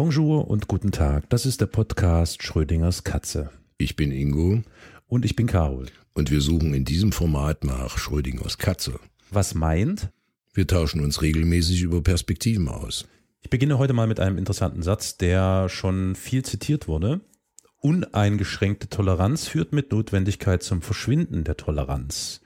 Bonjour 0.00 0.48
und 0.48 0.68
guten 0.68 0.92
Tag. 0.92 1.28
Das 1.28 1.44
ist 1.44 1.60
der 1.60 1.66
Podcast 1.66 2.44
Schrödingers 2.44 3.02
Katze. 3.02 3.50
Ich 3.78 3.96
bin 3.96 4.12
Ingo. 4.12 4.62
Und 5.08 5.24
ich 5.24 5.34
bin 5.34 5.48
Carol. 5.48 5.86
Und 6.14 6.30
wir 6.30 6.40
suchen 6.40 6.72
in 6.72 6.84
diesem 6.84 7.10
Format 7.10 7.64
nach 7.64 7.98
Schrödingers 7.98 8.58
Katze. 8.58 9.00
Was 9.32 9.56
meint? 9.56 10.10
Wir 10.54 10.68
tauschen 10.68 11.00
uns 11.00 11.20
regelmäßig 11.20 11.82
über 11.82 12.00
Perspektiven 12.00 12.68
aus. 12.68 13.08
Ich 13.42 13.50
beginne 13.50 13.78
heute 13.78 13.92
mal 13.92 14.06
mit 14.06 14.20
einem 14.20 14.38
interessanten 14.38 14.84
Satz, 14.84 15.16
der 15.16 15.68
schon 15.68 16.14
viel 16.14 16.44
zitiert 16.44 16.86
wurde. 16.86 17.20
Uneingeschränkte 17.80 18.88
Toleranz 18.88 19.46
führt 19.46 19.72
mit 19.72 19.92
Notwendigkeit 19.92 20.62
zum 20.62 20.82
Verschwinden 20.82 21.44
der 21.44 21.56
Toleranz. 21.56 22.40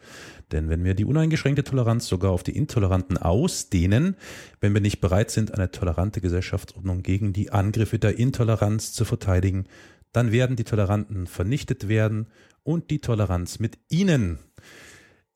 Denn 0.53 0.69
wenn 0.69 0.85
wir 0.85 0.93
die 0.93 1.07
uneingeschränkte 1.07 1.65
Toleranz 1.65 2.07
sogar 2.07 2.33
auf 2.33 2.43
die 2.43 2.55
Intoleranten 2.55 3.17
ausdehnen, 3.17 4.17
wenn 4.61 4.75
wir 4.75 4.83
nicht 4.83 5.01
bereit 5.01 5.31
sind, 5.31 5.55
eine 5.55 5.71
tolerante 5.71 6.21
Gesellschaftsordnung 6.21 7.03
gegen 7.03 7.33
die 7.33 7.51
Angriffe 7.51 7.99
der 7.99 8.19
Intoleranz 8.19 8.93
zu 8.93 9.07
verteidigen, 9.07 9.65
dann 10.13 10.31
werden 10.31 10.57
die 10.57 10.65
Toleranten 10.65 11.27
vernichtet 11.27 11.89
werden 11.89 12.27
und 12.62 12.91
die 12.91 13.01
Toleranz 13.01 13.59
mit 13.59 13.79
ihnen. 13.89 14.39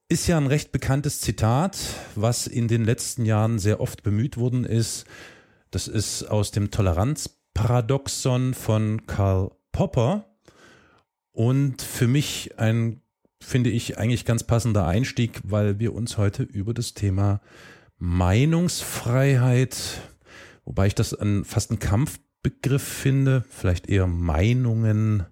Ist 0.09 0.28
ja 0.28 0.37
ein 0.37 0.46
recht 0.46 0.70
bekanntes 0.70 1.20
Zitat, 1.20 1.78
was 2.15 2.46
in 2.46 2.68
den 2.68 2.84
letzten 2.84 3.24
Jahren 3.24 3.59
sehr 3.59 3.80
oft 3.80 4.02
bemüht 4.02 4.37
worden 4.37 4.65
ist. 4.65 5.06
Das 5.70 5.88
ist 5.88 6.24
aus 6.24 6.51
dem 6.51 6.70
Toleranzparadoxon 6.70 8.52
von 8.52 9.06
Karl 9.06 9.51
Popper 9.76 10.24
und 11.32 11.82
für 11.82 12.08
mich 12.08 12.58
ein 12.58 13.02
finde 13.42 13.68
ich 13.68 13.98
eigentlich 13.98 14.24
ganz 14.24 14.42
passender 14.42 14.87
Einstieg, 14.87 15.38
weil 15.45 15.78
wir 15.78 15.92
uns 15.92 16.16
heute 16.16 16.45
über 16.45 16.73
das 16.73 16.95
Thema 16.95 17.42
Meinungsfreiheit, 17.98 19.76
wobei 20.64 20.86
ich 20.86 20.95
das 20.95 21.12
an 21.12 21.45
fast 21.45 21.70
ein 21.70 21.78
Kampfbegriff 21.78 22.82
finde, 22.82 23.45
vielleicht 23.51 23.86
eher 23.86 24.06
Meinungen, 24.06 25.26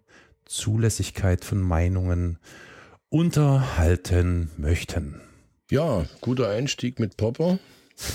Zulässigkeit 0.44 1.42
von 1.42 1.62
Meinungen 1.62 2.38
unterhalten 3.08 4.50
möchten. 4.58 5.22
Ja, 5.70 6.04
guter 6.20 6.50
Einstieg 6.50 7.00
mit 7.00 7.16
Popper. 7.16 7.58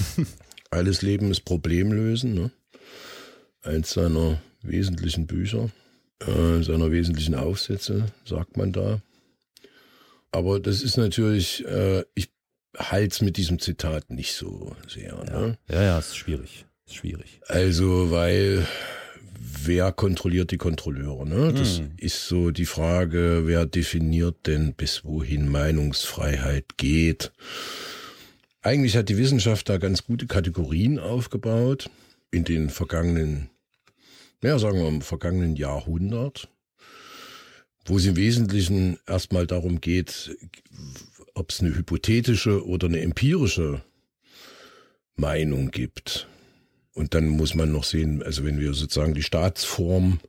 Alles 0.70 1.02
Leben 1.02 1.32
ist 1.32 1.42
Problemlösen, 1.42 2.36
ne? 2.36 2.52
Eins 3.64 3.89
seiner 3.89 4.39
wesentlichen 4.61 5.26
Bücher, 5.26 5.72
äh, 6.25 6.62
seiner 6.64 6.92
wesentlichen 6.92 7.36
Aufsätze, 7.36 8.06
sagt 8.25 8.58
man 8.58 8.72
da. 8.72 9.02
Aber 10.31 10.59
das 10.59 10.81
ist 10.81 10.98
natürlich, 10.98 11.66
äh, 11.66 12.03
ich 12.14 12.30
halte 12.78 13.14
es 13.14 13.22
mit 13.22 13.38
diesem 13.38 13.59
Zitat 13.59 14.09
nicht 14.09 14.34
so 14.34 14.76
sehr. 14.88 15.23
Ja, 15.28 15.39
ne? 15.39 15.58
ja, 15.70 15.84
ja, 15.84 16.00
ist 16.00 16.16
schwierig. 16.16 16.66
Ist 16.86 16.95
schwierig. 16.95 17.42
Also, 17.48 18.11
weil 18.11 18.66
wer 19.39 19.92
kontrolliert 19.92 20.52
die 20.52 20.58
Kontrolleure? 20.58 21.28
Ne? 21.28 21.53
Das 21.53 21.80
hm. 21.80 21.92
ist 21.98 22.28
so 22.28 22.52
die 22.52 22.66
Frage, 22.66 23.44
wer 23.45 23.66
definiert 23.66 24.48
denn, 24.48 24.73
bis 24.73 25.04
wohin 25.06 25.48
Meinungsfreiheit 25.50 26.78
geht? 26.78 27.31
Eigentlich 28.61 28.98
hat 28.98 29.09
die 29.09 29.17
Wissenschaft 29.17 29.70
da 29.70 29.78
ganz 29.78 30.04
gute 30.04 30.28
Kategorien 30.28 31.00
aufgebaut 31.00 31.89
in 32.31 32.44
den 32.44 32.70
vergangenen, 32.70 33.50
ja, 34.42 34.59
sagen 34.59 34.80
wir 34.80 34.88
im 34.88 35.02
vergangenen 35.02 35.56
Jahrhundert 35.56 36.50
wo 37.90 37.98
es 37.98 38.06
im 38.06 38.16
Wesentlichen 38.16 39.00
erstmal 39.08 39.48
darum 39.48 39.82
geht, 39.82 40.36
ob 41.34 41.50
es 41.50 41.59
eine 41.59 41.76
hypothetische 41.76 42.66
oder 42.66 42.88
eine 42.88 43.02
empirische 43.02 43.82
Meinung 45.16 45.72
gibt. 45.72 46.27
Und 46.94 47.14
dann 47.14 47.27
muss 47.27 47.55
man 47.55 47.72
noch 47.72 47.83
sehen, 47.83 48.22
also 48.22 48.44
wenn 48.44 48.60
wir 48.60 48.73
sozusagen 48.73 49.14
die 49.14 49.23
Staatsform 49.23 50.20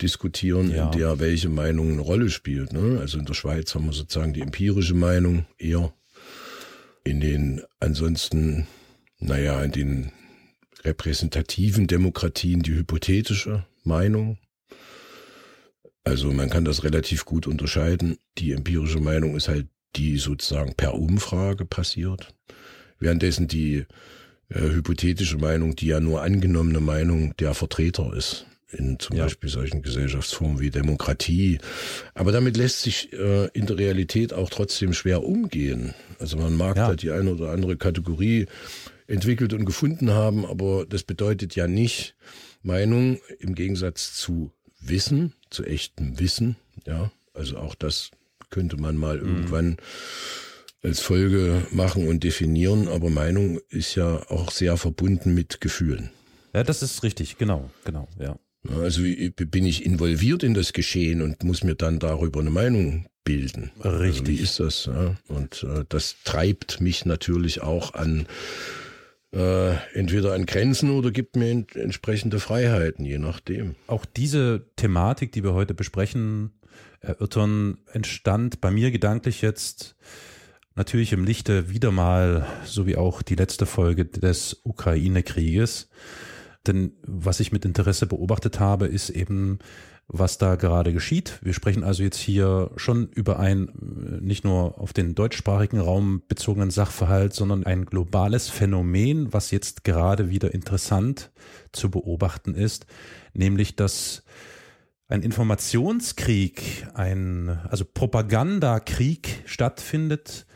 diskutieren, 0.00 0.70
ja. 0.70 0.86
in 0.90 0.98
der 0.98 1.20
welche 1.20 1.48
Meinung 1.48 1.92
eine 1.92 2.00
Rolle 2.00 2.30
spielt. 2.30 2.72
Ne? 2.72 2.98
Also 3.00 3.18
in 3.18 3.26
der 3.26 3.34
Schweiz 3.34 3.74
haben 3.74 3.86
wir 3.86 3.92
sozusagen 3.92 4.32
die 4.32 4.40
empirische 4.40 4.94
Meinung 4.94 5.46
eher. 5.58 5.92
In 7.04 7.20
den 7.20 7.62
ansonsten, 7.78 8.66
naja, 9.18 9.62
in 9.62 9.72
den 9.72 10.12
repräsentativen 10.84 11.86
Demokratien 11.86 12.62
die 12.62 12.74
hypothetische 12.74 13.64
Meinung. 13.84 14.38
Also 16.04 16.32
man 16.32 16.50
kann 16.50 16.64
das 16.64 16.82
relativ 16.84 17.24
gut 17.24 17.46
unterscheiden. 17.46 18.18
Die 18.38 18.52
empirische 18.52 19.00
Meinung 19.00 19.36
ist 19.36 19.48
halt 19.48 19.68
die 19.96 20.18
sozusagen 20.18 20.74
per 20.74 20.94
Umfrage 20.94 21.64
passiert. 21.64 22.34
Währenddessen 22.98 23.46
die 23.46 23.84
äh, 24.48 24.60
hypothetische 24.60 25.38
Meinung, 25.38 25.76
die 25.76 25.86
ja 25.86 26.00
nur 26.00 26.22
angenommene 26.22 26.80
Meinung 26.80 27.36
der 27.36 27.54
Vertreter 27.54 28.12
ist, 28.14 28.46
in 28.70 28.98
zum 28.98 29.16
ja. 29.16 29.24
Beispiel 29.24 29.50
solchen 29.50 29.82
Gesellschaftsformen 29.82 30.60
wie 30.60 30.70
Demokratie. 30.70 31.58
Aber 32.14 32.32
damit 32.32 32.56
lässt 32.56 32.82
sich 32.82 33.12
äh, 33.12 33.48
in 33.52 33.66
der 33.66 33.78
Realität 33.78 34.32
auch 34.32 34.50
trotzdem 34.50 34.94
schwer 34.94 35.24
umgehen. 35.24 35.94
Also 36.18 36.36
man 36.36 36.56
mag 36.56 36.76
ja. 36.76 36.88
da 36.88 36.96
die 36.96 37.10
eine 37.10 37.32
oder 37.32 37.50
andere 37.50 37.76
Kategorie 37.76 38.46
entwickelt 39.06 39.52
und 39.52 39.64
gefunden 39.64 40.10
haben, 40.10 40.44
aber 40.46 40.86
das 40.86 41.02
bedeutet 41.02 41.54
ja 41.56 41.66
nicht 41.66 42.14
Meinung 42.62 43.18
im 43.38 43.54
Gegensatz 43.54 44.14
zu 44.14 44.52
Wissen, 44.80 45.34
zu 45.50 45.64
echtem 45.64 46.18
Wissen. 46.18 46.56
Ja, 46.86 47.12
also 47.34 47.58
auch 47.58 47.74
das 47.74 48.10
könnte 48.50 48.76
man 48.76 48.96
mal 48.96 49.18
mhm. 49.18 49.28
irgendwann 49.28 49.76
als 50.82 51.00
Folge 51.00 51.66
machen 51.70 52.08
und 52.08 52.24
definieren. 52.24 52.88
Aber 52.88 53.10
Meinung 53.10 53.60
ist 53.68 53.94
ja 53.94 54.28
auch 54.28 54.50
sehr 54.50 54.76
verbunden 54.76 55.34
mit 55.34 55.60
Gefühlen. 55.60 56.10
Ja, 56.54 56.64
das 56.64 56.82
ist 56.82 57.02
richtig. 57.02 57.38
Genau, 57.38 57.70
genau, 57.84 58.08
ja. 58.18 58.36
Also 58.68 59.02
bin 59.02 59.66
ich 59.66 59.84
involviert 59.84 60.44
in 60.44 60.54
das 60.54 60.72
Geschehen 60.72 61.20
und 61.20 61.42
muss 61.42 61.64
mir 61.64 61.74
dann 61.74 61.98
darüber 61.98 62.40
eine 62.40 62.50
Meinung 62.50 63.06
bilden. 63.24 63.72
Richtig. 63.82 64.20
Also 64.20 64.26
wie 64.26 64.36
ist 64.36 64.60
das? 64.60 64.86
Ja? 64.86 65.16
Und 65.28 65.64
äh, 65.64 65.84
das 65.88 66.16
treibt 66.24 66.80
mich 66.80 67.04
natürlich 67.04 67.60
auch 67.60 67.94
an 67.94 68.26
äh, 69.32 69.74
entweder 69.94 70.34
an 70.34 70.46
Grenzen 70.46 70.90
oder 70.90 71.10
gibt 71.10 71.36
mir 71.36 71.50
ent 71.50 71.74
entsprechende 71.74 72.38
Freiheiten, 72.38 73.04
je 73.04 73.18
nachdem. 73.18 73.74
Auch 73.86 74.04
diese 74.04 74.66
Thematik, 74.76 75.32
die 75.32 75.42
wir 75.42 75.54
heute 75.54 75.74
besprechen, 75.74 76.52
erörtern, 77.00 77.78
entstand 77.92 78.60
bei 78.60 78.70
mir 78.70 78.90
gedanklich 78.90 79.42
jetzt 79.42 79.96
natürlich 80.74 81.12
im 81.12 81.24
Lichte 81.24 81.70
wieder 81.70 81.90
mal, 81.90 82.46
so 82.64 82.86
wie 82.86 82.96
auch 82.96 83.22
die 83.22 83.34
letzte 83.34 83.66
Folge 83.66 84.04
des 84.04 84.60
Ukraine-Krieges. 84.64 85.88
Denn 86.66 86.92
was 87.02 87.40
ich 87.40 87.52
mit 87.52 87.64
Interesse 87.64 88.06
beobachtet 88.06 88.60
habe, 88.60 88.86
ist 88.86 89.10
eben 89.10 89.58
was 90.08 90.36
da 90.36 90.56
gerade 90.56 90.92
geschieht. 90.92 91.38
Wir 91.42 91.54
sprechen 91.54 91.84
also 91.84 92.02
jetzt 92.02 92.18
hier 92.18 92.70
schon 92.76 93.08
über 93.08 93.38
ein 93.38 93.68
äh, 93.68 94.24
nicht 94.24 94.44
nur 94.44 94.78
auf 94.78 94.92
den 94.92 95.14
deutschsprachigen 95.14 95.80
Raum 95.80 96.22
bezogenen 96.28 96.70
Sachverhalt, 96.70 97.32
sondern 97.32 97.64
ein 97.64 97.86
globales 97.86 98.48
Phänomen, 98.48 99.32
was 99.32 99.50
jetzt 99.50 99.84
gerade 99.84 100.28
wieder 100.28 100.52
interessant 100.52 101.30
zu 101.72 101.90
beobachten 101.90 102.54
ist, 102.54 102.86
nämlich 103.32 103.74
dass 103.74 104.22
ein 105.08 105.22
Informationskrieg, 105.22 106.86
ein 106.94 107.60
also 107.68 107.84
Propagandakrieg 107.84 109.42
stattfindet 109.46 110.46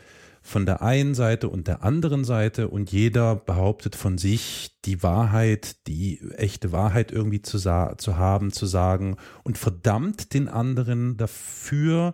von 0.47 0.65
der 0.65 0.81
einen 0.81 1.13
Seite 1.13 1.49
und 1.49 1.67
der 1.67 1.83
anderen 1.83 2.23
Seite 2.23 2.69
und 2.69 2.89
jeder 2.89 3.35
behauptet 3.35 3.97
von 3.97 4.17
sich, 4.17 4.77
die 4.85 5.03
Wahrheit, 5.03 5.75
die 5.87 6.21
echte 6.37 6.71
Wahrheit 6.71 7.11
irgendwie 7.11 7.41
zu, 7.41 7.59
zu 7.59 8.17
haben, 8.17 8.53
zu 8.53 8.65
sagen 8.65 9.17
und 9.43 9.57
verdammt 9.57 10.33
den 10.33 10.47
anderen 10.47 11.17
dafür, 11.17 12.13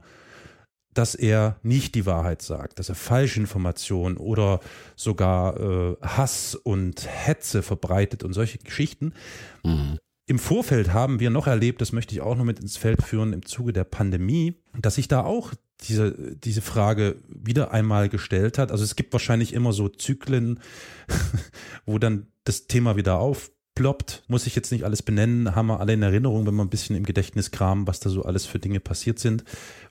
dass 0.96 1.14
er 1.14 1.58
nicht 1.62 1.94
die 1.94 2.08
Wahrheit 2.08 2.42
sagt, 2.42 2.80
dass 2.80 2.90
er 2.90 2.96
Falschinformationen 2.96 4.18
oder 4.18 4.62
sogar 4.96 5.60
äh, 5.60 5.96
Hass 6.02 6.56
und 6.56 7.08
Hetze 7.08 7.62
verbreitet 7.62 8.24
und 8.24 8.34
solche 8.34 8.58
Geschichten. 8.58 9.14
Mhm. 9.64 10.00
Im 10.26 10.40
Vorfeld 10.40 10.94
haben 10.94 11.20
wir 11.20 11.30
noch 11.30 11.48
erlebt, 11.48 11.82
das 11.82 11.92
möchte 11.92 12.16
ich 12.16 12.22
auch 12.22 12.38
noch 12.38 12.46
mit 12.46 12.60
ins 12.60 12.78
Feld 12.78 13.04
führen, 13.04 13.34
im 13.34 13.46
Zuge 13.46 13.74
der 13.74 13.84
Pandemie, 13.84 14.56
dass 14.80 14.96
sich 14.96 15.10
da 15.10 15.24
auch 15.24 15.54
diese, 15.82 16.36
diese 16.38 16.62
Frage 16.62 17.18
wieder 17.28 17.72
einmal 17.72 18.08
gestellt 18.08 18.58
hat. 18.58 18.72
Also 18.72 18.86
es 18.86 18.96
gibt 18.96 19.12
wahrscheinlich 19.12 19.54
immer 19.54 19.74
so 19.74 19.90
Zyklen, 19.90 20.62
wo 21.86 22.00
dann 22.00 22.28
das 22.46 22.68
Thema 22.68 22.96
wieder 22.96 23.20
aufploppt. 23.20 24.24
Muss 24.28 24.48
ich 24.48 24.56
jetzt 24.56 24.72
nicht 24.72 24.86
alles 24.86 25.02
benennen, 25.02 25.56
haben 25.56 25.68
wir 25.68 25.82
alle 25.82 25.92
in 25.92 26.04
Erinnerung, 26.04 26.48
wenn 26.48 26.56
wir 26.56 26.64
ein 26.64 26.70
bisschen 26.70 26.96
im 26.96 27.04
Gedächtnis 27.06 27.52
kramen, 27.52 27.86
was 27.86 28.00
da 28.00 28.10
so 28.10 28.24
alles 28.24 28.46
für 28.46 28.60
Dinge 28.60 28.80
passiert 28.80 29.20
sind. 29.20 29.44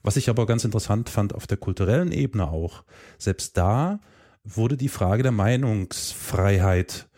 Was 0.02 0.17
ich 0.17 0.31
aber 0.31 0.46
ganz 0.46 0.64
interessant 0.64 1.11
fand 1.11 1.34
auf 1.34 1.46
der 1.46 1.58
kulturellen 1.58 2.11
Ebene 2.11 2.49
auch, 2.49 2.84
selbst 3.19 3.58
da 3.58 4.00
wurde 4.44 4.79
die 4.79 4.88
Frage 4.88 5.23
der 5.23 5.32
Meinungsfreiheit 5.32 7.08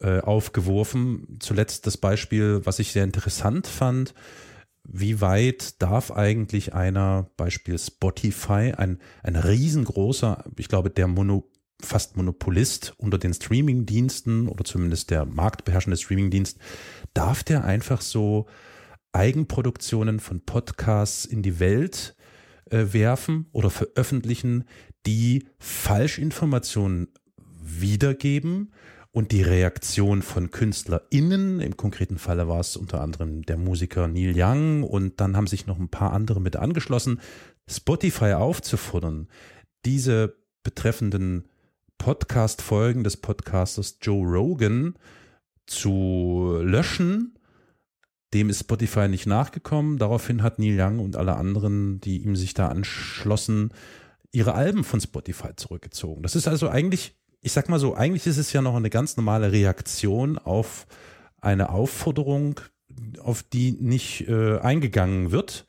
äh, 0.00 0.20
aufgeworfen. 0.20 1.38
Zuletzt 1.40 1.86
das 1.86 1.96
Beispiel, 1.96 2.60
was 2.64 2.78
ich 2.78 2.92
sehr 2.92 3.04
interessant 3.04 3.66
fand. 3.66 4.14
Wie 4.84 5.20
weit 5.20 5.82
darf 5.82 6.12
eigentlich 6.12 6.72
einer, 6.72 7.30
Beispiel 7.36 7.78
Spotify, 7.78 8.72
ein, 8.76 9.00
ein 9.22 9.36
riesengroßer, 9.36 10.44
ich 10.56 10.68
glaube, 10.68 10.90
der 10.90 11.08
Mono, 11.08 11.50
fast 11.80 12.16
Monopolist 12.16 12.94
unter 12.96 13.18
den 13.18 13.34
Streamingdiensten 13.34 14.48
oder 14.48 14.64
zumindest 14.64 15.10
der 15.10 15.24
marktbeherrschende 15.24 15.96
Streamingdienst, 15.96 16.58
darf 17.12 17.44
der 17.44 17.64
einfach 17.64 18.00
so 18.00 18.46
Eigenproduktionen 19.12 20.20
von 20.20 20.40
Podcasts 20.44 21.24
in 21.24 21.42
die 21.42 21.60
Welt 21.60 22.16
äh, 22.70 22.86
werfen 22.92 23.46
oder 23.52 23.70
veröffentlichen, 23.70 24.64
die 25.06 25.46
Falschinformationen 25.58 27.08
wiedergeben 27.60 28.72
und 29.10 29.32
die 29.32 29.42
Reaktion 29.42 30.22
von 30.22 30.50
KünstlerInnen, 30.50 31.60
im 31.60 31.76
konkreten 31.76 32.18
Falle 32.18 32.48
war 32.48 32.60
es 32.60 32.76
unter 32.76 33.00
anderem 33.00 33.42
der 33.42 33.56
Musiker 33.56 34.06
Neil 34.06 34.34
Young 34.36 34.82
und 34.82 35.20
dann 35.20 35.36
haben 35.36 35.46
sich 35.46 35.66
noch 35.66 35.78
ein 35.78 35.88
paar 35.88 36.12
andere 36.12 36.40
mit 36.40 36.56
angeschlossen, 36.56 37.20
Spotify 37.68 38.32
aufzufordern, 38.34 39.28
diese 39.84 40.36
betreffenden 40.62 41.48
Podcast-Folgen 41.98 43.04
des 43.04 43.16
Podcasters 43.16 43.98
Joe 44.00 44.26
Rogan 44.26 44.94
zu 45.66 46.58
löschen. 46.62 47.38
Dem 48.34 48.50
ist 48.50 48.60
Spotify 48.60 49.08
nicht 49.08 49.26
nachgekommen. 49.26 49.98
Daraufhin 49.98 50.42
hat 50.42 50.58
Neil 50.58 50.78
Young 50.80 50.98
und 51.00 51.16
alle 51.16 51.36
anderen, 51.36 52.00
die 52.00 52.18
ihm 52.22 52.36
sich 52.36 52.54
da 52.54 52.68
anschlossen, 52.68 53.72
ihre 54.32 54.54
Alben 54.54 54.84
von 54.84 55.00
Spotify 55.00 55.56
zurückgezogen. 55.56 56.22
Das 56.22 56.36
ist 56.36 56.48
also 56.48 56.68
eigentlich, 56.68 57.17
ich 57.40 57.52
sag 57.52 57.68
mal 57.68 57.78
so, 57.78 57.94
eigentlich 57.94 58.26
ist 58.26 58.38
es 58.38 58.52
ja 58.52 58.62
noch 58.62 58.74
eine 58.74 58.90
ganz 58.90 59.16
normale 59.16 59.52
Reaktion 59.52 60.38
auf 60.38 60.86
eine 61.40 61.70
Aufforderung, 61.70 62.60
auf 63.20 63.42
die 63.42 63.72
nicht 63.72 64.28
äh, 64.28 64.58
eingegangen 64.58 65.30
wird. 65.30 65.66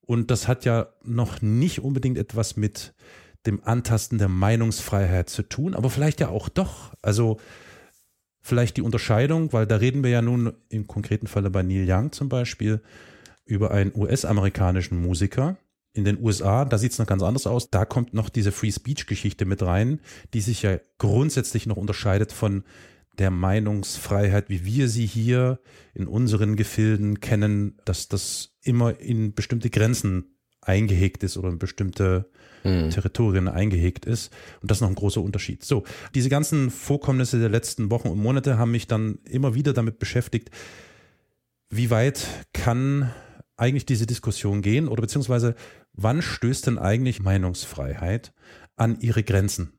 Und 0.00 0.30
das 0.30 0.48
hat 0.48 0.64
ja 0.64 0.88
noch 1.02 1.42
nicht 1.42 1.80
unbedingt 1.80 2.18
etwas 2.18 2.56
mit 2.56 2.94
dem 3.46 3.64
Antasten 3.64 4.18
der 4.18 4.28
Meinungsfreiheit 4.28 5.28
zu 5.28 5.42
tun, 5.42 5.74
aber 5.74 5.90
vielleicht 5.90 6.20
ja 6.20 6.28
auch 6.28 6.48
doch. 6.48 6.94
Also 7.02 7.38
vielleicht 8.40 8.76
die 8.76 8.82
Unterscheidung, 8.82 9.52
weil 9.52 9.66
da 9.66 9.76
reden 9.76 10.02
wir 10.02 10.10
ja 10.10 10.22
nun 10.22 10.52
im 10.68 10.86
konkreten 10.86 11.26
Falle 11.26 11.50
bei 11.50 11.62
Neil 11.62 11.86
Young 11.88 12.12
zum 12.12 12.28
Beispiel 12.28 12.80
über 13.44 13.70
einen 13.70 13.92
US-amerikanischen 13.94 15.00
Musiker. 15.00 15.56
In 15.94 16.04
den 16.04 16.22
USA, 16.22 16.64
da 16.64 16.78
sieht 16.78 16.92
es 16.92 16.98
noch 16.98 17.06
ganz 17.06 17.22
anders 17.22 17.46
aus. 17.46 17.70
Da 17.70 17.84
kommt 17.84 18.14
noch 18.14 18.30
diese 18.30 18.50
Free 18.50 18.72
Speech-Geschichte 18.72 19.44
mit 19.44 19.62
rein, 19.62 20.00
die 20.32 20.40
sich 20.40 20.62
ja 20.62 20.78
grundsätzlich 20.98 21.66
noch 21.66 21.76
unterscheidet 21.76 22.32
von 22.32 22.64
der 23.18 23.30
Meinungsfreiheit, 23.30 24.48
wie 24.48 24.64
wir 24.64 24.88
sie 24.88 25.04
hier 25.04 25.60
in 25.94 26.06
unseren 26.06 26.56
Gefilden 26.56 27.20
kennen, 27.20 27.78
dass 27.84 28.08
das 28.08 28.56
immer 28.62 29.00
in 29.00 29.34
bestimmte 29.34 29.68
Grenzen 29.68 30.36
eingehegt 30.62 31.22
ist 31.24 31.36
oder 31.36 31.50
in 31.50 31.58
bestimmte 31.58 32.30
mhm. 32.64 32.90
Territorien 32.90 33.48
eingehegt 33.48 34.06
ist. 34.06 34.32
Und 34.60 34.70
das 34.70 34.78
ist 34.78 34.82
noch 34.82 34.88
ein 34.88 34.94
großer 34.94 35.20
Unterschied. 35.20 35.64
So, 35.64 35.84
diese 36.14 36.28
ganzen 36.28 36.70
Vorkommnisse 36.70 37.38
der 37.38 37.48
letzten 37.48 37.90
Wochen 37.90 38.08
und 38.08 38.18
Monate 38.18 38.58
haben 38.58 38.70
mich 38.70 38.86
dann 38.86 39.18
immer 39.28 39.54
wieder 39.54 39.72
damit 39.72 39.98
beschäftigt, 39.98 40.50
wie 41.68 41.90
weit 41.90 42.26
kann 42.52 43.10
eigentlich 43.56 43.86
diese 43.86 44.06
Diskussion 44.06 44.62
gehen 44.62 44.88
oder 44.88 45.02
beziehungsweise 45.02 45.54
wann 45.92 46.22
stößt 46.22 46.66
denn 46.66 46.78
eigentlich 46.78 47.20
Meinungsfreiheit 47.20 48.32
an 48.76 49.00
ihre 49.00 49.22
Grenzen? 49.22 49.72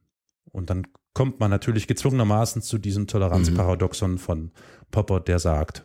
Und 0.51 0.69
dann 0.69 0.87
kommt 1.13 1.39
man 1.39 1.49
natürlich 1.49 1.87
gezwungenermaßen 1.87 2.61
zu 2.61 2.77
diesem 2.77 3.07
Toleranzparadoxon 3.07 4.17
von 4.17 4.51
Popper, 4.91 5.19
der 5.19 5.39
sagt. 5.39 5.83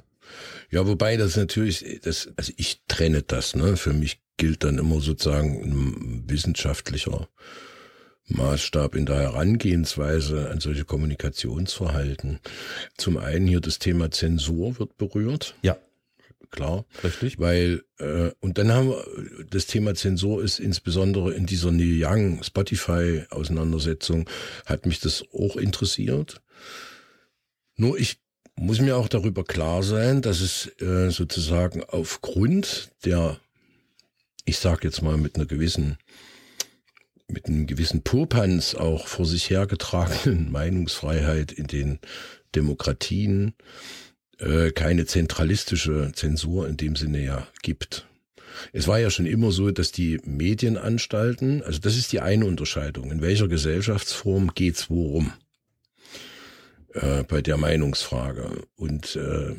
Ja, 0.70 0.86
wobei 0.86 1.16
das 1.16 1.36
natürlich, 1.36 2.00
das, 2.02 2.30
also 2.36 2.52
ich 2.56 2.82
trenne 2.86 3.22
das, 3.22 3.56
ne? 3.56 3.76
Für 3.76 3.92
mich 3.92 4.20
gilt 4.36 4.64
dann 4.64 4.78
immer 4.78 5.00
sozusagen 5.00 5.62
ein 5.62 6.24
wissenschaftlicher 6.28 7.28
Maßstab 8.26 8.94
in 8.94 9.06
der 9.06 9.16
Herangehensweise 9.16 10.50
an 10.50 10.60
solche 10.60 10.84
Kommunikationsverhalten. 10.84 12.40
Zum 12.98 13.16
einen 13.16 13.46
hier 13.46 13.60
das 13.60 13.78
Thema 13.78 14.10
Zensur 14.10 14.78
wird 14.78 14.98
berührt. 14.98 15.54
Ja 15.62 15.78
klar. 16.50 16.84
Richtig. 17.02 17.38
Weil, 17.38 17.82
äh, 17.98 18.30
und 18.40 18.58
dann 18.58 18.72
haben 18.72 18.90
wir, 18.90 19.04
das 19.50 19.66
Thema 19.66 19.94
Zensur 19.94 20.42
ist 20.42 20.58
insbesondere 20.58 21.32
in 21.34 21.46
dieser 21.46 21.72
Neil 21.72 22.02
Young 22.02 22.42
Spotify-Auseinandersetzung, 22.42 24.28
hat 24.66 24.86
mich 24.86 25.00
das 25.00 25.24
auch 25.32 25.56
interessiert. 25.56 26.40
Nur 27.76 27.98
ich 27.98 28.18
muss 28.56 28.80
mir 28.80 28.96
auch 28.96 29.08
darüber 29.08 29.44
klar 29.44 29.82
sein, 29.82 30.22
dass 30.22 30.40
es 30.40 30.80
äh, 30.80 31.10
sozusagen 31.10 31.84
aufgrund 31.84 32.90
der, 33.04 33.38
ich 34.44 34.58
sag 34.58 34.84
jetzt 34.84 35.02
mal 35.02 35.16
mit 35.16 35.36
einer 35.36 35.46
gewissen, 35.46 35.96
mit 37.28 37.46
einem 37.46 37.66
gewissen 37.66 38.02
Popanz 38.02 38.74
auch 38.74 39.06
vor 39.06 39.26
sich 39.26 39.50
hergetragenen 39.50 40.50
Meinungsfreiheit 40.52 41.52
in 41.52 41.66
den 41.66 41.98
Demokratien 42.54 43.54
äh, 44.38 44.70
keine 44.70 45.06
zentralistische 45.06 46.12
Zensur 46.14 46.68
in 46.68 46.76
dem 46.76 46.96
Sinne 46.96 47.24
ja 47.24 47.46
gibt. 47.62 48.06
Es 48.72 48.88
war 48.88 48.98
ja 48.98 49.10
schon 49.10 49.26
immer 49.26 49.52
so, 49.52 49.70
dass 49.70 49.92
die 49.92 50.20
Medienanstalten, 50.24 51.62
also 51.62 51.78
das 51.78 51.96
ist 51.96 52.12
die 52.12 52.20
eine 52.20 52.46
Unterscheidung, 52.46 53.10
in 53.10 53.20
welcher 53.20 53.48
Gesellschaftsform 53.48 54.52
geht's 54.54 54.90
worum 54.90 55.32
äh, 56.94 57.22
bei 57.24 57.40
der 57.40 57.56
Meinungsfrage. 57.56 58.62
Und 58.76 59.16
äh, 59.16 59.54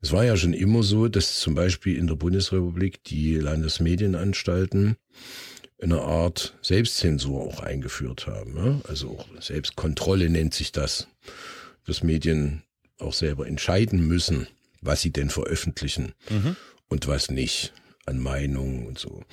es 0.00 0.12
war 0.12 0.24
ja 0.24 0.36
schon 0.36 0.52
immer 0.52 0.82
so, 0.82 1.08
dass 1.08 1.40
zum 1.40 1.54
Beispiel 1.54 1.96
in 1.96 2.06
der 2.06 2.16
Bundesrepublik 2.16 3.02
die 3.04 3.36
Landesmedienanstalten 3.36 4.96
eine 5.80 6.00
Art 6.00 6.56
Selbstzensur 6.62 7.42
auch 7.42 7.60
eingeführt 7.60 8.26
haben. 8.26 8.54
Ne? 8.54 8.80
Also 8.88 9.18
auch 9.18 9.26
Selbstkontrolle 9.40 10.30
nennt 10.30 10.54
sich 10.54 10.72
das. 10.72 11.08
Dass 11.86 12.02
Medien 12.02 12.62
auch 12.98 13.14
selber 13.14 13.46
entscheiden 13.46 14.06
müssen, 14.06 14.46
was 14.80 15.02
sie 15.02 15.10
denn 15.10 15.30
veröffentlichen 15.30 16.12
mhm. 16.30 16.56
und 16.88 17.08
was 17.08 17.30
nicht 17.30 17.72
an 18.06 18.18
Meinungen 18.18 18.86
und 18.86 18.98
so. 18.98 19.24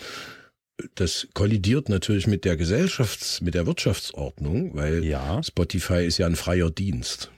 Das 0.96 1.28
kollidiert 1.34 1.90
natürlich 1.90 2.28
mit 2.28 2.46
der 2.46 2.58
Gesellschafts-, 2.58 3.44
mit 3.44 3.54
der 3.54 3.68
Wirtschaftsordnung, 3.68 4.76
weil 4.76 5.04
ja. 5.04 5.42
Spotify 5.44 6.06
ist 6.06 6.18
ja 6.18 6.26
ein 6.26 6.36
freier 6.36 6.72
Dienst. 6.72 7.32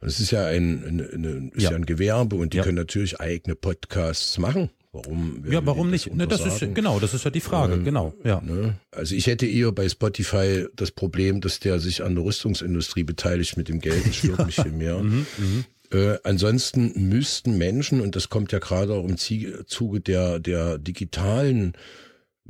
Es 0.00 0.20
ist 0.20 0.30
ja 0.30 0.46
ein, 0.46 0.84
eine, 0.84 1.08
eine, 1.08 1.50
ist 1.52 1.62
ja. 1.62 1.70
ja. 1.70 1.76
ein 1.76 1.84
Gewerbe 1.84 2.36
und 2.36 2.52
die 2.52 2.58
ja. 2.58 2.62
können 2.62 2.76
natürlich 2.76 3.20
eigene 3.20 3.56
Podcasts 3.56 4.38
machen. 4.38 4.70
Warum? 4.92 5.44
Ja, 5.50 5.64
warum 5.66 5.90
nicht? 5.90 6.14
Ne, 6.14 6.26
das 6.26 6.46
ist 6.46 6.74
genau, 6.74 6.98
das 6.98 7.12
ist 7.12 7.24
ja 7.24 7.30
die 7.30 7.40
Frage, 7.40 7.74
ähm, 7.74 7.84
genau. 7.84 8.14
Ja. 8.24 8.40
Ne? 8.40 8.74
Also 8.90 9.14
ich 9.14 9.26
hätte 9.26 9.46
eher 9.46 9.70
bei 9.70 9.86
Spotify 9.88 10.66
das 10.74 10.90
Problem, 10.92 11.42
dass 11.42 11.60
der 11.60 11.78
sich 11.78 12.02
an 12.02 12.14
der 12.14 12.24
Rüstungsindustrie 12.24 13.04
beteiligt 13.04 13.56
mit 13.56 13.68
dem 13.68 13.80
Geld. 13.80 14.04
Ich 14.08 14.22
ja. 14.22 14.42
nicht 14.44 14.60
viel 14.60 14.72
mehr. 14.72 14.98
Mhm, 14.98 15.26
mhm, 15.36 15.64
äh, 15.92 16.16
ansonsten 16.24 16.92
müssten 17.08 17.58
Menschen, 17.58 18.00
und 18.00 18.16
das 18.16 18.30
kommt 18.30 18.52
ja 18.52 18.58
gerade 18.58 18.94
auch 18.94 19.04
im 19.04 19.16
Zuge 19.18 20.00
der, 20.00 20.38
der 20.38 20.78
digitalen 20.78 21.74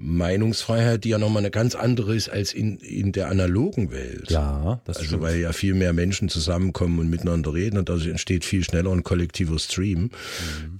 Meinungsfreiheit, 0.00 1.02
die 1.02 1.08
ja 1.08 1.18
nochmal 1.18 1.42
eine 1.42 1.50
ganz 1.50 1.74
andere 1.74 2.14
ist 2.14 2.28
als 2.28 2.54
in, 2.54 2.78
in 2.78 3.10
der 3.10 3.28
analogen 3.28 3.90
Welt. 3.90 4.30
Ja, 4.30 4.80
das 4.84 4.98
Also 4.98 5.08
stimmt. 5.08 5.22
weil 5.22 5.40
ja 5.40 5.52
viel 5.52 5.74
mehr 5.74 5.92
Menschen 5.92 6.28
zusammenkommen 6.28 7.00
und 7.00 7.10
miteinander 7.10 7.52
reden 7.52 7.78
und 7.78 7.90
also 7.90 8.08
entsteht 8.08 8.44
viel 8.44 8.62
schneller 8.62 8.92
ein 8.92 9.02
kollektiver 9.02 9.58
Stream. 9.58 10.02
Mhm. 10.02 10.10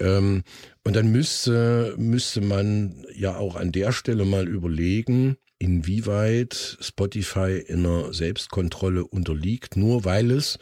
Ähm, 0.00 0.42
und 0.88 0.97
dann 0.97 1.12
müsste, 1.12 1.95
müsste 1.99 2.40
man 2.40 3.04
ja 3.14 3.37
auch 3.37 3.57
an 3.57 3.73
der 3.73 3.92
Stelle 3.92 4.25
mal 4.25 4.49
überlegen, 4.49 5.37
inwieweit 5.59 6.78
Spotify 6.80 7.59
in 7.59 7.85
einer 7.85 8.14
Selbstkontrolle 8.14 9.04
unterliegt, 9.04 9.76
nur 9.76 10.07
weil 10.07 10.30
es 10.30 10.59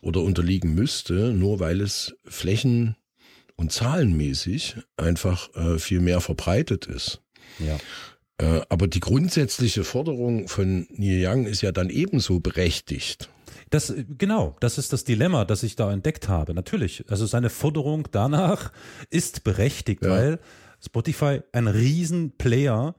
oder 0.00 0.22
unterliegen 0.22 0.74
müsste, 0.74 1.34
nur 1.34 1.60
weil 1.60 1.82
es 1.82 2.16
flächen- 2.24 2.96
und 3.56 3.70
zahlenmäßig 3.70 4.76
einfach 4.96 5.54
äh, 5.54 5.78
viel 5.78 6.00
mehr 6.00 6.22
verbreitet 6.22 6.86
ist. 6.86 7.20
Ja. 7.58 7.76
Äh, 8.38 8.62
aber 8.70 8.88
die 8.88 9.00
grundsätzliche 9.00 9.84
Forderung 9.84 10.48
von 10.48 10.86
Neil 10.96 11.22
Young 11.22 11.44
ist 11.44 11.60
ja 11.60 11.70
dann 11.70 11.90
ebenso 11.90 12.40
berechtigt. 12.40 13.28
Das, 13.70 13.92
genau, 14.16 14.56
das 14.60 14.78
ist 14.78 14.92
das 14.92 15.04
Dilemma, 15.04 15.44
das 15.44 15.62
ich 15.62 15.76
da 15.76 15.92
entdeckt 15.92 16.28
habe. 16.28 16.54
Natürlich. 16.54 17.04
Also 17.08 17.26
seine 17.26 17.50
Forderung 17.50 18.08
danach 18.12 18.72
ist 19.10 19.44
berechtigt, 19.44 20.04
ja. 20.04 20.10
weil 20.10 20.38
Spotify 20.80 21.40
ein 21.52 21.66
Riesenplayer, 21.66 22.94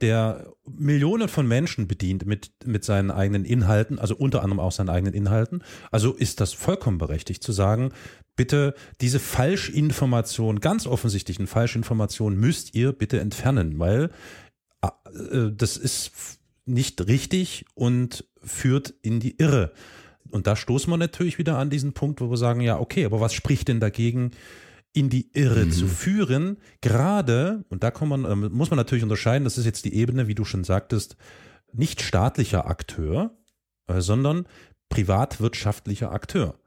der 0.00 0.52
Millionen 0.66 1.28
von 1.28 1.46
Menschen 1.46 1.86
bedient 1.86 2.26
mit, 2.26 2.50
mit 2.64 2.84
seinen 2.84 3.10
eigenen 3.10 3.44
Inhalten, 3.44 3.98
also 3.98 4.16
unter 4.16 4.42
anderem 4.42 4.58
auch 4.58 4.72
seinen 4.72 4.88
eigenen 4.88 5.14
Inhalten. 5.14 5.62
Also 5.90 6.12
ist 6.12 6.40
das 6.40 6.52
vollkommen 6.52 6.98
berechtigt 6.98 7.42
zu 7.42 7.52
sagen, 7.52 7.92
bitte 8.34 8.74
diese 9.00 9.20
Falschinformation, 9.20 10.60
ganz 10.60 10.86
offensichtlichen 10.86 11.46
Falschinformation 11.46 12.36
müsst 12.36 12.74
ihr 12.74 12.92
bitte 12.92 13.20
entfernen, 13.20 13.78
weil 13.78 14.10
äh, 14.82 15.50
das 15.52 15.76
ist 15.76 16.40
nicht 16.64 17.06
richtig 17.06 17.64
und 17.74 18.24
führt 18.42 18.94
in 19.02 19.20
die 19.20 19.36
Irre. 19.38 19.72
Und 20.32 20.46
da 20.46 20.56
stoßen 20.56 20.90
wir 20.90 20.96
natürlich 20.96 21.38
wieder 21.38 21.58
an 21.58 21.70
diesen 21.70 21.92
Punkt, 21.92 22.20
wo 22.20 22.30
wir 22.30 22.36
sagen, 22.36 22.60
ja, 22.60 22.78
okay, 22.78 23.04
aber 23.04 23.20
was 23.20 23.34
spricht 23.34 23.68
denn 23.68 23.80
dagegen, 23.80 24.32
in 24.92 25.08
die 25.08 25.30
Irre 25.32 25.66
mhm. 25.66 25.72
zu 25.72 25.86
führen? 25.86 26.58
Gerade, 26.80 27.64
und 27.68 27.82
da 27.82 27.90
kann 27.90 28.08
man, 28.08 28.24
äh, 28.24 28.34
muss 28.34 28.70
man 28.70 28.76
natürlich 28.76 29.04
unterscheiden, 29.04 29.44
das 29.44 29.58
ist 29.58 29.66
jetzt 29.66 29.84
die 29.84 29.94
Ebene, 29.94 30.28
wie 30.28 30.34
du 30.34 30.44
schon 30.44 30.64
sagtest, 30.64 31.16
nicht 31.72 32.02
staatlicher 32.02 32.66
Akteur, 32.66 33.36
äh, 33.86 34.00
sondern 34.00 34.46
privatwirtschaftlicher 34.88 36.12
Akteur. 36.12 36.58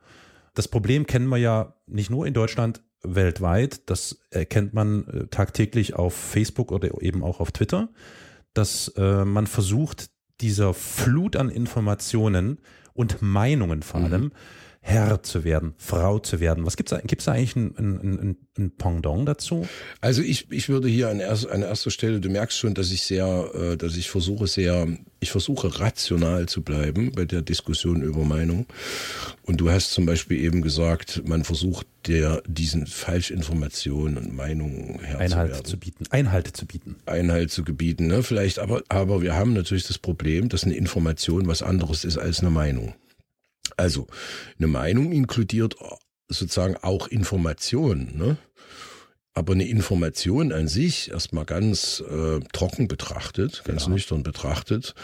Das 0.54 0.68
Problem 0.68 1.06
kennen 1.06 1.28
wir 1.28 1.38
ja 1.38 1.76
nicht 1.86 2.10
nur 2.10 2.26
in 2.26 2.34
Deutschland, 2.34 2.82
weltweit. 3.08 3.90
Das 3.90 4.20
erkennt 4.32 4.74
man 4.74 5.08
äh, 5.08 5.28
tagtäglich 5.28 5.94
auf 5.96 6.14
Facebook 6.14 6.72
oder 6.72 7.02
eben 7.02 7.24
auch 7.24 7.40
auf 7.40 7.52
Twitter, 7.52 7.90
dass 8.54 8.90
äh, 8.98 9.26
man 9.26 9.48
versucht, 9.48 10.10
dieser 10.42 10.74
Flut 10.74 11.36
an 11.36 11.50
Informationen 11.50 12.60
und 12.96 13.22
Meinungen 13.22 13.84
vor 13.84 14.02
allem 14.02 14.24
mhm. 14.24 14.32
Herr 14.88 15.24
zu 15.24 15.44
werden, 15.44 15.74
Frau 15.80 16.20
zu 16.20 16.40
werden. 16.40 16.64
Was 16.64 16.78
gibt's 16.78 16.92
da? 16.92 17.00
Gibt's 17.00 17.26
da 17.26 17.32
eigentlich 17.32 17.56
ein, 17.56 17.76
ein, 17.76 18.20
ein, 18.20 18.38
ein 18.56 18.72
Pendant 18.78 19.28
dazu? 19.28 19.68
Also 20.00 20.22
ich, 20.22 20.52
ich 20.52 20.70
würde 20.70 20.88
hier 20.88 21.10
an, 21.10 21.20
erst, 21.20 21.50
an 21.50 21.64
erster 21.64 21.90
Stelle, 21.90 22.20
du 22.20 22.30
merkst 22.30 22.56
schon, 22.56 22.76
dass 22.76 22.92
ich 22.92 23.02
sehr, 23.02 23.50
äh, 23.56 23.78
dass 23.78 23.98
ich 23.98 24.12
versuche 24.12 24.46
sehr, 24.46 24.88
ich 25.22 25.32
versuche 25.32 25.80
rational 25.80 26.48
zu 26.48 26.62
bleiben 26.62 27.12
bei 27.14 27.26
der 27.26 27.42
Diskussion 27.42 28.04
über 28.04 28.26
Meinung. 28.26 28.68
Und 29.42 29.60
du 29.60 29.72
hast 29.72 29.92
zum 29.92 30.06
Beispiel 30.06 30.40
eben 30.40 30.62
gesagt, 30.62 31.24
man 31.26 31.44
versucht 31.44 31.88
der 32.06 32.44
diesen 32.46 32.86
Falschinformationen 32.86 34.20
und 34.20 34.36
Meinungen 34.36 35.00
Herr 35.02 35.18
Einhalt 35.18 35.56
zu, 35.56 35.64
zu 35.64 35.78
bieten. 35.78 36.06
Einhalt 36.12 36.56
zu 36.56 36.68
bieten. 36.68 36.98
Einhalt 37.08 37.50
zu 37.50 37.64
gebieten, 37.64 38.06
ne? 38.06 38.22
Vielleicht, 38.22 38.60
aber, 38.60 38.84
aber 38.90 39.24
wir 39.24 39.34
haben 39.34 39.54
natürlich 39.54 39.88
das 39.88 39.98
Problem, 39.98 40.48
dass 40.48 40.64
eine 40.64 40.76
Information 40.76 41.48
was 41.48 41.64
anderes 41.64 42.06
ist 42.06 42.20
als 42.20 42.42
eine 42.42 42.52
Meinung. 42.52 42.94
Also 43.78 44.08
eine 44.58 44.68
Meinung 44.68 45.12
inkludiert 45.12 45.76
sozusagen 46.28 46.78
auch 46.78 47.08
Informationen, 47.08 48.18
ne? 48.18 48.38
Aber 49.38 49.52
eine 49.52 49.68
Information 49.68 50.54
an 50.54 50.70
sich, 50.70 51.12
erstmal 51.12 51.44
ganz 51.44 52.02
äh, 52.10 52.40
trocken 52.54 52.88
betrachtet, 52.88 53.64
ganz 53.66 53.84
ja. 53.84 53.90
nüchtern 53.90 54.24
betrachtet, 54.24 54.96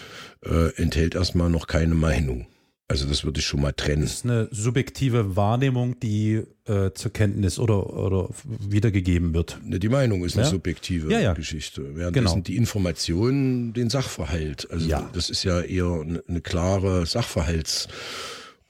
äh, 0.46 0.74
enthält 0.78 1.16
erstmal 1.16 1.50
noch 1.50 1.68
keine 1.68 1.96
Meinung. 1.96 2.48
Also 2.88 3.08
das 3.08 3.26
würde 3.26 3.42
ich 3.42 3.46
schon 3.46 3.62
mal 3.62 3.74
trennen. 3.74 4.04
Das 4.04 4.16
ist 4.16 4.26
eine 4.26 4.48
subjektive 4.52 5.36
Wahrnehmung, 5.36 6.00
die 6.00 6.44
äh, 6.66 6.92
zur 6.94 7.12
Kenntnis 7.12 7.60
oder, 7.60 7.94
oder 7.94 8.30
wiedergegeben 8.46 9.34
wird. 9.34 9.60
Ne, 9.66 9.80
die 9.80 9.90
Meinung 9.90 10.24
ist 10.24 10.36
eine 10.36 10.44
ja? 10.46 10.50
subjektive 10.50 11.12
ja, 11.12 11.20
ja. 11.20 11.34
Geschichte. 11.34 11.96
Währenddessen 11.96 12.26
genau. 12.26 12.44
die 12.44 12.56
Information 12.56 13.74
den 13.74 13.90
Sachverhalt. 13.90 14.70
Also 14.72 14.88
ja. 14.90 15.10
das 15.12 15.30
ist 15.30 15.44
ja 15.44 15.62
eher 15.62 16.02
eine, 16.02 16.24
eine 16.28 16.42
klare 16.42 17.04
Sachverhalts- 17.04 17.88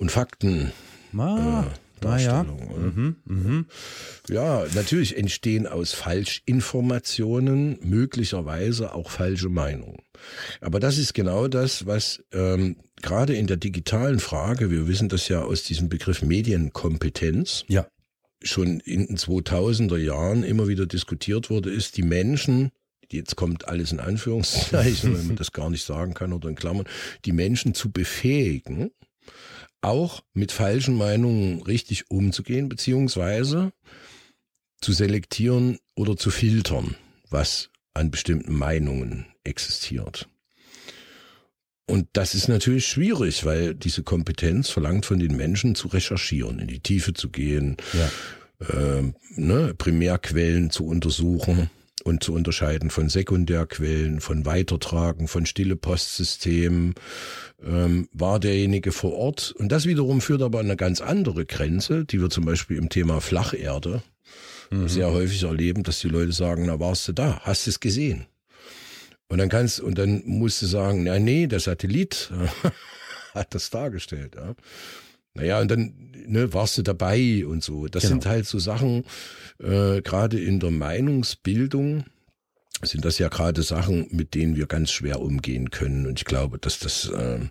und 0.01 0.11
Fakten. 0.11 0.71
Ah, 1.15 1.63
äh, 1.63 2.01
Darstellung. 2.01 2.59
Ja. 2.71 2.77
Mhm, 2.77 3.15
mh. 3.25 3.65
ja, 4.29 4.65
natürlich 4.73 5.15
entstehen 5.15 5.67
aus 5.67 5.93
Falschinformationen 5.93 7.77
möglicherweise 7.83 8.95
auch 8.95 9.11
falsche 9.11 9.49
Meinungen. 9.49 10.01
Aber 10.59 10.79
das 10.79 10.97
ist 10.97 11.13
genau 11.13 11.47
das, 11.47 11.85
was 11.85 12.23
ähm, 12.33 12.77
gerade 13.03 13.35
in 13.35 13.45
der 13.45 13.57
digitalen 13.57 14.19
Frage, 14.19 14.71
wir 14.71 14.87
wissen 14.87 15.07
das 15.07 15.27
ja 15.27 15.43
aus 15.43 15.61
diesem 15.61 15.87
Begriff 15.87 16.23
Medienkompetenz, 16.23 17.65
ja. 17.67 17.85
schon 18.41 18.79
in 18.79 19.05
den 19.05 19.17
2000er 19.17 19.97
Jahren 19.97 20.43
immer 20.43 20.67
wieder 20.67 20.87
diskutiert 20.87 21.51
wurde, 21.51 21.69
ist 21.69 21.97
die 21.97 22.03
Menschen 22.03 22.71
jetzt 23.13 23.35
kommt 23.35 23.67
alles 23.67 23.91
in 23.91 23.99
Anführungszeichen, 23.99 25.13
wenn 25.13 25.27
man 25.27 25.35
das 25.35 25.51
gar 25.51 25.69
nicht 25.69 25.83
sagen 25.83 26.13
kann 26.13 26.31
oder 26.31 26.47
in 26.47 26.55
Klammern, 26.55 26.87
die 27.25 27.33
Menschen 27.33 27.73
zu 27.73 27.91
befähigen, 27.91 28.91
auch 29.81 30.23
mit 30.33 30.51
falschen 30.51 30.95
Meinungen 30.95 31.61
richtig 31.63 32.09
umzugehen, 32.09 32.69
beziehungsweise 32.69 33.73
zu 34.79 34.93
selektieren 34.93 35.79
oder 35.95 36.17
zu 36.17 36.31
filtern, 36.31 36.95
was 37.29 37.69
an 37.93 38.11
bestimmten 38.11 38.53
Meinungen 38.53 39.25
existiert. 39.43 40.27
Und 41.87 42.07
das 42.13 42.35
ist 42.35 42.47
natürlich 42.47 42.87
schwierig, 42.87 43.43
weil 43.43 43.75
diese 43.75 44.03
Kompetenz 44.03 44.69
verlangt 44.69 45.05
von 45.05 45.19
den 45.19 45.35
Menschen 45.35 45.75
zu 45.75 45.89
recherchieren, 45.89 46.59
in 46.59 46.67
die 46.67 46.79
Tiefe 46.79 47.13
zu 47.13 47.29
gehen, 47.29 47.75
ja. 47.93 48.67
äh, 48.67 49.11
ne, 49.35 49.73
Primärquellen 49.77 50.69
zu 50.69 50.85
untersuchen 50.85 51.69
und 52.03 52.23
zu 52.23 52.33
unterscheiden 52.33 52.89
von 52.89 53.09
Sekundärquellen, 53.09 54.21
von 54.21 54.45
Weitertragen, 54.45 55.27
von 55.27 55.45
stille 55.45 55.75
Postsystemen, 55.75 56.95
ähm, 57.63 58.07
war 58.13 58.39
derjenige 58.39 58.91
vor 58.91 59.13
Ort. 59.13 59.53
Und 59.57 59.71
das 59.71 59.85
wiederum 59.85 60.21
führt 60.21 60.41
aber 60.41 60.59
an 60.59 60.65
eine 60.65 60.77
ganz 60.77 61.01
andere 61.01 61.45
Grenze, 61.45 62.05
die 62.05 62.21
wir 62.21 62.29
zum 62.29 62.45
Beispiel 62.45 62.77
im 62.77 62.89
Thema 62.89 63.21
Flacherde 63.21 64.01
mhm. 64.71 64.87
sehr 64.87 65.11
häufig 65.11 65.43
erleben, 65.43 65.83
dass 65.83 65.99
die 65.99 66.09
Leute 66.09 66.31
sagen, 66.31 66.65
na 66.65 66.79
warst 66.79 67.07
du 67.07 67.13
da, 67.13 67.39
hast 67.43 67.65
du 67.65 67.69
es 67.69 67.79
gesehen? 67.79 68.25
Und 69.27 69.37
dann 69.37 69.49
kannst, 69.49 69.79
und 69.79 69.97
dann 69.97 70.23
musst 70.25 70.61
du 70.61 70.65
sagen, 70.65 71.03
na 71.03 71.17
nee, 71.17 71.47
der 71.47 71.59
Satellit 71.59 72.31
hat 73.33 73.55
das 73.55 73.69
dargestellt, 73.69 74.35
ja. 74.35 74.55
Naja, 75.33 75.61
und 75.61 75.71
dann 75.71 76.11
ne, 76.27 76.53
warst 76.53 76.77
du 76.77 76.81
dabei 76.81 77.45
und 77.45 77.63
so. 77.63 77.87
Das 77.87 78.03
genau. 78.03 78.13
sind 78.13 78.25
halt 78.25 78.45
so 78.45 78.59
Sachen, 78.59 79.05
äh, 79.59 80.01
gerade 80.01 80.39
in 80.39 80.59
der 80.59 80.71
Meinungsbildung 80.71 82.05
sind 82.83 83.05
das 83.05 83.19
ja 83.19 83.27
gerade 83.27 83.61
Sachen, 83.61 84.07
mit 84.09 84.33
denen 84.33 84.55
wir 84.55 84.65
ganz 84.65 84.91
schwer 84.91 85.21
umgehen 85.21 85.69
können. 85.69 86.07
Und 86.07 86.19
ich 86.19 86.25
glaube, 86.25 86.57
dass 86.57 86.79
das 86.79 87.09
äh, 87.09 87.39
eine 87.39 87.49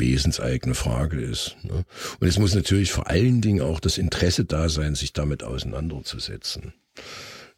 wesenseigene 0.00 0.74
Frage 0.74 1.20
ist. 1.20 1.56
Ne? 1.62 1.84
Und 2.20 2.26
es 2.26 2.38
muss 2.38 2.54
natürlich 2.54 2.90
vor 2.90 3.08
allen 3.08 3.42
Dingen 3.42 3.60
auch 3.60 3.80
das 3.80 3.98
Interesse 3.98 4.46
da 4.46 4.70
sein, 4.70 4.94
sich 4.94 5.12
damit 5.12 5.42
auseinanderzusetzen. 5.42 6.72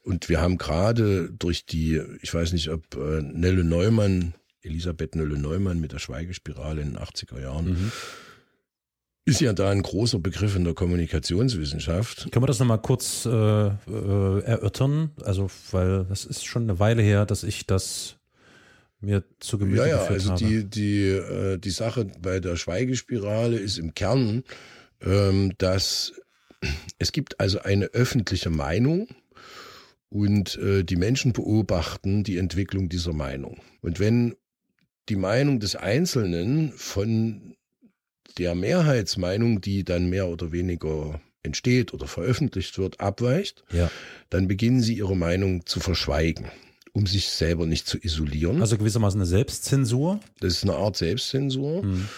Und 0.02 0.28
wir 0.28 0.40
haben 0.40 0.58
gerade 0.58 1.30
durch 1.30 1.66
die, 1.66 2.02
ich 2.20 2.34
weiß 2.34 2.52
nicht, 2.52 2.70
ob 2.70 2.96
äh, 2.96 3.22
Nelle 3.22 3.62
Neumann, 3.62 4.34
Elisabeth 4.62 5.14
Nelle 5.14 5.38
Neumann 5.38 5.80
mit 5.80 5.92
der 5.92 6.00
Schweigespirale 6.00 6.80
in 6.82 6.94
den 6.94 6.98
80er 6.98 7.40
Jahren, 7.40 7.66
mhm 7.66 7.92
ist 9.28 9.40
ja 9.40 9.52
da 9.52 9.70
ein 9.70 9.82
großer 9.82 10.18
Begriff 10.18 10.56
in 10.56 10.64
der 10.64 10.74
Kommunikationswissenschaft. 10.74 12.30
Können 12.32 12.42
wir 12.42 12.46
das 12.46 12.58
nochmal 12.58 12.80
kurz 12.80 13.26
äh, 13.26 13.30
äh, 13.30 13.72
erörtern? 14.42 15.10
Also, 15.22 15.50
weil 15.70 16.04
das 16.08 16.24
ist 16.24 16.44
schon 16.44 16.64
eine 16.64 16.78
Weile 16.78 17.02
her, 17.02 17.26
dass 17.26 17.44
ich 17.44 17.66
das 17.66 18.16
mir 19.00 19.22
zu 19.38 19.58
Gemüte 19.58 19.82
ja, 19.82 19.86
ja, 19.86 20.04
also 20.04 20.32
habe. 20.32 20.44
die 20.44 20.64
die 20.64 21.08
äh, 21.10 21.58
die 21.58 21.70
Sache 21.70 22.10
bei 22.20 22.40
der 22.40 22.56
Schweigespirale 22.56 23.56
ist 23.56 23.78
im 23.78 23.94
Kern, 23.94 24.42
ähm, 25.00 25.52
dass 25.58 26.14
es 26.98 27.12
gibt 27.12 27.38
also 27.38 27.60
eine 27.60 27.86
öffentliche 27.86 28.50
Meinung 28.50 29.08
und 30.08 30.56
äh, 30.56 30.82
die 30.82 30.96
Menschen 30.96 31.32
beobachten 31.32 32.24
die 32.24 32.38
Entwicklung 32.38 32.88
dieser 32.88 33.12
Meinung. 33.12 33.60
Und 33.82 34.00
wenn 34.00 34.34
die 35.08 35.16
Meinung 35.16 35.60
des 35.60 35.76
Einzelnen 35.76 36.72
von 36.72 37.54
der 38.36 38.54
Mehrheitsmeinung, 38.54 39.60
die 39.60 39.84
dann 39.84 40.08
mehr 40.10 40.28
oder 40.28 40.52
weniger 40.52 41.20
entsteht 41.42 41.94
oder 41.94 42.06
veröffentlicht 42.06 42.78
wird, 42.78 43.00
abweicht, 43.00 43.64
ja. 43.72 43.90
dann 44.30 44.48
beginnen 44.48 44.80
sie 44.80 44.94
ihre 44.94 45.16
Meinung 45.16 45.64
zu 45.66 45.80
verschweigen, 45.80 46.46
um 46.92 47.06
sich 47.06 47.28
selber 47.30 47.66
nicht 47.66 47.86
zu 47.86 47.98
isolieren. 47.98 48.60
Also 48.60 48.76
gewissermaßen 48.76 49.20
eine 49.20 49.26
Selbstzensur? 49.26 50.20
Das 50.40 50.54
ist 50.54 50.64
eine 50.64 50.74
Art 50.74 50.96
Selbstzensur. 50.96 51.84
Mhm. 51.84 52.08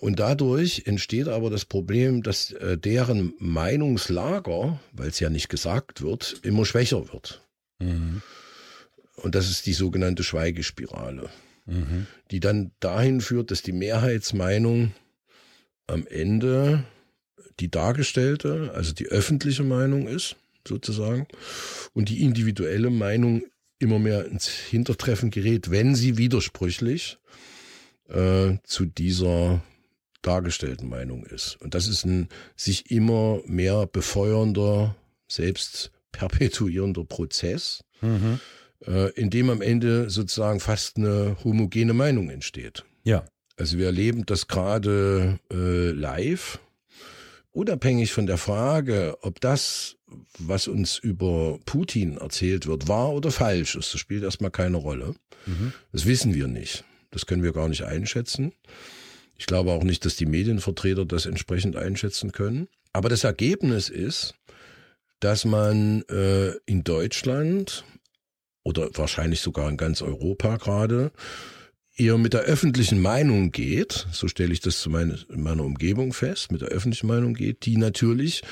Und 0.00 0.20
dadurch 0.20 0.84
entsteht 0.86 1.28
aber 1.28 1.50
das 1.50 1.64
Problem, 1.64 2.22
dass 2.22 2.52
äh, 2.52 2.78
deren 2.78 3.34
Meinungslager, 3.38 4.80
weil 4.92 5.08
es 5.08 5.20
ja 5.20 5.28
nicht 5.28 5.48
gesagt 5.48 6.02
wird, 6.02 6.40
immer 6.42 6.64
schwächer 6.64 7.12
wird. 7.12 7.42
Mhm. 7.78 8.22
Und 9.16 9.34
das 9.34 9.50
ist 9.50 9.66
die 9.66 9.72
sogenannte 9.72 10.22
Schweigespirale, 10.22 11.28
mhm. 11.66 12.06
die 12.30 12.40
dann 12.40 12.70
dahin 12.80 13.20
führt, 13.20 13.50
dass 13.50 13.62
die 13.62 13.72
Mehrheitsmeinung 13.72 14.92
am 15.86 16.06
Ende 16.06 16.84
die 17.60 17.70
dargestellte, 17.70 18.72
also 18.74 18.92
die 18.92 19.06
öffentliche 19.06 19.62
Meinung 19.62 20.08
ist, 20.08 20.36
sozusagen, 20.66 21.26
und 21.94 22.08
die 22.08 22.22
individuelle 22.22 22.90
Meinung 22.90 23.44
immer 23.78 23.98
mehr 23.98 24.26
ins 24.26 24.48
Hintertreffen 24.48 25.30
gerät, 25.30 25.70
wenn 25.70 25.94
sie 25.94 26.16
widersprüchlich 26.18 27.18
äh, 28.08 28.54
zu 28.64 28.86
dieser 28.86 29.62
dargestellten 30.22 30.88
Meinung 30.88 31.24
ist. 31.24 31.56
Und 31.60 31.74
das 31.74 31.88
ist 31.88 32.04
ein 32.04 32.28
sich 32.56 32.90
immer 32.90 33.40
mehr 33.46 33.86
befeuernder, 33.86 34.96
selbst 35.28 35.92
perpetuierender 36.12 37.04
Prozess, 37.04 37.84
mhm. 38.00 38.40
äh, 38.86 39.10
in 39.12 39.30
dem 39.30 39.50
am 39.50 39.62
Ende 39.62 40.10
sozusagen 40.10 40.60
fast 40.60 40.96
eine 40.96 41.36
homogene 41.44 41.92
Meinung 41.92 42.30
entsteht. 42.30 42.84
Ja. 43.04 43.24
Also 43.56 43.78
wir 43.78 43.86
erleben 43.86 44.26
das 44.26 44.48
gerade 44.48 45.38
äh, 45.50 45.90
live, 45.90 46.58
unabhängig 47.52 48.12
von 48.12 48.26
der 48.26 48.36
Frage, 48.36 49.16
ob 49.22 49.40
das, 49.40 49.96
was 50.38 50.68
uns 50.68 50.98
über 50.98 51.58
Putin 51.64 52.18
erzählt 52.18 52.66
wird, 52.66 52.86
wahr 52.86 53.12
oder 53.12 53.30
falsch 53.30 53.76
ist. 53.76 53.94
Das 53.94 54.00
spielt 54.00 54.24
erstmal 54.24 54.50
keine 54.50 54.76
Rolle. 54.76 55.14
Mhm. 55.46 55.72
Das 55.92 56.04
wissen 56.04 56.34
wir 56.34 56.48
nicht. 56.48 56.84
Das 57.10 57.24
können 57.24 57.42
wir 57.42 57.52
gar 57.52 57.68
nicht 57.68 57.84
einschätzen. 57.84 58.52
Ich 59.38 59.46
glaube 59.46 59.72
auch 59.72 59.84
nicht, 59.84 60.04
dass 60.04 60.16
die 60.16 60.26
Medienvertreter 60.26 61.06
das 61.06 61.26
entsprechend 61.26 61.76
einschätzen 61.76 62.32
können. 62.32 62.68
Aber 62.92 63.08
das 63.08 63.24
Ergebnis 63.24 63.88
ist, 63.88 64.34
dass 65.20 65.44
man 65.44 66.02
äh, 66.10 66.52
in 66.66 66.84
Deutschland 66.84 67.84
oder 68.64 68.90
wahrscheinlich 68.94 69.40
sogar 69.40 69.68
in 69.68 69.76
ganz 69.76 70.02
Europa 70.02 70.56
gerade 70.56 71.12
eher 71.96 72.18
mit 72.18 72.34
der 72.34 72.42
öffentlichen 72.42 73.00
Meinung 73.00 73.52
geht, 73.52 74.06
so 74.12 74.28
stelle 74.28 74.52
ich 74.52 74.60
das 74.60 74.80
zu 74.80 74.90
meine, 74.90 75.18
meiner 75.28 75.64
Umgebung 75.64 76.12
fest, 76.12 76.52
mit 76.52 76.60
der 76.60 76.68
öffentlichen 76.68 77.06
Meinung 77.06 77.34
geht, 77.34 77.66
die 77.66 77.76
natürlich 77.76 78.42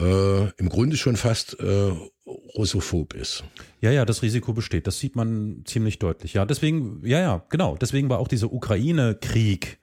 äh, 0.00 0.50
im 0.56 0.68
Grunde 0.68 0.96
schon 0.96 1.16
fast 1.16 1.58
äh, 1.60 1.92
russophob 2.56 3.14
ist. 3.14 3.44
Ja, 3.80 3.90
ja, 3.90 4.04
das 4.04 4.22
Risiko 4.22 4.52
besteht. 4.52 4.86
Das 4.86 4.98
sieht 4.98 5.16
man 5.16 5.62
ziemlich 5.64 5.98
deutlich. 5.98 6.34
Ja, 6.34 6.44
deswegen, 6.44 7.02
ja, 7.04 7.20
ja, 7.20 7.44
genau. 7.48 7.76
Deswegen 7.76 8.08
war 8.08 8.18
auch 8.18 8.28
dieser 8.28 8.52
Ukraine-Krieg 8.52 9.79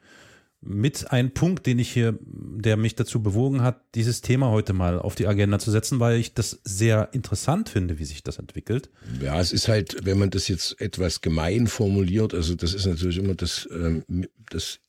mit 0.61 1.11
ein 1.11 1.33
Punkt, 1.33 1.65
den 1.65 1.79
ich 1.79 1.91
hier, 1.91 2.17
der 2.21 2.77
mich 2.77 2.95
dazu 2.95 3.21
bewogen 3.21 3.61
hat, 3.61 3.81
dieses 3.95 4.21
Thema 4.21 4.49
heute 4.49 4.73
mal 4.73 4.99
auf 4.99 5.15
die 5.15 5.27
Agenda 5.27 5.59
zu 5.59 5.71
setzen, 5.71 5.99
weil 5.99 6.17
ich 6.17 6.33
das 6.33 6.59
sehr 6.63 7.09
interessant 7.13 7.69
finde, 7.69 7.99
wie 7.99 8.05
sich 8.05 8.23
das 8.23 8.37
entwickelt. 8.37 8.89
Ja, 9.21 9.39
es 9.39 9.51
ist 9.51 9.67
halt, 9.67 10.05
wenn 10.05 10.17
man 10.17 10.29
das 10.29 10.47
jetzt 10.47 10.81
etwas 10.81 11.21
gemein 11.21 11.67
formuliert, 11.67 12.33
also 12.33 12.55
das 12.55 12.73
ist 12.73 12.85
natürlich 12.85 13.17
immer 13.17 13.35
das, 13.35 13.67
ähm, 13.71 14.03
das 14.49 14.79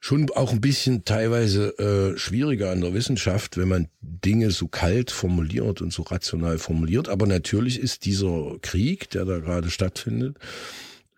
schon 0.00 0.30
auch 0.30 0.52
ein 0.52 0.62
bisschen 0.62 1.04
teilweise 1.04 1.78
äh, 1.78 2.18
schwieriger 2.18 2.70
an 2.70 2.80
der 2.80 2.94
Wissenschaft, 2.94 3.58
wenn 3.58 3.68
man 3.68 3.88
Dinge 4.00 4.50
so 4.50 4.66
kalt 4.66 5.10
formuliert 5.10 5.82
und 5.82 5.92
so 5.92 6.02
rational 6.02 6.58
formuliert. 6.58 7.08
Aber 7.08 7.26
natürlich 7.26 7.78
ist 7.78 8.06
dieser 8.06 8.56
Krieg, 8.62 9.10
der 9.10 9.26
da 9.26 9.38
gerade 9.38 9.70
stattfindet, 9.70 10.38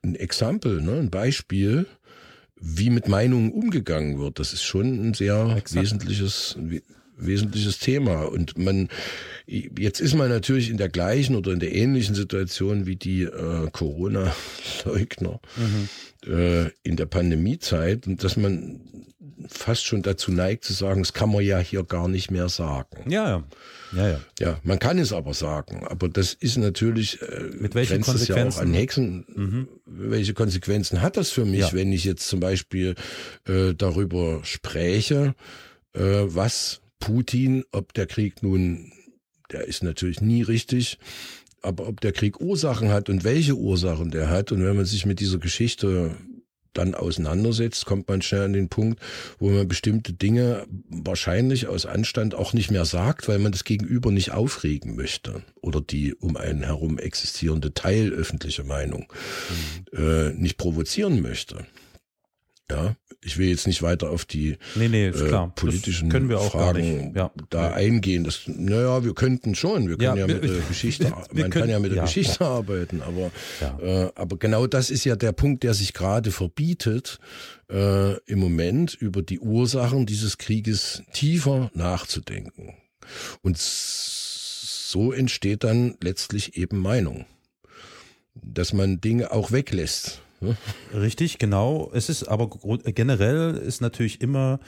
ein 0.02 0.16
Exempel, 0.16 0.82
ne, 0.82 0.98
ein 0.98 1.10
Beispiel, 1.10 1.86
wie 2.62 2.90
mit 2.90 3.08
Meinungen 3.08 3.50
umgegangen 3.50 4.18
wird. 4.18 4.38
Das 4.38 4.52
ist 4.52 4.62
schon 4.62 5.08
ein 5.08 5.14
sehr 5.14 5.56
Exakt. 5.56 5.74
wesentliches, 5.74 6.56
wesentliches 7.16 7.78
Thema. 7.80 8.22
Und 8.22 8.56
man, 8.56 8.88
jetzt 9.46 10.00
ist 10.00 10.14
man 10.14 10.28
natürlich 10.28 10.70
in 10.70 10.76
der 10.76 10.88
gleichen 10.88 11.34
oder 11.34 11.52
in 11.52 11.58
der 11.58 11.74
ähnlichen 11.74 12.14
Situation 12.14 12.86
wie 12.86 12.96
die 12.96 13.24
äh, 13.24 13.68
Corona-Leugner 13.72 15.40
mhm. 15.56 16.32
äh, 16.32 16.70
in 16.84 16.96
der 16.96 17.06
Pandemiezeit 17.06 18.06
und 18.06 18.22
dass 18.22 18.36
man 18.36 18.80
fast 19.48 19.84
schon 19.84 20.02
dazu 20.02 20.32
neigt 20.32 20.64
zu 20.64 20.72
sagen, 20.72 21.02
das 21.02 21.12
kann 21.12 21.30
man 21.30 21.44
ja 21.44 21.58
hier 21.58 21.84
gar 21.84 22.08
nicht 22.08 22.30
mehr 22.30 22.48
sagen. 22.48 23.10
Ja, 23.10 23.28
ja. 23.28 23.44
Ja, 23.94 24.20
ja. 24.40 24.60
man 24.62 24.78
kann 24.78 24.98
es 24.98 25.12
aber 25.12 25.34
sagen. 25.34 25.86
Aber 25.86 26.08
das 26.08 26.32
ist 26.32 26.56
natürlich, 26.56 27.20
äh, 27.20 27.50
mit 27.58 27.74
welchen 27.74 28.00
Konsequenzen? 28.00 28.58
Ja 28.58 28.62
auch 28.64 28.66
an 28.66 28.74
Hexen. 28.74 29.24
Mhm. 29.34 29.68
Welche 29.84 30.34
Konsequenzen 30.34 31.02
hat 31.02 31.16
das 31.16 31.30
für 31.30 31.44
mich, 31.44 31.60
ja. 31.60 31.72
wenn 31.72 31.92
ich 31.92 32.04
jetzt 32.04 32.26
zum 32.26 32.40
Beispiel 32.40 32.94
äh, 33.46 33.74
darüber 33.74 34.40
spreche, 34.44 35.34
äh, 35.92 36.00
was 36.00 36.80
Putin, 37.00 37.64
ob 37.72 37.92
der 37.92 38.06
Krieg 38.06 38.42
nun, 38.42 38.92
der 39.50 39.66
ist 39.66 39.82
natürlich 39.82 40.20
nie 40.20 40.42
richtig, 40.42 40.98
aber 41.60 41.86
ob 41.86 42.00
der 42.00 42.12
Krieg 42.12 42.40
Ursachen 42.40 42.90
hat 42.90 43.08
und 43.08 43.24
welche 43.24 43.56
Ursachen 43.56 44.10
der 44.10 44.30
hat 44.30 44.52
und 44.52 44.64
wenn 44.64 44.76
man 44.76 44.84
sich 44.84 45.06
mit 45.06 45.20
dieser 45.20 45.38
Geschichte 45.38 46.16
dann 46.74 46.94
auseinandersetzt, 46.94 47.86
kommt 47.86 48.08
man 48.08 48.22
schnell 48.22 48.42
an 48.42 48.52
den 48.52 48.68
Punkt, 48.68 49.00
wo 49.38 49.50
man 49.50 49.68
bestimmte 49.68 50.12
Dinge 50.12 50.66
wahrscheinlich 50.88 51.66
aus 51.66 51.86
Anstand 51.86 52.34
auch 52.34 52.52
nicht 52.52 52.70
mehr 52.70 52.84
sagt, 52.84 53.28
weil 53.28 53.38
man 53.38 53.52
das 53.52 53.64
Gegenüber 53.64 54.10
nicht 54.10 54.32
aufregen 54.32 54.96
möchte 54.96 55.42
oder 55.60 55.80
die 55.80 56.14
um 56.14 56.36
einen 56.36 56.62
herum 56.62 56.98
existierende 56.98 57.74
teilöffentliche 57.74 58.64
Meinung 58.64 59.12
mhm. 59.92 59.98
äh, 59.98 60.32
nicht 60.32 60.56
provozieren 60.56 61.22
möchte. 61.22 61.66
Ja, 62.72 62.96
ich 63.24 63.38
will 63.38 63.48
jetzt 63.48 63.66
nicht 63.66 63.82
weiter 63.82 64.10
auf 64.10 64.24
die 64.24 64.56
nee, 64.74 64.88
nee, 64.88 65.06
äh, 65.06 65.48
politischen 65.54 66.10
Fragen 66.10 67.12
ja. 67.14 67.30
da 67.50 67.70
ja. 67.70 67.74
eingehen. 67.74 68.24
Das, 68.24 68.42
naja, 68.46 69.04
wir 69.04 69.14
könnten 69.14 69.54
schon. 69.54 69.88
Wir 69.88 69.96
können 69.96 70.16
ja, 70.16 70.26
ja 70.26 70.34
mit 70.34 70.42
der 70.42 70.60
Geschichte, 70.68 71.04
man 71.04 71.26
können, 71.28 71.50
kann 71.50 71.68
ja 71.68 71.78
mit 71.78 71.92
der 71.92 72.02
Geschichte 72.02 72.44
arbeiten, 72.44 73.02
aber, 73.02 73.30
äh, 73.80 74.10
aber 74.14 74.38
genau 74.38 74.66
das 74.66 74.90
ist 74.90 75.04
ja 75.04 75.14
der 75.14 75.32
Punkt, 75.32 75.62
der 75.62 75.74
sich 75.74 75.92
gerade 75.92 76.32
verbietet, 76.32 77.18
äh, 77.70 78.18
im 78.24 78.40
Moment 78.40 78.94
über 78.94 79.22
die 79.22 79.38
Ursachen 79.38 80.06
dieses 80.06 80.38
Krieges 80.38 81.02
tiefer 81.12 81.70
nachzudenken. 81.74 82.74
Und 83.42 83.58
so 83.58 85.12
entsteht 85.12 85.64
dann 85.64 85.96
letztlich 86.02 86.56
eben 86.56 86.78
Meinung. 86.78 87.26
Dass 88.34 88.72
man 88.72 89.00
Dinge 89.00 89.30
auch 89.30 89.52
weglässt 89.52 90.22
Richtig, 90.94 91.38
genau. 91.38 91.90
Es 91.94 92.08
ist 92.08 92.24
aber 92.24 92.48
generell 92.84 93.56
ist 93.56 93.80
natürlich 93.80 94.20
immer 94.20 94.60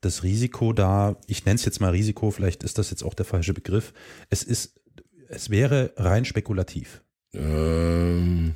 das 0.00 0.22
Risiko 0.22 0.72
da, 0.72 1.16
ich 1.26 1.44
nenne 1.44 1.56
es 1.56 1.64
jetzt 1.64 1.80
mal 1.80 1.90
Risiko, 1.90 2.30
vielleicht 2.30 2.62
ist 2.62 2.78
das 2.78 2.90
jetzt 2.90 3.02
auch 3.02 3.14
der 3.14 3.26
falsche 3.26 3.54
Begriff. 3.54 3.92
Es 4.30 4.42
ist, 4.42 4.80
es 5.28 5.50
wäre 5.50 5.92
rein 5.96 6.24
spekulativ. 6.24 7.02
Ähm, 7.32 8.54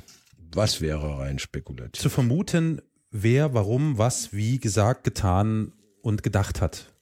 was 0.53 0.81
wäre 0.81 1.19
rein 1.19 1.39
spekulativ? 1.39 2.01
Zu 2.01 2.09
vermuten, 2.09 2.81
wer, 3.11 3.53
warum, 3.53 3.97
was, 3.97 4.33
wie 4.33 4.59
gesagt, 4.59 5.03
getan 5.03 5.73
und 6.01 6.23
gedacht 6.23 6.61
hat. 6.61 6.93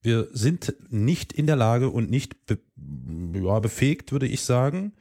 Wir 0.00 0.28
sind 0.32 0.74
nicht 0.90 1.32
in 1.32 1.46
der 1.46 1.56
Lage 1.56 1.90
und 1.90 2.10
nicht 2.10 2.46
be 2.46 2.58
ja, 3.34 3.58
befähigt, 3.58 4.12
würde 4.12 4.26
ich 4.26 4.42
sagen, 4.42 4.92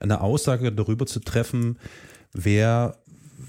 eine 0.00 0.20
Aussage 0.20 0.72
darüber 0.72 1.06
zu 1.06 1.20
treffen, 1.20 1.78
wer 2.32 3.01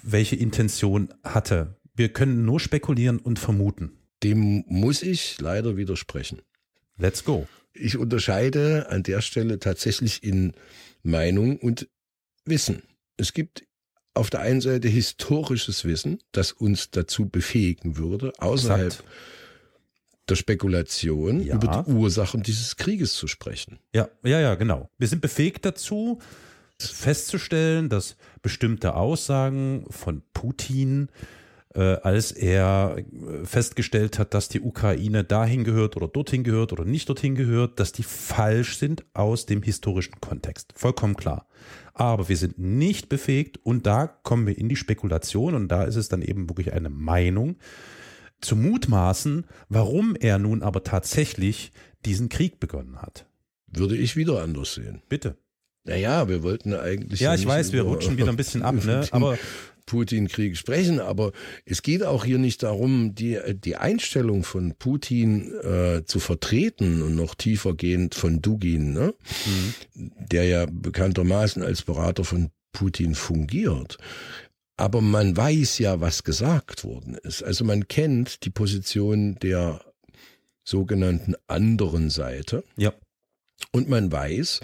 welche 0.03 0.35
Intention 0.35 1.13
hatte. 1.23 1.77
Wir 1.95 2.09
können 2.09 2.45
nur 2.45 2.59
spekulieren 2.59 3.19
und 3.19 3.39
vermuten. 3.39 3.93
Dem 4.21 4.63
muss 4.67 5.01
ich 5.01 5.39
leider 5.39 5.77
widersprechen. 5.77 6.41
Let's 6.97 7.23
go. 7.23 7.47
Ich 7.73 7.97
unterscheide 7.97 8.89
an 8.89 9.03
der 9.03 9.21
Stelle 9.21 9.59
tatsächlich 9.59 10.23
in 10.23 10.53
Meinung 11.01 11.57
und 11.57 11.89
Wissen. 12.45 12.83
Es 13.17 13.33
gibt 13.33 13.63
auf 14.13 14.29
der 14.29 14.41
einen 14.41 14.61
Seite 14.61 14.87
historisches 14.87 15.85
Wissen, 15.85 16.19
das 16.31 16.51
uns 16.51 16.91
dazu 16.91 17.27
befähigen 17.27 17.97
würde, 17.97 18.31
außerhalb 18.37 18.87
Exakt. 18.87 19.09
der 20.29 20.35
Spekulation 20.35 21.43
ja. 21.43 21.55
über 21.55 21.67
die 21.67 21.91
Ursachen 21.91 22.43
dieses 22.43 22.75
Krieges 22.75 23.13
zu 23.13 23.27
sprechen. 23.27 23.79
Ja, 23.93 24.09
ja, 24.23 24.39
ja, 24.39 24.55
genau. 24.55 24.89
Wir 24.97 25.07
sind 25.07 25.21
befähigt 25.21 25.65
dazu, 25.65 26.19
festzustellen, 26.87 27.89
dass 27.89 28.15
bestimmte 28.41 28.95
Aussagen 28.95 29.85
von 29.89 30.21
Putin, 30.33 31.09
äh, 31.73 31.97
als 32.03 32.31
er 32.31 32.97
äh, 32.97 33.45
festgestellt 33.45 34.19
hat, 34.19 34.33
dass 34.33 34.49
die 34.49 34.61
Ukraine 34.61 35.23
dahin 35.23 35.63
gehört 35.63 35.95
oder 35.95 36.07
dorthin 36.07 36.43
gehört 36.43 36.73
oder 36.73 36.85
nicht 36.85 37.09
dorthin 37.09 37.35
gehört, 37.35 37.79
dass 37.79 37.91
die 37.91 38.03
falsch 38.03 38.77
sind 38.77 39.05
aus 39.13 39.45
dem 39.45 39.63
historischen 39.63 40.21
Kontext. 40.21 40.73
Vollkommen 40.75 41.15
klar. 41.15 41.47
Aber 41.93 42.29
wir 42.29 42.37
sind 42.37 42.57
nicht 42.57 43.09
befähigt 43.09 43.59
und 43.63 43.85
da 43.85 44.07
kommen 44.07 44.47
wir 44.47 44.57
in 44.57 44.69
die 44.69 44.75
Spekulation 44.75 45.53
und 45.53 45.67
da 45.67 45.83
ist 45.83 45.95
es 45.95 46.09
dann 46.09 46.21
eben 46.21 46.49
wirklich 46.49 46.73
eine 46.73 46.89
Meinung 46.89 47.57
zu 48.41 48.55
mutmaßen, 48.55 49.45
warum 49.69 50.15
er 50.15 50.37
nun 50.37 50.63
aber 50.63 50.83
tatsächlich 50.83 51.71
diesen 52.05 52.29
Krieg 52.29 52.59
begonnen 52.59 53.01
hat. 53.01 53.25
Würde 53.67 53.95
ich 53.95 54.15
wieder 54.15 54.41
anders 54.43 54.75
sehen. 54.75 55.01
Bitte. 55.09 55.37
Naja, 55.85 56.29
wir 56.29 56.43
wollten 56.43 56.73
eigentlich. 56.73 57.19
Ja, 57.19 57.35
ich 57.35 57.45
weiß, 57.45 57.73
wir 57.73 57.81
rutschen 57.83 58.17
wieder 58.17 58.29
ein 58.29 58.37
bisschen 58.37 58.61
ab, 58.61 58.75
ne? 58.85 59.07
Aber 59.11 59.37
Putin-Krieg 59.85 60.57
sprechen, 60.57 60.99
aber 60.99 61.33
es 61.65 61.81
geht 61.81 62.03
auch 62.03 62.23
hier 62.23 62.37
nicht 62.37 62.63
darum, 62.63 63.15
die, 63.15 63.37
die 63.53 63.75
Einstellung 63.75 64.43
von 64.43 64.75
Putin 64.75 65.53
äh, 65.61 66.05
zu 66.05 66.19
vertreten 66.19 67.01
und 67.01 67.15
noch 67.15 67.35
tiefergehend 67.35 68.15
von 68.15 68.41
Dugin, 68.41 68.93
ne? 68.93 69.13
Mhm. 69.45 70.11
der 70.31 70.45
ja 70.45 70.65
bekanntermaßen 70.69 71.61
als 71.61 71.81
Berater 71.81 72.23
von 72.23 72.49
Putin 72.71 73.13
fungiert. 73.13 73.97
Aber 74.77 75.01
man 75.01 75.37
weiß 75.37 75.77
ja, 75.79 76.01
was 76.01 76.23
gesagt 76.23 76.83
worden 76.83 77.15
ist. 77.15 77.43
Also 77.43 77.63
man 77.63 77.87
kennt 77.87 78.43
die 78.45 78.49
Position 78.49 79.35
der 79.35 79.81
sogenannten 80.63 81.35
anderen 81.47 82.09
Seite. 82.09 82.63
Ja. 82.75 82.93
Und 83.71 83.87
man 83.89 84.11
weiß, 84.11 84.61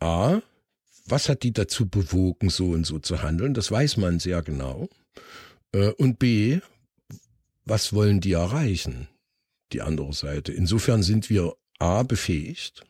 A, 0.00 0.40
was 1.06 1.28
hat 1.28 1.42
die 1.42 1.52
dazu 1.52 1.88
bewogen, 1.88 2.50
so 2.50 2.70
und 2.70 2.86
so 2.86 2.98
zu 2.98 3.22
handeln? 3.22 3.54
Das 3.54 3.70
weiß 3.70 3.96
man 3.98 4.18
sehr 4.18 4.42
genau. 4.42 4.88
Äh, 5.72 5.90
und 5.92 6.18
B, 6.18 6.60
was 7.64 7.92
wollen 7.92 8.20
die 8.20 8.32
erreichen? 8.32 9.08
Die 9.72 9.82
andere 9.82 10.12
Seite. 10.12 10.52
Insofern 10.52 11.02
sind 11.02 11.30
wir 11.30 11.54
A, 11.78 12.02
befähigt, 12.02 12.84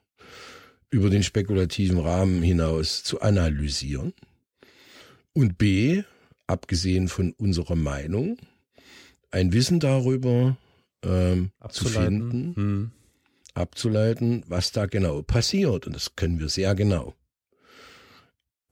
über 0.91 1.11
den 1.11 1.23
spekulativen 1.23 1.99
Rahmen 1.99 2.43
hinaus 2.43 3.03
zu 3.03 3.21
analysieren. 3.21 4.13
Und 5.33 5.59
B, 5.59 6.03
abgesehen 6.47 7.09
von 7.09 7.33
unserer 7.33 7.77
Meinung, 7.77 8.39
ein 9.31 9.53
Wissen 9.53 9.79
darüber 9.79 10.57
ähm, 11.05 11.51
zu 11.71 11.87
finden, 11.87 12.57
hm 12.57 12.91
abzuleiten, 13.55 14.45
was 14.47 14.73
da 14.73 14.87
genau 14.87 15.23
passiert. 15.23 15.87
Und 15.87 15.95
das 15.95 16.17
können 16.17 16.39
wir 16.39 16.49
sehr 16.49 16.75
genau. 16.75 17.15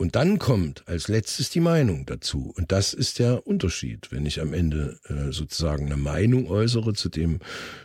Und 0.00 0.14
dann 0.14 0.38
kommt 0.38 0.86
als 0.86 1.08
letztes 1.08 1.50
die 1.50 1.60
Meinung 1.60 2.06
dazu. 2.06 2.52
Und 2.56 2.70
das 2.70 2.94
ist 2.94 3.18
der 3.18 3.46
Unterschied, 3.48 4.12
wenn 4.12 4.26
ich 4.26 4.40
am 4.40 4.54
Ende 4.54 5.00
äh, 5.08 5.32
sozusagen 5.32 5.86
eine 5.86 5.96
Meinung 5.96 6.48
äußere 6.48 6.92
zu 6.94 7.08
dem, 7.08 7.40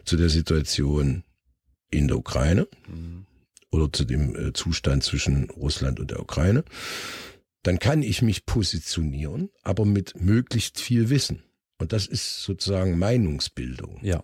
zu 0.05 0.15
der 0.15 0.29
Situation 0.29 1.23
in 1.89 2.07
der 2.07 2.17
Ukraine 2.17 2.67
mhm. 2.87 3.25
oder 3.71 3.91
zu 3.91 4.05
dem 4.05 4.35
äh, 4.35 4.53
Zustand 4.53 5.03
zwischen 5.03 5.49
Russland 5.49 5.99
und 5.99 6.11
der 6.11 6.19
Ukraine. 6.19 6.63
dann 7.63 7.79
kann 7.79 8.03
ich 8.03 8.21
mich 8.21 8.45
positionieren, 8.45 9.49
aber 9.63 9.85
mit 9.85 10.19
möglichst 10.21 10.79
viel 10.79 11.09
Wissen. 11.09 11.43
Und 11.79 11.93
das 11.93 12.05
ist 12.05 12.43
sozusagen 12.43 12.99
Meinungsbildung. 12.99 13.99
Ja. 14.03 14.23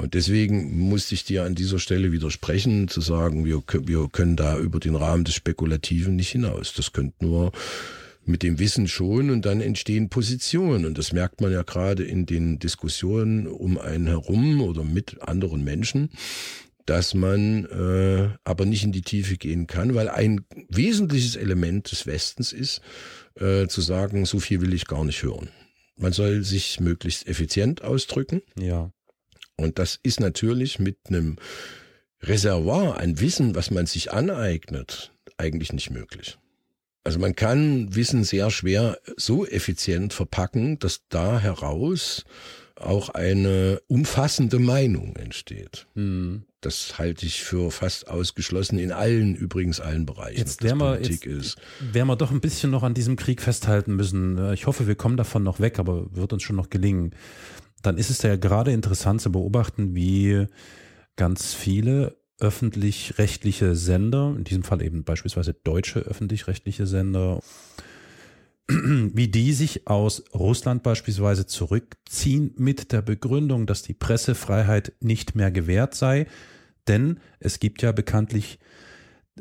Und 0.00 0.14
deswegen 0.14 0.78
musste 0.88 1.14
ich 1.14 1.24
dir 1.24 1.44
an 1.44 1.54
dieser 1.54 1.78
Stelle 1.78 2.10
widersprechen, 2.10 2.88
zu 2.88 3.02
sagen, 3.02 3.44
wir, 3.44 3.62
wir 3.84 4.08
können 4.10 4.34
da 4.34 4.58
über 4.58 4.80
den 4.80 4.94
Rahmen 4.94 5.24
des 5.24 5.34
Spekulativen 5.34 6.16
nicht 6.16 6.30
hinaus. 6.30 6.72
Das 6.72 6.92
könnte 6.92 7.22
nur 7.22 7.52
mit 8.24 8.42
dem 8.42 8.58
Wissen 8.58 8.88
schon 8.88 9.28
und 9.28 9.44
dann 9.44 9.60
entstehen 9.60 10.08
Positionen. 10.08 10.86
Und 10.86 10.96
das 10.96 11.12
merkt 11.12 11.42
man 11.42 11.52
ja 11.52 11.62
gerade 11.62 12.02
in 12.02 12.24
den 12.24 12.58
Diskussionen 12.58 13.46
um 13.46 13.78
einen 13.78 14.06
herum 14.06 14.62
oder 14.62 14.84
mit 14.84 15.20
anderen 15.20 15.64
Menschen, 15.64 16.08
dass 16.86 17.12
man 17.12 17.66
äh, 17.66 18.30
aber 18.44 18.64
nicht 18.64 18.84
in 18.84 18.92
die 18.92 19.02
Tiefe 19.02 19.36
gehen 19.36 19.66
kann, 19.66 19.94
weil 19.94 20.08
ein 20.08 20.46
wesentliches 20.70 21.36
Element 21.36 21.92
des 21.92 22.06
Westens 22.06 22.54
ist, 22.54 22.80
äh, 23.34 23.66
zu 23.66 23.82
sagen, 23.82 24.24
so 24.24 24.40
viel 24.40 24.62
will 24.62 24.72
ich 24.72 24.86
gar 24.86 25.04
nicht 25.04 25.22
hören. 25.22 25.50
Man 25.96 26.12
soll 26.12 26.42
sich 26.42 26.80
möglichst 26.80 27.28
effizient 27.28 27.82
ausdrücken. 27.82 28.40
Ja. 28.58 28.90
Und 29.60 29.78
das 29.78 29.98
ist 30.02 30.20
natürlich 30.20 30.78
mit 30.78 30.96
einem 31.08 31.36
Reservoir 32.22 32.98
an 32.98 33.20
Wissen, 33.20 33.54
was 33.54 33.70
man 33.70 33.86
sich 33.86 34.12
aneignet, 34.12 35.12
eigentlich 35.36 35.72
nicht 35.72 35.90
möglich. 35.90 36.38
Also 37.02 37.18
man 37.18 37.34
kann 37.34 37.94
Wissen 37.94 38.24
sehr 38.24 38.50
schwer 38.50 38.98
so 39.16 39.46
effizient 39.46 40.12
verpacken, 40.12 40.78
dass 40.78 41.02
da 41.08 41.38
heraus 41.38 42.24
auch 42.76 43.10
eine 43.10 43.80
umfassende 43.88 44.58
Meinung 44.58 45.16
entsteht. 45.16 45.86
Mhm. 45.94 46.44
Das 46.62 46.98
halte 46.98 47.24
ich 47.24 47.42
für 47.42 47.70
fast 47.70 48.08
ausgeschlossen 48.08 48.78
in 48.78 48.92
allen, 48.92 49.34
übrigens 49.34 49.80
allen 49.80 50.04
Bereichen. 50.04 50.38
Jetzt 50.38 50.62
werden 50.62 50.78
wir, 50.78 51.00
jetzt 51.00 51.24
ist. 51.24 51.58
werden 51.80 52.08
wir 52.08 52.16
doch 52.16 52.30
ein 52.30 52.40
bisschen 52.40 52.70
noch 52.70 52.82
an 52.82 52.92
diesem 52.92 53.16
Krieg 53.16 53.40
festhalten 53.40 53.96
müssen. 53.96 54.52
Ich 54.52 54.66
hoffe, 54.66 54.86
wir 54.86 54.94
kommen 54.94 55.16
davon 55.16 55.42
noch 55.42 55.60
weg, 55.60 55.78
aber 55.78 56.14
wird 56.14 56.34
uns 56.34 56.42
schon 56.42 56.56
noch 56.56 56.68
gelingen. 56.68 57.14
Dann 57.82 57.96
ist 57.96 58.10
es 58.10 58.22
ja 58.22 58.36
gerade 58.36 58.72
interessant 58.72 59.20
zu 59.20 59.32
beobachten, 59.32 59.94
wie 59.94 60.46
ganz 61.16 61.54
viele 61.54 62.16
öffentlich-rechtliche 62.38 63.76
Sender, 63.76 64.34
in 64.36 64.44
diesem 64.44 64.62
Fall 64.62 64.82
eben 64.82 65.04
beispielsweise 65.04 65.52
deutsche 65.52 66.00
öffentlich-rechtliche 66.00 66.86
Sender, 66.86 67.40
wie 68.68 69.28
die 69.28 69.52
sich 69.52 69.86
aus 69.86 70.24
Russland 70.34 70.82
beispielsweise 70.82 71.46
zurückziehen 71.46 72.54
mit 72.56 72.92
der 72.92 73.02
Begründung, 73.02 73.66
dass 73.66 73.82
die 73.82 73.94
Pressefreiheit 73.94 74.92
nicht 75.00 75.34
mehr 75.34 75.50
gewährt 75.50 75.94
sei. 75.94 76.26
Denn 76.88 77.20
es 77.38 77.60
gibt 77.60 77.82
ja 77.82 77.92
bekanntlich 77.92 78.58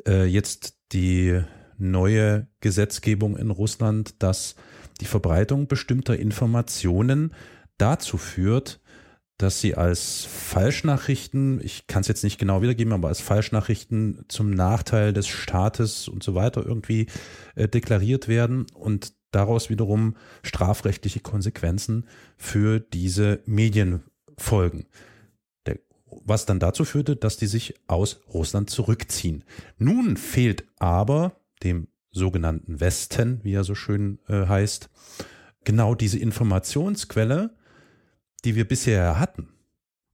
äh, 0.06 0.26
jetzt 0.26 0.76
die 0.92 1.42
neue 1.78 2.48
Gesetzgebung 2.60 3.38
in 3.38 3.52
Russland, 3.52 4.22
dass 4.22 4.56
die 5.00 5.06
Verbreitung 5.06 5.68
bestimmter 5.68 6.18
Informationen 6.18 7.34
dazu 7.80 8.18
führt, 8.18 8.80
dass 9.40 9.62
sie 9.62 9.76
als 9.76 10.26
Falschnachrichten, 10.26 11.62
ich 11.64 11.88
kann 11.88 12.02
es 12.02 12.10
jetzt 12.10 12.26
nicht 12.26 12.40
genau 12.40 12.62
wiedergeben, 12.62 12.92
aber 12.92 13.08
als 13.08 13.22
Falschnachrichten 13.22 14.26
zum 14.28 14.52
Nachteil 14.52 15.14
des 15.14 15.28
Staates 15.28 16.10
und 16.10 16.24
so 16.24 16.36
weiter 16.36 16.66
irgendwie 16.66 17.08
äh, 17.56 17.70
deklariert 17.70 18.28
werden 18.28 18.66
und 18.74 19.14
daraus 19.32 19.70
wiederum 19.70 20.18
strafrechtliche 20.44 21.22
Konsequenzen 21.22 22.06
für 22.36 22.82
diese 22.82 23.40
Medien 23.46 24.04
folgen. 24.38 24.88
Der, 25.66 25.80
was 26.06 26.46
dann 26.46 26.60
dazu 26.60 26.84
führte, 26.84 27.16
dass 27.16 27.38
die 27.38 27.48
sich 27.48 27.76
aus 27.88 28.20
Russland 28.34 28.70
zurückziehen. 28.70 29.46
Nun 29.78 30.18
fehlt 30.18 30.66
aber 30.80 31.40
dem 31.64 31.88
sogenannten 32.12 32.82
Westen, 32.82 33.40
wie 33.44 33.54
er 33.54 33.64
so 33.64 33.76
schön 33.76 34.20
äh, 34.28 34.48
heißt, 34.48 34.90
genau 35.64 35.96
diese 35.96 36.20
Informationsquelle, 36.20 37.56
die 38.42 38.56
wir 38.56 38.68
bisher 38.68 39.20
hatten 39.20 39.50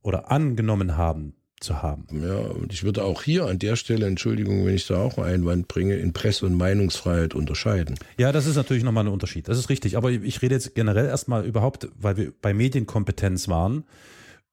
oder 0.02 0.32
angenommen 0.32 0.98
haben 0.98 1.36
zu 1.60 1.82
haben. 1.82 2.08
Ja, 2.12 2.38
und 2.38 2.74
ich 2.74 2.84
würde 2.84 3.04
auch 3.04 3.24
hier 3.24 3.46
an 3.46 3.60
der 3.60 3.76
Stelle, 3.76 4.06
Entschuldigung, 4.06 4.66
wenn 4.66 4.76
ich 4.76 4.88
da 4.88 4.98
auch 4.98 5.18
einen 5.18 5.34
Einwand 5.34 5.68
bringe, 5.68 5.96
in 5.96 6.14
Presse- 6.14 6.46
und 6.46 6.56
Meinungsfreiheit 6.56 7.34
unterscheiden. 7.34 7.98
Ja, 8.18 8.32
das 8.32 8.46
ist 8.46 8.56
natürlich 8.56 8.84
nochmal 8.84 9.06
ein 9.06 9.12
Unterschied. 9.12 9.48
Das 9.48 9.58
ist 9.58 9.70
richtig. 9.70 9.98
Aber 9.98 10.12
ich 10.12 10.42
rede 10.42 10.56
jetzt 10.56 10.76
generell 10.76 11.06
erstmal 11.06 11.46
überhaupt, 11.46 11.90
weil 11.98 12.18
wir 12.18 12.34
bei 12.42 12.54
Medienkompetenz 12.54 13.48
waren, 13.48 13.86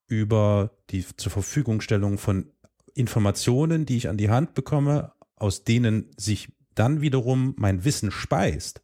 über 0.07 0.71
die 0.91 1.05
zur 1.17 1.33
Verfügungstellung 1.33 2.19
von 2.19 2.47
Informationen, 2.95 3.87
die 3.87 3.97
ich 3.97 4.09
an 4.09 4.17
die 4.17 4.31
Hand 4.31 4.55
bekomme, 4.55 5.13
aus 5.37 5.65
denen 5.65 6.11
sich 6.17 6.49
dann 6.75 7.01
wiederum 7.01 7.55
mein 7.57 7.85
Wissen 7.85 8.11
speist. 8.11 8.83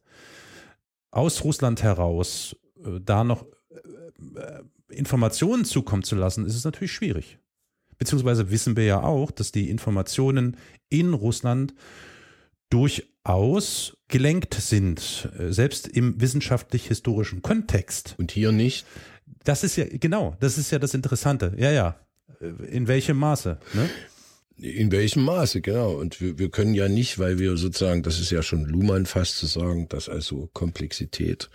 Aus 1.11 1.43
Russland 1.43 1.83
heraus, 1.83 2.55
äh, 2.83 2.99
da 3.03 3.23
noch 3.23 3.45
äh, 3.69 4.39
äh, 4.39 4.63
Informationen 4.89 5.65
zukommen 5.65 6.03
zu 6.03 6.15
lassen, 6.15 6.45
ist 6.45 6.55
es 6.55 6.63
natürlich 6.63 6.91
schwierig. 6.91 7.37
Beziehungsweise 7.97 8.49
wissen 8.49 8.77
wir 8.77 8.85
ja 8.85 9.01
auch, 9.01 9.29
dass 9.31 9.51
die 9.51 9.69
Informationen 9.69 10.57
in 10.89 11.13
Russland 11.13 11.73
durchaus 12.69 13.97
gelenkt 14.07 14.53
sind, 14.53 15.29
äh, 15.37 15.51
selbst 15.51 15.87
im 15.87 16.19
wissenschaftlich-historischen 16.21 17.41
Kontext. 17.41 18.15
Und 18.17 18.31
hier 18.31 18.51
nicht? 18.51 18.85
Das 19.43 19.63
ist 19.63 19.75
ja, 19.75 19.85
genau, 19.89 20.35
das 20.39 20.57
ist 20.57 20.71
ja 20.71 20.79
das 20.79 20.93
Interessante. 20.93 21.53
Ja, 21.57 21.71
ja. 21.71 21.99
Äh, 22.39 22.65
in 22.67 22.87
welchem 22.87 23.17
Maße? 23.17 23.59
Ne? 23.73 23.89
In 24.57 24.91
welchem 24.91 25.23
Maße, 25.23 25.61
genau. 25.61 25.93
Und 25.93 26.19
wir, 26.21 26.37
wir 26.37 26.49
können 26.49 26.73
ja 26.73 26.89
nicht, 26.89 27.17
weil 27.17 27.39
wir 27.39 27.57
sozusagen, 27.57 28.03
das 28.03 28.19
ist 28.19 28.29
ja 28.29 28.43
schon 28.43 28.65
Luhmann 28.65 29.05
fast 29.05 29.37
zu 29.37 29.45
sagen, 29.45 29.87
dass 29.89 30.09
also 30.09 30.49
Komplexität 30.53 31.49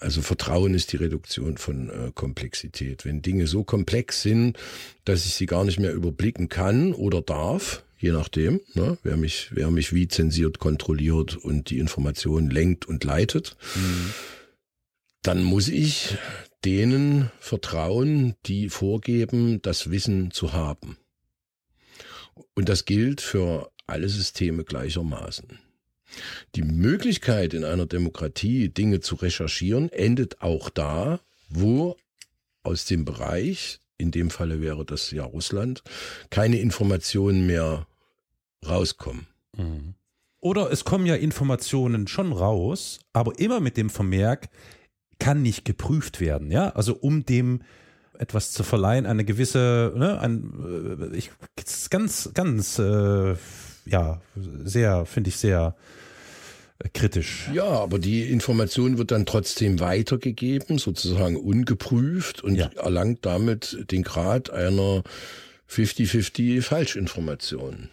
also 0.00 0.22
Vertrauen 0.22 0.74
ist 0.74 0.92
die 0.92 0.96
Reduktion 0.96 1.58
von 1.58 1.88
äh, 1.88 2.12
Komplexität. 2.14 3.04
Wenn 3.04 3.22
Dinge 3.22 3.46
so 3.46 3.62
komplex 3.62 4.22
sind, 4.22 4.58
dass 5.04 5.26
ich 5.26 5.34
sie 5.34 5.46
gar 5.46 5.64
nicht 5.64 5.78
mehr 5.78 5.92
überblicken 5.92 6.48
kann 6.48 6.92
oder 6.92 7.22
darf, 7.22 7.84
je 7.98 8.12
nachdem, 8.12 8.60
ne, 8.74 8.98
wer 9.02 9.16
mich, 9.16 9.50
wer 9.52 9.70
mich 9.70 9.92
wie 9.92 10.08
zensiert, 10.08 10.58
kontrolliert 10.58 11.36
und 11.36 11.70
die 11.70 11.78
Information 11.78 12.50
lenkt 12.50 12.86
und 12.86 13.04
leitet, 13.04 13.56
mhm. 13.76 14.10
dann 15.22 15.42
muss 15.42 15.68
ich 15.68 16.16
denen 16.64 17.30
vertrauen, 17.38 18.34
die 18.46 18.68
vorgeben, 18.70 19.62
das 19.62 19.90
Wissen 19.90 20.30
zu 20.32 20.52
haben. 20.52 20.96
Und 22.54 22.68
das 22.68 22.84
gilt 22.84 23.20
für 23.20 23.70
alle 23.86 24.08
Systeme 24.08 24.64
gleichermaßen. 24.64 25.58
Die 26.54 26.62
Möglichkeit 26.62 27.54
in 27.54 27.64
einer 27.64 27.86
Demokratie 27.86 28.68
Dinge 28.68 29.00
zu 29.00 29.16
recherchieren 29.16 29.90
endet 29.90 30.40
auch 30.42 30.70
da, 30.70 31.20
wo 31.48 31.96
aus 32.62 32.84
dem 32.86 33.04
Bereich, 33.04 33.80
in 33.98 34.10
dem 34.10 34.30
Falle 34.30 34.60
wäre 34.60 34.84
das 34.84 35.10
ja 35.10 35.24
Russland, 35.24 35.82
keine 36.30 36.58
Informationen 36.58 37.46
mehr 37.46 37.86
rauskommen. 38.66 39.26
Mhm. 39.56 39.94
Oder 40.40 40.70
es 40.70 40.84
kommen 40.84 41.06
ja 41.06 41.14
Informationen 41.14 42.06
schon 42.06 42.32
raus, 42.32 43.00
aber 43.12 43.38
immer 43.38 43.60
mit 43.60 43.76
dem 43.76 43.88
Vermerk, 43.88 44.48
kann 45.18 45.42
nicht 45.42 45.64
geprüft 45.64 46.20
werden, 46.20 46.50
ja? 46.50 46.70
Also 46.70 46.94
um 46.94 47.24
dem 47.24 47.62
etwas 48.18 48.52
zu 48.52 48.62
verleihen, 48.62 49.06
eine 49.06 49.24
gewisse, 49.24 49.92
ne, 49.96 50.20
ein, 50.20 51.10
äh, 51.12 51.16
ich, 51.16 51.30
ganz, 51.90 52.30
ganz, 52.34 52.78
äh, 52.78 53.36
ja, 53.86 54.20
sehr, 54.34 55.06
finde 55.06 55.28
ich 55.28 55.36
sehr 55.36 55.74
kritisch. 56.92 57.48
Ja, 57.52 57.64
aber 57.64 57.98
die 57.98 58.24
Information 58.30 58.98
wird 58.98 59.10
dann 59.10 59.26
trotzdem 59.26 59.80
weitergegeben, 59.80 60.78
sozusagen 60.78 61.36
ungeprüft 61.36 62.42
und 62.42 62.56
ja. 62.56 62.70
erlangt 62.76 63.20
damit 63.22 63.84
den 63.90 64.02
Grad 64.02 64.50
einer 64.50 65.02
50-50 65.70 66.62
Falschinformation. 66.62 67.90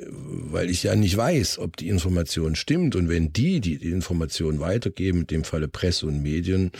Weil 0.00 0.70
ich 0.70 0.84
ja 0.84 0.94
nicht 0.94 1.16
weiß, 1.16 1.58
ob 1.58 1.76
die 1.76 1.88
Information 1.88 2.54
stimmt. 2.54 2.94
Und 2.96 3.08
wenn 3.08 3.32
die, 3.32 3.60
die 3.60 3.78
die 3.78 3.90
Information 3.90 4.60
weitergeben, 4.60 5.20
in 5.20 5.26
dem 5.26 5.44
Falle 5.44 5.68
Presse 5.68 6.06
und 6.06 6.22
Medien, 6.22 6.70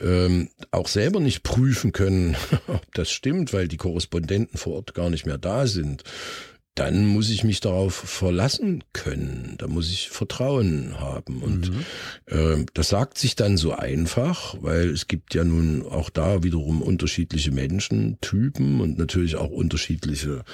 ähm, 0.00 0.48
auch 0.70 0.88
selber 0.88 1.20
nicht 1.20 1.42
prüfen 1.42 1.92
können, 1.92 2.36
ob 2.68 2.82
das 2.94 3.10
stimmt, 3.10 3.52
weil 3.52 3.68
die 3.68 3.76
Korrespondenten 3.76 4.58
vor 4.58 4.74
Ort 4.74 4.94
gar 4.94 5.10
nicht 5.10 5.26
mehr 5.26 5.38
da 5.38 5.66
sind, 5.66 6.04
dann 6.74 7.04
muss 7.04 7.28
ich 7.28 7.44
mich 7.44 7.60
darauf 7.60 7.94
verlassen 7.94 8.82
können. 8.94 9.56
Da 9.58 9.68
muss 9.68 9.90
ich 9.90 10.08
Vertrauen 10.08 10.98
haben. 10.98 11.42
Und 11.42 11.70
mhm. 11.70 11.84
äh, 12.26 12.64
das 12.72 12.88
sagt 12.88 13.18
sich 13.18 13.36
dann 13.36 13.58
so 13.58 13.72
einfach, 13.72 14.56
weil 14.60 14.88
es 14.88 15.06
gibt 15.06 15.34
ja 15.34 15.44
nun 15.44 15.84
auch 15.84 16.08
da 16.08 16.42
wiederum 16.42 16.80
unterschiedliche 16.80 17.50
Menschentypen 17.50 18.80
und 18.80 18.96
natürlich 18.96 19.36
auch 19.36 19.50
unterschiedliche 19.50 20.44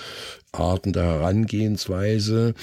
Arten 0.50 0.92
der 0.92 1.04
Herangehensweise. 1.04 2.54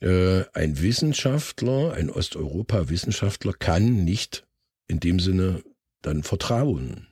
Äh, 0.00 0.44
ein 0.54 0.80
Wissenschaftler, 0.80 1.92
ein 1.92 2.08
Osteuropa-Wissenschaftler 2.08 3.52
kann 3.52 4.04
nicht 4.04 4.46
in 4.88 5.00
dem 5.00 5.20
Sinne 5.20 5.62
dann 6.00 6.22
vertrauen. 6.22 7.06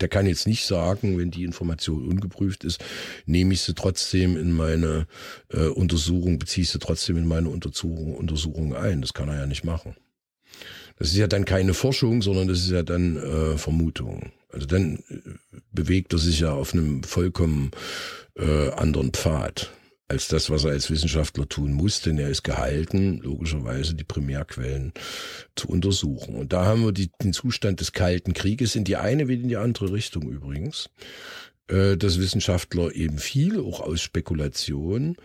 Der 0.00 0.08
kann 0.08 0.26
jetzt 0.26 0.46
nicht 0.46 0.66
sagen, 0.66 1.18
wenn 1.18 1.30
die 1.30 1.44
Information 1.44 2.08
ungeprüft 2.08 2.64
ist, 2.64 2.84
nehme 3.26 3.54
ich 3.54 3.60
sie 3.60 3.74
trotzdem 3.74 4.36
in 4.36 4.52
meine 4.52 5.06
äh, 5.50 5.66
Untersuchung, 5.66 6.38
beziehe 6.38 6.62
ich 6.62 6.70
sie 6.70 6.80
trotzdem 6.80 7.16
in 7.16 7.26
meine 7.26 7.48
Untersuchung, 7.48 8.14
Untersuchung 8.16 8.74
ein. 8.74 9.00
Das 9.00 9.14
kann 9.14 9.28
er 9.28 9.38
ja 9.38 9.46
nicht 9.46 9.64
machen. 9.64 9.94
Das 10.98 11.08
ist 11.08 11.16
ja 11.16 11.26
dann 11.26 11.44
keine 11.44 11.74
Forschung, 11.74 12.22
sondern 12.22 12.48
das 12.48 12.60
ist 12.60 12.70
ja 12.70 12.82
dann 12.82 13.16
äh, 13.16 13.58
Vermutung. 13.58 14.32
Also 14.50 14.66
dann 14.66 15.02
äh, 15.08 15.58
bewegt 15.72 16.12
er 16.12 16.18
sich 16.18 16.40
ja 16.40 16.52
auf 16.52 16.72
einem 16.72 17.02
vollkommen 17.02 17.72
äh, 18.36 18.70
anderen 18.70 19.12
Pfad 19.12 19.72
als 20.08 20.28
das, 20.28 20.50
was 20.50 20.64
er 20.64 20.72
als 20.72 20.90
Wissenschaftler 20.90 21.48
tun 21.48 21.72
muss, 21.72 22.02
denn 22.02 22.18
er 22.18 22.28
ist 22.28 22.42
gehalten, 22.42 23.20
logischerweise 23.22 23.94
die 23.94 24.04
Primärquellen 24.04 24.92
zu 25.56 25.68
untersuchen. 25.68 26.34
Und 26.34 26.52
da 26.52 26.66
haben 26.66 26.84
wir 26.84 26.92
die, 26.92 27.10
den 27.22 27.32
Zustand 27.32 27.80
des 27.80 27.92
Kalten 27.92 28.34
Krieges 28.34 28.76
in 28.76 28.84
die 28.84 28.96
eine 28.96 29.28
wie 29.28 29.34
in 29.34 29.48
die 29.48 29.56
andere 29.56 29.92
Richtung 29.92 30.28
übrigens, 30.30 30.90
äh, 31.68 31.96
dass 31.96 32.18
Wissenschaftler 32.18 32.94
eben 32.94 33.18
viel, 33.18 33.60
auch 33.60 33.80
aus 33.80 34.02
Spekulation, 34.02 35.16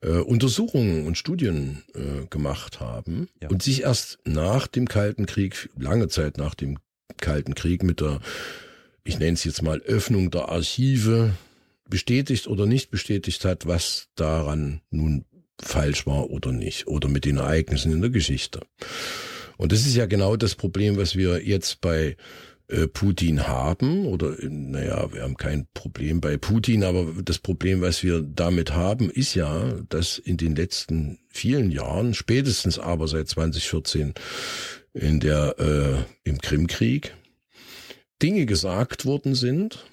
äh, 0.00 0.18
Untersuchungen 0.18 1.06
und 1.06 1.18
Studien 1.18 1.82
äh, 1.94 2.26
gemacht 2.28 2.80
haben 2.80 3.28
ja. 3.42 3.50
und 3.50 3.62
sich 3.62 3.82
erst 3.82 4.18
nach 4.24 4.66
dem 4.66 4.88
Kalten 4.88 5.26
Krieg, 5.26 5.68
lange 5.76 6.08
Zeit 6.08 6.38
nach 6.38 6.54
dem 6.54 6.78
Kalten 7.18 7.54
Krieg 7.54 7.82
mit 7.82 8.00
der, 8.00 8.20
ich 9.04 9.18
nenne 9.18 9.34
es 9.34 9.44
jetzt 9.44 9.62
mal 9.62 9.80
Öffnung 9.82 10.30
der 10.30 10.48
Archive, 10.48 11.34
bestätigt 11.94 12.48
oder 12.48 12.66
nicht 12.66 12.90
bestätigt 12.90 13.44
hat, 13.44 13.66
was 13.66 14.08
daran 14.16 14.80
nun 14.90 15.26
falsch 15.62 16.08
war 16.08 16.28
oder 16.28 16.50
nicht 16.50 16.88
oder 16.88 17.08
mit 17.08 17.24
den 17.24 17.36
Ereignissen 17.36 17.92
in 17.92 18.00
der 18.00 18.10
Geschichte. 18.10 18.62
Und 19.58 19.70
das 19.70 19.86
ist 19.86 19.94
ja 19.94 20.06
genau 20.06 20.34
das 20.34 20.56
Problem, 20.56 20.96
was 20.96 21.14
wir 21.14 21.46
jetzt 21.46 21.80
bei 21.80 22.16
äh, 22.66 22.88
Putin 22.88 23.46
haben 23.46 24.06
oder 24.06 24.34
naja, 24.40 25.12
wir 25.12 25.22
haben 25.22 25.36
kein 25.36 25.68
Problem 25.72 26.20
bei 26.20 26.36
Putin, 26.36 26.82
aber 26.82 27.22
das 27.22 27.38
Problem, 27.38 27.80
was 27.80 28.02
wir 28.02 28.22
damit 28.22 28.72
haben, 28.72 29.08
ist 29.08 29.36
ja, 29.36 29.74
dass 29.88 30.18
in 30.18 30.36
den 30.36 30.56
letzten 30.56 31.20
vielen 31.28 31.70
Jahren, 31.70 32.12
spätestens 32.12 32.80
aber 32.80 33.06
seit 33.06 33.28
2014 33.28 34.14
in 34.94 35.20
der 35.20 35.54
äh, 35.60 36.28
im 36.28 36.40
Krimkrieg, 36.40 37.14
Dinge 38.20 38.46
gesagt 38.46 39.04
worden 39.04 39.36
sind 39.36 39.86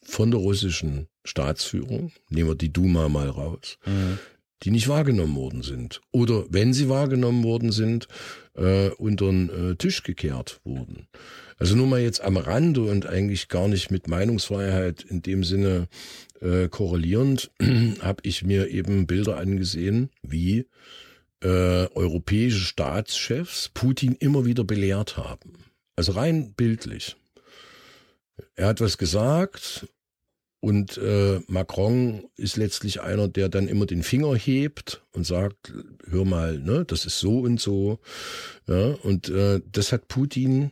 von 0.00 0.30
der 0.30 0.38
russischen 0.38 1.08
Staatsführung, 1.24 2.12
nehmen 2.28 2.50
wir 2.50 2.54
die 2.54 2.72
Duma 2.72 3.08
mal 3.08 3.28
raus, 3.28 3.78
mhm. 3.86 4.18
die 4.62 4.70
nicht 4.70 4.88
wahrgenommen 4.88 5.36
worden 5.36 5.62
sind. 5.62 6.00
Oder 6.12 6.44
wenn 6.50 6.72
sie 6.72 6.88
wahrgenommen 6.88 7.44
worden 7.44 7.72
sind, 7.72 8.08
äh, 8.54 8.90
unter 8.90 9.26
den 9.26 9.50
äh, 9.50 9.76
Tisch 9.76 10.02
gekehrt 10.02 10.60
wurden. 10.64 11.08
Also 11.58 11.76
nur 11.76 11.86
mal 11.86 12.00
jetzt 12.00 12.22
am 12.22 12.36
Rande 12.36 12.82
und 12.82 13.06
eigentlich 13.06 13.48
gar 13.48 13.68
nicht 13.68 13.90
mit 13.90 14.08
Meinungsfreiheit 14.08 15.02
in 15.02 15.22
dem 15.22 15.44
Sinne 15.44 15.88
äh, 16.40 16.68
korrelierend, 16.68 17.50
habe 18.00 18.22
ich 18.22 18.44
mir 18.44 18.68
eben 18.68 19.06
Bilder 19.06 19.36
angesehen, 19.38 20.10
wie 20.22 20.66
äh, 21.42 21.88
europäische 21.94 22.60
Staatschefs 22.60 23.70
Putin 23.72 24.16
immer 24.18 24.44
wieder 24.44 24.64
belehrt 24.64 25.16
haben. 25.16 25.52
Also 25.96 26.12
rein 26.12 26.54
bildlich. 26.54 27.16
Er 28.56 28.68
hat 28.68 28.80
was 28.80 28.98
gesagt 28.98 29.86
und 30.64 30.96
äh, 30.96 31.40
Macron 31.46 32.24
ist 32.38 32.56
letztlich 32.56 33.02
einer, 33.02 33.28
der 33.28 33.50
dann 33.50 33.68
immer 33.68 33.84
den 33.84 34.02
Finger 34.02 34.34
hebt 34.34 35.04
und 35.12 35.26
sagt, 35.26 35.74
hör 36.08 36.24
mal, 36.24 36.58
ne, 36.58 36.86
das 36.86 37.04
ist 37.04 37.20
so 37.20 37.40
und 37.40 37.60
so. 37.60 37.98
Ja, 38.66 38.94
und 39.02 39.28
äh, 39.28 39.60
das 39.70 39.92
hat 39.92 40.08
Putin 40.08 40.70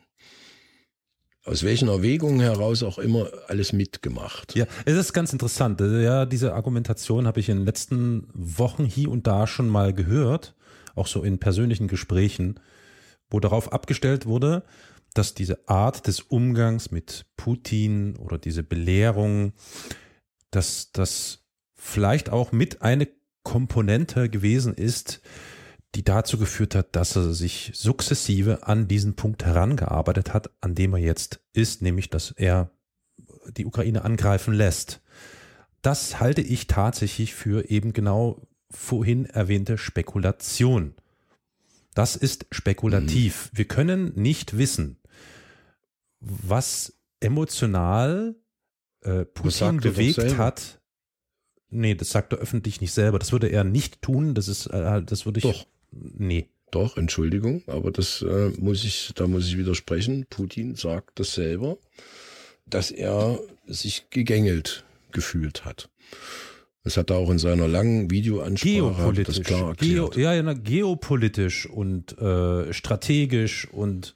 aus 1.44 1.62
welchen 1.62 1.88
Erwägungen 1.88 2.40
heraus 2.40 2.83
auch 2.83 2.98
immer 2.98 3.28
alles 3.48 3.74
mitgemacht. 3.74 4.55
Ja, 4.55 4.64
es 4.87 4.96
ist 4.96 5.12
ganz 5.12 5.35
interessant. 5.35 5.78
Ja, 5.83 6.24
diese 6.24 6.55
Argumentation 6.55 7.26
habe 7.26 7.40
ich 7.40 7.50
in 7.50 7.59
den 7.59 7.66
letzten 7.66 8.28
Wochen 8.33 8.87
hier 8.87 9.11
und 9.11 9.26
da 9.26 9.46
schon 9.46 9.68
mal 9.68 9.92
gehört, 9.92 10.55
auch 10.94 11.07
so 11.07 11.22
in 11.22 11.38
persönlichen 11.38 11.87
Gesprächen, 11.88 12.59
wo 13.28 13.40
darauf 13.40 13.74
abgestellt 13.74 14.24
wurde, 14.24 14.62
dass 15.14 15.35
diese 15.35 15.68
Art 15.68 16.07
des 16.07 16.20
Umgangs 16.20 16.90
mit 16.90 17.27
Putin 17.37 18.16
oder 18.16 18.38
diese 18.38 18.62
Belehrung, 18.62 19.53
dass 20.51 20.92
das 20.92 21.44
vielleicht 21.75 22.31
auch 22.31 22.53
mit 22.53 22.83
eine 22.83 23.09
Komponente 23.42 24.29
gewesen 24.29 24.75
ist, 24.75 25.20
die 25.94 26.05
dazu 26.05 26.38
geführt 26.38 26.75
hat, 26.75 26.96
dass 26.96 27.16
er 27.16 27.35
sich 27.35 27.72
sukzessive 27.75 28.66
an 28.66 28.88
diesen 28.88 29.14
Punkt 29.14 29.44
herangearbeitet 29.44 30.33
hat, 30.33 30.51
an 30.61 30.75
dem 30.75 30.94
er 30.94 31.01
jetzt 31.01 31.40
ist, 31.53 31.83
nämlich 31.83 32.09
dass 32.09 32.31
er 32.31 32.70
die 33.57 33.66
Ukraine 33.66 34.05
angreifen 34.05 34.55
lässt. 34.55 35.03
Das 35.83 36.20
halte 36.20 36.40
ich 36.40 36.68
tatsächlich 36.68 37.35
für 37.35 37.68
eben 37.68 37.92
genau 37.92 38.46
vorhin 38.70 39.27
erwähnte 39.27 39.77
Spekulation. 39.77 40.94
Das 41.94 42.16
ist 42.16 42.46
spekulativ. 42.51 43.51
Mhm. 43.53 43.59
Wir 43.59 43.64
können 43.66 44.12
nicht 44.14 44.57
wissen, 44.57 44.96
was 46.22 46.94
emotional 47.20 48.37
äh, 49.00 49.24
Putin 49.24 49.78
bewegt 49.78 50.38
hat. 50.38 50.80
Nee, 51.68 51.94
das 51.94 52.11
sagt 52.11 52.32
er 52.32 52.38
öffentlich 52.38 52.80
nicht 52.80 52.92
selber. 52.92 53.18
Das 53.18 53.32
würde 53.32 53.48
er 53.48 53.64
nicht 53.64 54.02
tun. 54.02 54.35
Das 54.35 54.48
ist, 54.48 54.66
äh, 54.66 55.02
das 55.02 55.26
würde 55.26 55.38
ich. 55.38 55.44
Doch. 55.44 55.66
Nee. 55.90 56.48
Doch, 56.70 56.96
Entschuldigung, 56.96 57.62
aber 57.66 57.90
das 57.90 58.22
äh, 58.22 58.50
muss 58.58 58.82
ich, 58.85 59.12
da 59.14 59.26
muss 59.26 59.46
ich 59.46 59.58
widersprechen. 59.58 60.24
Putin 60.30 60.74
sagt 60.74 61.20
das 61.20 61.35
selber, 61.35 61.76
dass 62.64 62.90
er 62.90 63.38
sich 63.66 64.08
gegängelt 64.08 64.85
gefühlt 65.12 65.66
hat. 65.66 65.90
Das 66.82 66.96
hat 66.96 67.11
er 67.11 67.16
auch 67.16 67.30
in 67.30 67.38
seiner 67.38 67.68
langen 67.68 68.11
Videoansprache 68.11 68.72
geopolitisch, 68.72 69.37
das 69.37 69.46
klar 69.46 69.68
erklärt. 69.68 70.14
Geo, 70.14 70.22
ja, 70.22 70.35
ja, 70.35 70.52
geopolitisch 70.54 71.66
und 71.66 72.18
äh, 72.18 72.72
strategisch 72.72 73.68
und 73.70 74.14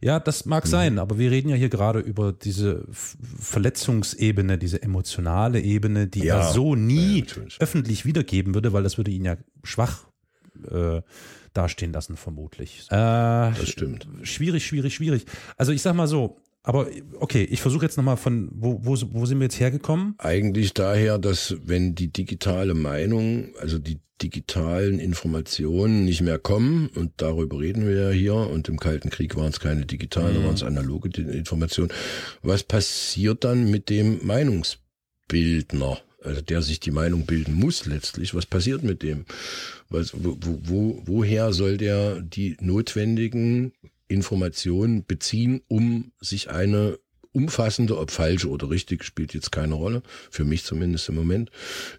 ja, 0.00 0.20
das 0.20 0.44
mag 0.44 0.64
mhm. 0.64 0.68
sein, 0.68 0.98
aber 0.98 1.18
wir 1.18 1.30
reden 1.30 1.48
ja 1.48 1.56
hier 1.56 1.68
gerade 1.68 2.00
über 2.00 2.32
diese 2.32 2.86
Verletzungsebene, 2.90 4.58
diese 4.58 4.82
emotionale 4.82 5.60
Ebene, 5.60 6.06
die 6.06 6.24
ja, 6.24 6.38
er 6.38 6.52
so 6.52 6.74
nie 6.74 7.24
ja, 7.24 7.42
öffentlich 7.58 8.04
wiedergeben 8.04 8.54
würde, 8.54 8.72
weil 8.72 8.82
das 8.82 8.96
würde 8.96 9.10
ihn 9.10 9.24
ja 9.24 9.36
schwach 9.64 10.06
äh, 10.70 11.02
dastehen 11.52 11.92
lassen, 11.92 12.16
vermutlich. 12.16 12.86
Äh, 12.90 12.94
das 12.94 13.68
stimmt. 13.68 14.06
Schwierig, 14.22 14.66
schwierig, 14.66 14.94
schwierig. 14.94 15.24
Also 15.56 15.72
ich 15.72 15.82
sag 15.82 15.94
mal 15.94 16.06
so, 16.06 16.40
aber 16.62 16.88
okay, 17.20 17.44
ich 17.44 17.62
versuche 17.62 17.84
jetzt 17.84 17.96
nochmal 17.96 18.16
von, 18.16 18.50
wo, 18.52 18.80
wo, 18.82 18.96
wo 19.12 19.26
sind 19.26 19.38
wir 19.38 19.44
jetzt 19.44 19.60
hergekommen? 19.60 20.14
Eigentlich 20.18 20.74
daher, 20.74 21.18
dass 21.18 21.56
wenn 21.64 21.94
die 21.94 22.12
digitale 22.12 22.74
Meinung, 22.74 23.54
also 23.60 23.78
die 23.78 24.00
digitalen 24.20 24.98
Informationen 24.98 26.04
nicht 26.04 26.20
mehr 26.20 26.38
kommen, 26.38 26.88
und 26.94 27.12
darüber 27.18 27.60
reden 27.60 27.86
wir 27.86 27.94
ja 27.94 28.10
hier, 28.10 28.34
und 28.34 28.68
im 28.68 28.78
Kalten 28.78 29.10
Krieg 29.10 29.36
waren 29.36 29.50
es 29.50 29.60
keine 29.60 29.86
digitalen, 29.86 30.40
mhm. 30.40 30.44
waren 30.44 30.54
es 30.54 30.62
analoge 30.62 31.08
Informationen, 31.20 31.90
was 32.42 32.64
passiert 32.64 33.44
dann 33.44 33.70
mit 33.70 33.88
dem 33.88 34.26
Meinungsbildner? 34.26 36.02
also 36.22 36.40
der 36.40 36.62
sich 36.62 36.80
die 36.80 36.90
Meinung 36.90 37.26
bilden 37.26 37.54
muss 37.54 37.86
letztlich, 37.86 38.34
was 38.34 38.46
passiert 38.46 38.82
mit 38.82 39.02
dem? 39.02 39.24
Was, 39.88 40.12
wo, 40.14 40.36
wo, 40.40 41.02
woher 41.06 41.52
soll 41.52 41.76
der 41.76 42.20
die 42.20 42.56
notwendigen 42.60 43.72
Informationen 44.08 45.04
beziehen, 45.06 45.62
um 45.68 46.12
sich 46.20 46.50
eine 46.50 46.98
umfassende, 47.32 47.98
ob 47.98 48.10
falsche 48.10 48.48
oder 48.48 48.70
richtig, 48.70 49.04
spielt 49.04 49.34
jetzt 49.34 49.52
keine 49.52 49.74
Rolle, 49.74 50.02
für 50.30 50.44
mich 50.44 50.64
zumindest 50.64 51.08
im 51.08 51.14
Moment, 51.14 51.50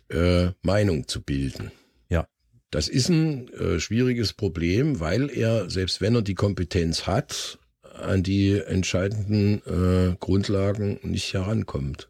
äh, 0.10 0.50
Meinung 0.62 1.08
zu 1.08 1.22
bilden. 1.22 1.72
Ja. 2.10 2.28
Das 2.72 2.88
ist 2.88 3.10
ein 3.10 3.48
äh, 3.54 3.80
schwieriges 3.80 4.34
Problem, 4.34 5.00
weil 5.00 5.30
er, 5.30 5.70
selbst 5.70 6.02
wenn 6.02 6.16
er 6.16 6.22
die 6.22 6.36
Kompetenz 6.36 7.08
hat, 7.08 7.60
an 7.82 8.24
die 8.24 8.54
entscheidenden 8.54 9.62
äh, 9.66 10.16
Grundlagen 10.20 11.00
nicht 11.04 11.34
herankommt. 11.34 12.10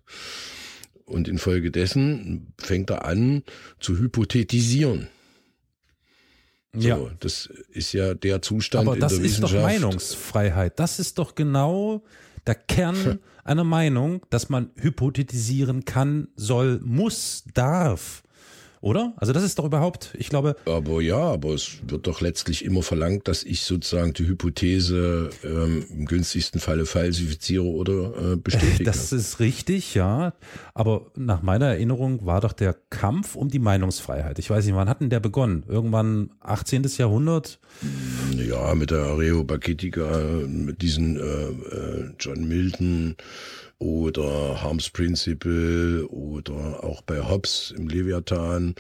Und 1.06 1.28
infolgedessen 1.28 2.54
fängt 2.58 2.92
er 2.92 3.06
an 3.06 3.44
zu 3.80 3.98
hypothetisieren. 3.98 5.08
So, 6.74 6.88
ja. 6.88 7.00
Das 7.20 7.50
ist 7.72 7.94
ja 7.94 8.14
der 8.14 8.42
Zustand 8.42 8.88
Aber 8.88 8.96
in 8.96 9.00
der 9.00 9.10
Wissenschaft. 9.10 9.44
das 9.44 9.50
ist 9.50 9.56
doch 9.56 9.62
Meinungsfreiheit. 9.62 10.80
Das 10.80 11.00
ist 11.00 11.18
doch 11.18 11.36
genau 11.36 12.04
der 12.46 12.56
Kern 12.56 13.20
einer 13.44 13.64
Meinung, 13.64 14.26
dass 14.30 14.50
man 14.50 14.70
hypothetisieren 14.76 15.86
kann, 15.86 16.28
soll, 16.36 16.80
muss, 16.84 17.44
darf 17.54 18.24
oder? 18.82 19.14
Also 19.18 19.34
das 19.34 19.44
ist 19.44 19.60
doch 19.60 19.66
überhaupt, 19.66 20.14
ich 20.18 20.30
glaube. 20.30 20.56
Aber 20.66 21.02
ja, 21.02 21.18
aber 21.18 21.50
es 21.50 21.80
wird 21.88 22.08
doch 22.08 22.22
letztlich 22.22 22.64
immer 22.64 22.82
verlangt, 22.82 23.28
dass 23.28 23.44
ich 23.44 23.62
sozusagen 23.62 24.14
die 24.14 24.28
Hypothese 24.28 25.30
ähm, 25.44 25.86
im 25.90 26.06
günstigsten 26.06 26.62
Falle 26.62 26.86
falsifiziere 26.86 27.64
oder 27.64 28.34
äh, 28.34 28.36
bestätige. 28.42 28.84
Das 28.86 29.12
ist 29.12 29.40
richtig, 29.40 29.96
ja. 29.96 30.34
Aber 30.74 31.12
nach 31.16 31.42
meiner 31.42 31.68
Erinnerung 31.68 32.26
war 32.26 32.42
doch 32.42 32.54
der 32.54 32.76
Kampf 32.90 33.36
um 33.36 33.50
die 33.50 33.60
Meinungsfreiheit. 33.60 34.40
Ich 34.40 34.50
weiß 34.50 34.66
nicht, 34.66 34.76
wann 34.76 34.90
hat 34.90 35.02
denn 35.02 35.10
der 35.10 35.20
begonnen? 35.20 35.64
Irgendwann 35.68 36.32
18. 36.40 36.84
Jahrhundert? 36.98 37.60
Ja, 38.36 38.74
mit 38.76 38.92
der 38.92 39.04
Areopagitica, 39.04 40.22
mit 40.48 40.82
diesen 40.82 41.18
äh, 41.18 41.22
äh, 41.22 42.12
John 42.20 42.48
Milton 42.48 43.16
oder 43.80 44.62
Harms 44.62 44.90
Principle 44.90 46.06
oder 46.10 46.84
auch 46.84 47.02
bei 47.02 47.22
Hobbes 47.22 47.74
im 47.76 47.88
Leviathan. 47.88 48.76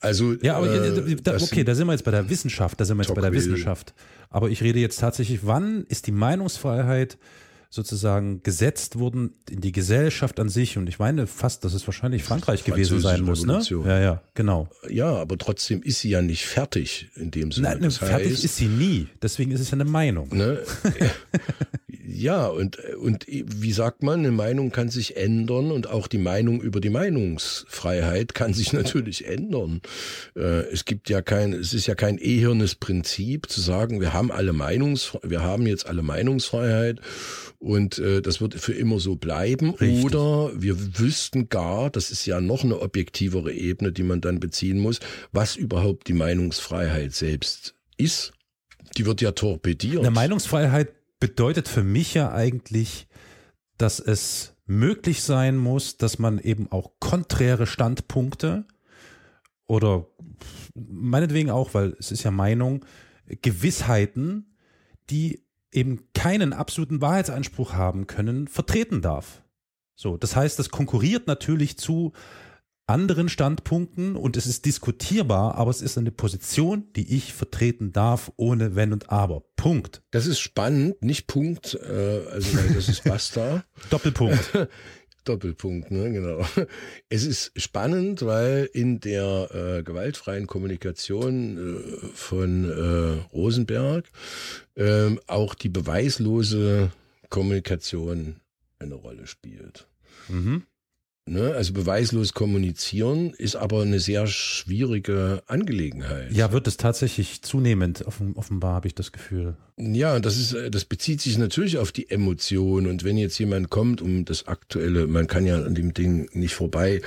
Also 0.00 0.32
ja, 0.40 0.56
aber 0.56 0.72
äh, 0.72 1.16
da, 1.16 1.36
okay, 1.36 1.62
da 1.62 1.74
sind 1.74 1.86
wir 1.86 1.92
jetzt 1.92 2.04
bei 2.04 2.10
der 2.10 2.28
Wissenschaft, 2.30 2.80
da 2.80 2.86
sind 2.86 2.96
wir 2.96 3.04
jetzt 3.04 3.14
bei 3.14 3.20
der 3.20 3.32
Wissenschaft. 3.32 3.94
Aber 4.30 4.48
ich 4.48 4.62
rede 4.62 4.78
jetzt 4.78 4.98
tatsächlich, 4.98 5.40
wann 5.46 5.84
ist 5.88 6.06
die 6.06 6.12
Meinungsfreiheit 6.12 7.18
sozusagen 7.72 8.42
gesetzt 8.42 8.98
worden 8.98 9.32
in 9.48 9.60
die 9.60 9.70
Gesellschaft 9.70 10.40
an 10.40 10.48
sich. 10.48 10.76
Und 10.76 10.88
ich 10.88 10.98
meine 10.98 11.28
fast, 11.28 11.64
dass 11.64 11.72
es 11.72 11.86
wahrscheinlich 11.86 12.24
Frankreich 12.24 12.64
gewesen 12.64 13.00
sein 13.00 13.22
muss, 13.22 13.46
ne? 13.46 13.62
Ja, 13.86 14.00
ja, 14.00 14.22
genau. 14.34 14.68
Ja, 14.88 15.14
aber 15.14 15.38
trotzdem 15.38 15.80
ist 15.82 16.00
sie 16.00 16.10
ja 16.10 16.20
nicht 16.20 16.44
fertig 16.46 17.10
in 17.14 17.30
dem 17.30 17.52
Sinne. 17.52 17.68
Nein, 17.68 17.82
das 17.82 17.98
fertig 17.98 18.32
heißt, 18.32 18.44
ist 18.44 18.56
sie 18.56 18.66
nie. 18.66 19.06
Deswegen 19.22 19.52
ist 19.52 19.60
es 19.60 19.70
ja 19.70 19.74
eine 19.74 19.84
Meinung. 19.84 20.36
Ne? 20.36 20.58
Ja, 22.12 22.48
und, 22.48 22.76
und 22.96 23.24
wie 23.28 23.72
sagt 23.72 24.02
man, 24.02 24.20
eine 24.20 24.32
Meinung 24.32 24.72
kann 24.72 24.88
sich 24.88 25.16
ändern 25.16 25.70
und 25.70 25.88
auch 25.88 26.08
die 26.08 26.18
Meinung 26.18 26.60
über 26.60 26.80
die 26.80 26.90
Meinungsfreiheit 26.90 28.34
kann 28.34 28.52
sich 28.52 28.72
natürlich 28.72 29.26
ändern. 29.26 29.80
Äh, 30.36 30.70
es 30.72 30.84
gibt 30.84 31.08
ja 31.08 31.22
kein, 31.22 31.52
es 31.52 31.72
ist 31.72 31.86
ja 31.86 31.94
kein 31.94 32.18
ehirnes 32.18 32.74
Prinzip 32.74 33.48
zu 33.48 33.60
sagen, 33.60 34.00
wir 34.00 34.12
haben 34.12 34.32
alle 34.32 34.52
Meinungs, 34.52 35.16
wir 35.22 35.42
haben 35.42 35.66
jetzt 35.66 35.86
alle 35.86 36.02
Meinungsfreiheit 36.02 37.00
und 37.60 37.98
äh, 37.98 38.22
das 38.22 38.40
wird 38.40 38.54
für 38.54 38.72
immer 38.72 38.98
so 38.98 39.16
bleiben. 39.16 39.74
Richtig. 39.74 40.04
Oder 40.04 40.50
wir 40.54 40.98
wüssten 40.98 41.50
gar, 41.50 41.90
das 41.90 42.10
ist 42.10 42.24
ja 42.24 42.40
noch 42.40 42.64
eine 42.64 42.80
objektivere 42.80 43.52
Ebene, 43.52 43.92
die 43.92 44.02
man 44.02 44.22
dann 44.22 44.40
beziehen 44.40 44.78
muss, 44.78 44.98
was 45.30 45.56
überhaupt 45.56 46.08
die 46.08 46.14
Meinungsfreiheit 46.14 47.12
selbst 47.12 47.74
ist. 47.98 48.32
Die 48.96 49.04
wird 49.04 49.20
ja 49.20 49.32
torpediert. 49.32 49.98
Eine 49.98 50.10
Meinungsfreiheit 50.10 50.88
bedeutet 51.20 51.68
für 51.68 51.84
mich 51.84 52.14
ja 52.14 52.32
eigentlich, 52.32 53.06
dass 53.76 54.00
es 54.00 54.54
möglich 54.66 55.22
sein 55.22 55.58
muss, 55.58 55.98
dass 55.98 56.18
man 56.18 56.38
eben 56.38 56.72
auch 56.72 56.92
konträre 56.98 57.66
Standpunkte 57.66 58.64
oder 59.66 60.06
meinetwegen 60.74 61.50
auch, 61.50 61.74
weil 61.74 61.94
es 61.98 62.10
ist 62.10 62.22
ja 62.22 62.30
Meinung, 62.30 62.86
Gewissheiten, 63.42 64.56
die 65.10 65.42
eben 65.72 66.08
keinen 66.14 66.52
absoluten 66.52 67.00
Wahrheitsanspruch 67.00 67.74
haben 67.74 68.06
können, 68.06 68.48
vertreten 68.48 69.02
darf. 69.02 69.42
So, 69.94 70.16
das 70.16 70.34
heißt, 70.34 70.58
das 70.58 70.70
konkurriert 70.70 71.26
natürlich 71.26 71.76
zu 71.76 72.12
anderen 72.90 73.28
Standpunkten 73.28 74.16
und 74.16 74.36
es 74.36 74.46
ist 74.46 74.64
diskutierbar, 74.64 75.54
aber 75.54 75.70
es 75.70 75.80
ist 75.80 75.96
eine 75.96 76.10
Position, 76.10 76.88
die 76.96 77.16
ich 77.16 77.32
vertreten 77.32 77.92
darf, 77.92 78.32
ohne 78.36 78.74
Wenn 78.74 78.92
und 78.92 79.10
Aber. 79.10 79.44
Punkt. 79.54 80.02
Das 80.10 80.26
ist 80.26 80.40
spannend, 80.40 81.00
nicht 81.02 81.28
Punkt, 81.28 81.74
äh, 81.74 82.22
also 82.32 82.58
das 82.74 82.88
ist 82.88 83.04
Basta. 83.04 83.64
Doppelpunkt. 83.90 84.50
Doppelpunkt, 85.24 85.90
ne, 85.90 86.10
genau. 86.12 86.44
Es 87.08 87.24
ist 87.24 87.52
spannend, 87.56 88.24
weil 88.24 88.68
in 88.72 89.00
der 89.00 89.48
äh, 89.52 89.82
gewaltfreien 89.82 90.46
Kommunikation 90.46 91.56
äh, 91.76 92.06
von 92.14 92.64
äh, 92.70 93.34
Rosenberg 93.34 94.06
äh, 94.76 95.10
auch 95.26 95.54
die 95.54 95.68
beweislose 95.68 96.90
Kommunikation 97.28 98.36
eine 98.78 98.94
Rolle 98.94 99.26
spielt. 99.26 99.86
Mhm. 100.28 100.64
Ne? 101.30 101.54
Also 101.54 101.72
beweislos 101.72 102.34
kommunizieren 102.34 103.32
ist 103.38 103.54
aber 103.54 103.82
eine 103.82 104.00
sehr 104.00 104.26
schwierige 104.26 105.44
Angelegenheit. 105.46 106.32
Ja, 106.32 106.50
wird 106.50 106.66
es 106.66 106.76
tatsächlich 106.76 107.42
zunehmend, 107.42 108.04
offenbar 108.34 108.74
habe 108.74 108.88
ich 108.88 108.96
das 108.96 109.12
Gefühl. 109.12 109.54
Ja, 109.76 110.18
das 110.18 110.36
ist, 110.36 110.56
das 110.74 110.84
bezieht 110.84 111.20
sich 111.20 111.38
natürlich 111.38 111.78
auf 111.78 111.92
die 111.92 112.10
Emotion. 112.10 112.88
Und 112.88 113.04
wenn 113.04 113.16
jetzt 113.16 113.38
jemand 113.38 113.70
kommt, 113.70 114.02
um 114.02 114.24
das 114.24 114.48
aktuelle, 114.48 115.06
man 115.06 115.28
kann 115.28 115.46
ja 115.46 115.62
an 115.62 115.76
dem 115.76 115.94
Ding 115.94 116.28
nicht 116.32 116.54
vorbei, 116.56 117.00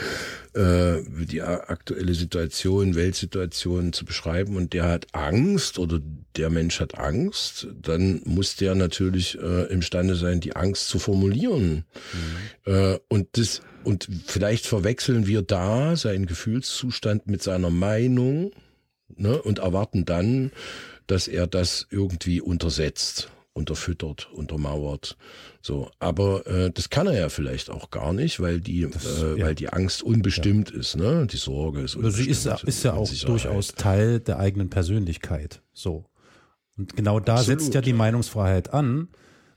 äh, 0.54 1.02
die 1.26 1.42
aktuelle 1.42 2.14
Situation, 2.14 2.96
Weltsituation 2.96 3.94
zu 3.94 4.06
beschreiben 4.06 4.56
und 4.56 4.74
der 4.74 4.86
hat 4.86 5.08
Angst 5.14 5.80
oder 5.80 6.00
der 6.36 6.50
Mensch 6.50 6.80
hat 6.80 6.98
Angst, 6.98 7.68
dann 7.82 8.22
muss 8.26 8.56
der 8.56 8.76
natürlich 8.76 9.38
äh, 9.40 9.66
imstande 9.72 10.16
sein, 10.16 10.40
die 10.40 10.56
Angst 10.56 10.90
zu 10.90 11.00
formulieren. 11.00 11.86
Mhm. 12.66 12.74
Äh, 12.74 13.00
und 13.08 13.38
das 13.38 13.62
und 13.84 14.08
vielleicht 14.26 14.66
verwechseln 14.66 15.28
wir 15.28 15.42
da 15.42 15.96
seinen 15.96 16.26
Gefühlszustand 16.26 17.28
mit 17.28 17.44
seiner 17.44 17.70
Meinung 17.70 18.52
ne, 19.16 19.42
und 19.42 19.60
erwarten 19.60 20.06
dann, 20.06 20.52
dass 21.08 21.28
er 21.28 21.48
das 21.48 21.88
irgendwie 21.90 22.42
untersetzt, 22.42 23.30
unterfüttert, 23.54 24.30
untermauert. 24.32 25.18
So, 25.66 25.90
aber 26.00 26.46
äh, 26.46 26.72
das 26.72 26.90
kann 26.90 27.08
er 27.08 27.18
ja 27.18 27.30
vielleicht 27.30 27.70
auch 27.70 27.90
gar 27.90 28.12
nicht, 28.12 28.42
weil 28.42 28.60
die, 28.60 28.86
das, 28.92 29.24
äh, 29.24 29.40
ja. 29.40 29.46
weil 29.46 29.56
die 29.56 29.70
Angst 29.70 30.04
unbestimmt 30.04 30.72
ja. 30.72 30.80
ist, 30.80 30.98
ne? 30.98 31.26
Die 31.26 31.38
Sorge 31.38 31.80
ist 31.82 31.96
unbestimmt. 31.96 32.06
Also 32.06 32.24
sie 32.24 32.30
ist, 32.30 32.64
ist 32.68 32.84
ja 32.84 32.94
auch 32.94 33.10
durchaus 33.10 33.74
Teil 33.74 34.20
der 34.20 34.40
eigenen 34.40 34.70
Persönlichkeit. 34.70 35.62
So. 35.72 36.04
Und 36.78 36.98
genau 36.98 37.22
da 37.22 37.36
Absolut, 37.36 37.62
setzt 37.62 37.74
ja 37.76 37.82
die 37.82 37.94
Meinungsfreiheit 37.94 38.74
an, 38.74 39.08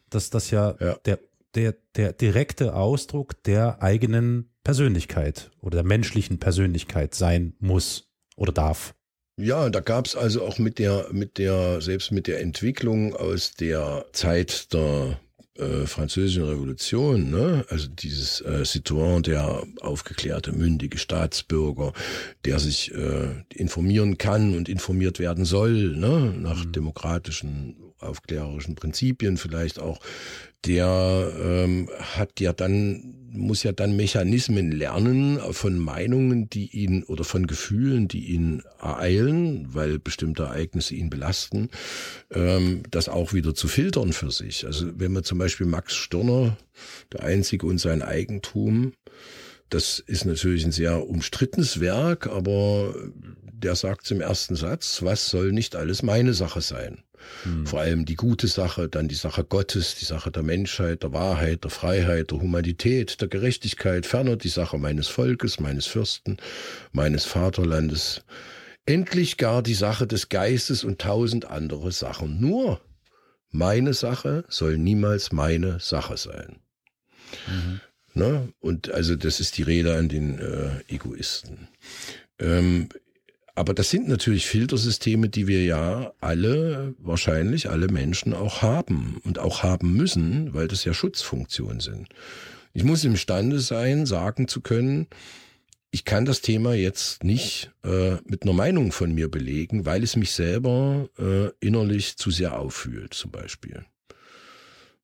dass 0.08 0.30
das 0.30 0.52
ja, 0.52 0.76
ja. 0.78 0.96
der 1.04 1.18
der, 1.56 1.74
der 1.96 2.12
direkte 2.12 2.74
Ausdruck 2.74 3.42
der 3.44 3.82
eigenen 3.82 4.50
Persönlichkeit 4.62 5.50
oder 5.60 5.76
der 5.76 5.84
menschlichen 5.84 6.38
Persönlichkeit 6.38 7.14
sein 7.14 7.54
muss 7.58 8.08
oder 8.36 8.52
darf. 8.52 8.94
Ja, 9.38 9.68
da 9.70 9.80
gab 9.80 10.06
es 10.06 10.16
also 10.16 10.44
auch 10.44 10.58
mit 10.58 10.78
der, 10.78 11.08
mit 11.12 11.38
der, 11.38 11.80
selbst 11.80 12.12
mit 12.12 12.26
der 12.26 12.40
Entwicklung 12.40 13.14
aus 13.14 13.52
der 13.54 14.06
Zeit 14.12 14.72
der 14.72 15.18
äh, 15.58 15.86
französischen 15.86 16.44
Revolution, 16.44 17.30
ne? 17.30 17.64
also 17.68 17.88
dieses 17.88 18.40
äh, 18.40 18.64
Citoyen, 18.64 19.22
der 19.22 19.62
aufgeklärte, 19.80 20.52
mündige 20.52 20.98
Staatsbürger, 20.98 21.92
der 22.44 22.58
sich 22.58 22.92
äh, 22.94 23.44
informieren 23.54 24.18
kann 24.18 24.56
und 24.56 24.68
informiert 24.68 25.18
werden 25.18 25.44
soll, 25.44 25.96
ne? 25.96 26.34
nach 26.36 26.64
mhm. 26.64 26.72
demokratischen, 26.72 27.76
aufklärerischen 27.98 28.74
Prinzipien 28.74 29.36
vielleicht 29.36 29.78
auch, 29.78 30.00
der 30.64 31.32
ähm, 31.42 31.88
hat 32.16 32.40
ja 32.40 32.52
dann 32.52 33.14
muss 33.36 33.62
ja 33.62 33.72
dann 33.72 33.96
Mechanismen 33.96 34.72
lernen 34.72 35.38
von 35.52 35.78
Meinungen, 35.78 36.48
die 36.48 36.68
ihn 36.74 37.04
oder 37.04 37.24
von 37.24 37.46
Gefühlen, 37.46 38.08
die 38.08 38.26
ihn 38.26 38.62
ereilen, 38.80 39.74
weil 39.74 39.98
bestimmte 39.98 40.44
Ereignisse 40.44 40.94
ihn 40.94 41.10
belasten, 41.10 41.68
ähm, 42.32 42.82
das 42.90 43.08
auch 43.08 43.32
wieder 43.32 43.54
zu 43.54 43.68
filtern 43.68 44.12
für 44.12 44.30
sich. 44.30 44.66
Also 44.66 44.90
wenn 44.98 45.12
man 45.12 45.24
zum 45.24 45.38
Beispiel 45.38 45.66
Max 45.66 45.94
Stirner, 45.94 46.56
der 47.12 47.24
Einzige 47.24 47.66
und 47.66 47.78
sein 47.78 48.02
Eigentum, 48.02 48.92
das 49.68 49.98
ist 49.98 50.24
natürlich 50.24 50.64
ein 50.64 50.72
sehr 50.72 51.06
umstrittenes 51.06 51.80
Werk, 51.80 52.28
aber 52.28 52.94
der 53.52 53.74
sagt 53.74 54.06
zum 54.06 54.20
ersten 54.20 54.54
Satz, 54.54 55.02
was 55.02 55.28
soll 55.28 55.52
nicht 55.52 55.76
alles 55.76 56.02
meine 56.02 56.34
Sache 56.34 56.60
sein? 56.60 57.02
Hm. 57.42 57.66
Vor 57.66 57.80
allem 57.80 58.04
die 58.04 58.14
gute 58.14 58.48
Sache, 58.48 58.88
dann 58.88 59.08
die 59.08 59.14
Sache 59.14 59.44
Gottes, 59.44 59.94
die 59.94 60.04
Sache 60.04 60.30
der 60.30 60.42
Menschheit, 60.42 61.02
der 61.02 61.12
Wahrheit, 61.12 61.64
der 61.64 61.70
Freiheit, 61.70 62.30
der 62.30 62.40
Humanität, 62.40 63.20
der 63.20 63.28
Gerechtigkeit, 63.28 64.06
ferner 64.06 64.36
die 64.36 64.48
Sache 64.48 64.78
meines 64.78 65.08
Volkes, 65.08 65.60
meines 65.60 65.86
Fürsten, 65.86 66.36
meines 66.92 67.24
Vaterlandes. 67.24 68.22
Endlich 68.84 69.36
gar 69.36 69.62
die 69.62 69.74
Sache 69.74 70.06
des 70.06 70.28
Geistes 70.28 70.84
und 70.84 71.00
tausend 71.00 71.46
andere 71.46 71.90
Sachen. 71.92 72.40
Nur 72.40 72.80
meine 73.50 73.94
Sache 73.94 74.44
soll 74.48 74.78
niemals 74.78 75.32
meine 75.32 75.80
Sache 75.80 76.16
sein. 76.16 76.56
Mhm. 77.48 77.80
Ne? 78.14 78.48
Und 78.60 78.90
also 78.92 79.14
das 79.14 79.40
ist 79.40 79.58
die 79.58 79.62
Rede 79.62 79.96
an 79.96 80.08
den 80.08 80.38
äh, 80.38 80.80
Egoisten. 80.88 81.68
Ähm, 82.38 82.88
aber 83.56 83.72
das 83.72 83.88
sind 83.90 84.06
natürlich 84.06 84.46
Filtersysteme, 84.46 85.30
die 85.30 85.46
wir 85.46 85.64
ja 85.64 86.12
alle, 86.20 86.94
wahrscheinlich 86.98 87.70
alle 87.70 87.88
Menschen 87.88 88.34
auch 88.34 88.60
haben 88.60 89.18
und 89.24 89.38
auch 89.38 89.62
haben 89.62 89.94
müssen, 89.94 90.52
weil 90.52 90.68
das 90.68 90.84
ja 90.84 90.92
Schutzfunktionen 90.92 91.80
sind. 91.80 92.08
Ich 92.74 92.84
muss 92.84 93.04
imstande 93.04 93.58
sein, 93.60 94.04
sagen 94.04 94.46
zu 94.46 94.60
können, 94.60 95.06
ich 95.90 96.04
kann 96.04 96.26
das 96.26 96.42
Thema 96.42 96.74
jetzt 96.74 97.24
nicht 97.24 97.70
äh, 97.82 98.16
mit 98.26 98.42
einer 98.42 98.52
Meinung 98.52 98.92
von 98.92 99.14
mir 99.14 99.30
belegen, 99.30 99.86
weil 99.86 100.02
es 100.02 100.16
mich 100.16 100.32
selber 100.32 101.08
äh, 101.18 101.48
innerlich 101.60 102.18
zu 102.18 102.30
sehr 102.30 102.58
auffühlt, 102.58 103.14
zum 103.14 103.30
Beispiel. 103.30 103.86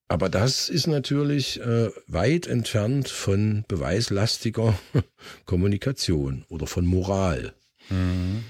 Aber 0.08 0.28
das 0.28 0.68
ist 0.68 0.88
natürlich 0.88 1.58
äh, 1.58 1.88
weit 2.06 2.46
entfernt 2.46 3.08
von 3.08 3.64
beweislastiger 3.66 4.78
Kommunikation 5.46 6.44
oder 6.50 6.66
von 6.66 6.84
Moral. 6.84 7.54
Mhm. 7.92 8.44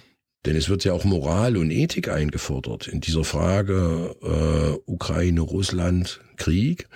Denn 0.44 0.56
es 0.56 0.68
wird 0.68 0.84
ja 0.84 0.92
auch 0.92 1.04
Moral 1.04 1.56
und 1.56 1.70
Ethik 1.70 2.08
eingefordert 2.08 2.88
in 2.88 3.00
dieser 3.00 3.24
Frage 3.24 4.16
äh, 4.22 4.90
Ukraine, 4.90 5.40
Russland, 5.40 6.20
Krieg. 6.36 6.88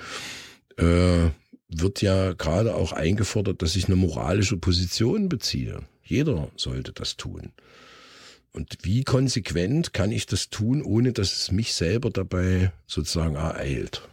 Äh, 0.77 1.31
wird 1.69 2.03
ja 2.03 2.33
gerade 2.33 2.75
auch 2.75 2.93
eingefordert, 2.93 3.63
dass 3.63 3.77
ich 3.77 3.87
eine 3.87 3.97
moralische 3.97 4.57
Position 4.57 5.29
beziehe. 5.29 5.81
Jeder 6.03 6.49
sollte 6.57 6.93
das 6.93 7.17
tun. 7.17 7.53
Und 8.53 8.79
wie 8.83 9.05
konsequent 9.05 9.93
kann 9.93 10.13
ich 10.13 10.27
das 10.27 10.49
tun, 10.49 10.83
ohne 10.83 11.13
dass 11.13 11.37
es 11.37 11.53
mich 11.53 11.75
selber 11.75 12.11
dabei 12.11 12.73
sozusagen 12.87 13.35
ereilt? 13.35 14.09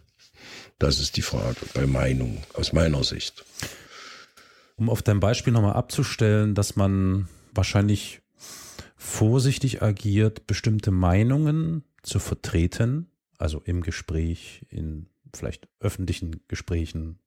Das 0.80 1.00
ist 1.00 1.16
die 1.16 1.22
Frage 1.22 1.60
bei 1.74 1.88
Meinung 1.88 2.44
aus 2.54 2.74
meiner 2.74 3.04
Sicht. 3.04 3.46
Um 4.76 4.90
auf 4.90 5.02
dein 5.02 5.20
Beispiel 5.20 5.54
nochmal 5.54 5.74
abzustellen, 5.74 6.56
dass 6.56 6.76
man 6.76 7.30
wahrscheinlich 7.54 8.23
vorsichtig 9.04 9.82
agiert, 9.82 10.48
bestimmte 10.48 10.90
Meinungen 10.90 11.84
zu 12.04 12.20
vertreten, 12.20 13.12
also 13.38 13.62
im 13.66 13.82
Gespräch, 13.82 14.66
in 14.70 15.08
vielleicht 15.36 15.68
öffentlichen 15.82 16.40
Gesprächen, 16.48 17.20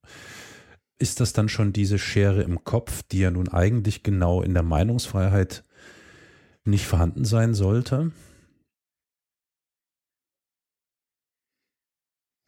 ist 0.98 1.20
das 1.20 1.34
dann 1.34 1.50
schon 1.50 1.74
diese 1.74 1.98
Schere 1.98 2.42
im 2.42 2.64
Kopf, 2.64 3.02
die 3.02 3.18
ja 3.18 3.30
nun 3.30 3.48
eigentlich 3.48 4.02
genau 4.02 4.40
in 4.40 4.54
der 4.54 4.62
Meinungsfreiheit 4.62 5.64
nicht 6.64 6.86
vorhanden 6.86 7.26
sein 7.26 7.52
sollte? 7.52 8.10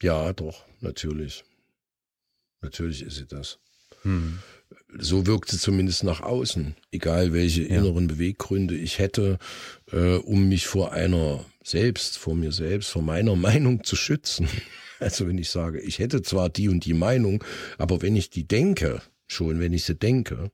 Ja, 0.00 0.32
doch, 0.32 0.64
natürlich. 0.80 1.44
Natürlich 2.62 3.02
ist 3.02 3.16
sie 3.16 3.26
das. 3.26 3.58
Hm. 4.02 4.38
So 4.98 5.26
wirkt 5.26 5.50
sie 5.50 5.58
zumindest 5.58 6.04
nach 6.04 6.20
außen, 6.20 6.74
egal 6.90 7.32
welche 7.32 7.62
ja. 7.62 7.78
inneren 7.78 8.06
Beweggründe 8.08 8.74
ich 8.74 8.98
hätte, 8.98 9.38
äh, 9.92 10.16
um 10.16 10.48
mich 10.48 10.66
vor 10.66 10.92
einer 10.92 11.44
selbst, 11.62 12.18
vor 12.18 12.34
mir 12.34 12.52
selbst, 12.52 12.90
vor 12.90 13.02
meiner 13.02 13.36
Meinung 13.48 13.84
zu 13.84 13.96
schützen. 13.96 14.48
Also 14.98 15.28
wenn 15.28 15.38
ich 15.38 15.50
sage, 15.50 15.80
ich 15.80 15.98
hätte 15.98 16.22
zwar 16.22 16.48
die 16.48 16.68
und 16.68 16.84
die 16.84 16.94
Meinung, 16.94 17.44
aber 17.76 18.02
wenn 18.02 18.16
ich 18.16 18.30
die 18.30 18.48
denke, 18.48 19.00
schon 19.26 19.60
wenn 19.60 19.72
ich 19.72 19.84
sie 19.84 19.94
denke, 19.94 20.50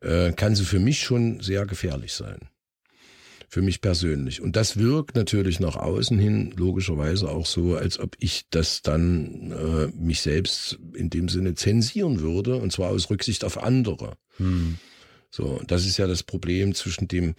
äh, 0.00 0.32
kann 0.32 0.54
sie 0.54 0.64
für 0.64 0.80
mich 0.80 1.00
schon 1.00 1.40
sehr 1.40 1.66
gefährlich 1.66 2.12
sein 2.12 2.48
für 3.48 3.62
mich 3.62 3.80
persönlich. 3.80 4.42
Und 4.42 4.56
das 4.56 4.76
wirkt 4.76 5.16
natürlich 5.16 5.58
nach 5.58 5.76
außen 5.76 6.18
hin 6.18 6.52
logischerweise 6.56 7.30
auch 7.30 7.46
so, 7.46 7.76
als 7.76 7.98
ob 7.98 8.14
ich 8.18 8.44
das 8.50 8.82
dann 8.82 9.52
äh, 9.52 9.86
mich 9.96 10.20
selbst 10.20 10.78
in 10.94 11.08
dem 11.10 11.28
Sinne 11.28 11.54
zensieren 11.54 12.20
würde, 12.20 12.56
und 12.56 12.72
zwar 12.72 12.90
aus 12.90 13.08
Rücksicht 13.10 13.44
auf 13.44 13.62
andere. 13.62 14.16
Hm. 14.36 14.78
So, 15.30 15.60
das 15.66 15.86
ist 15.86 15.96
ja 15.96 16.06
das 16.06 16.22
Problem 16.22 16.74
zwischen 16.74 17.08
dem 17.08 17.34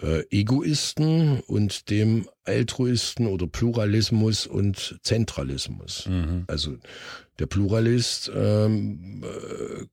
äh, 0.00 0.24
Egoisten 0.30 1.40
und 1.40 1.90
dem 1.90 2.28
Altruisten 2.44 3.26
oder 3.26 3.46
Pluralismus 3.46 4.46
und 4.46 4.98
Zentralismus. 5.02 6.06
Mhm. 6.06 6.44
Also 6.46 6.76
der 7.38 7.46
Pluralist 7.46 8.30
ähm, 8.34 9.24
äh, 9.24 9.86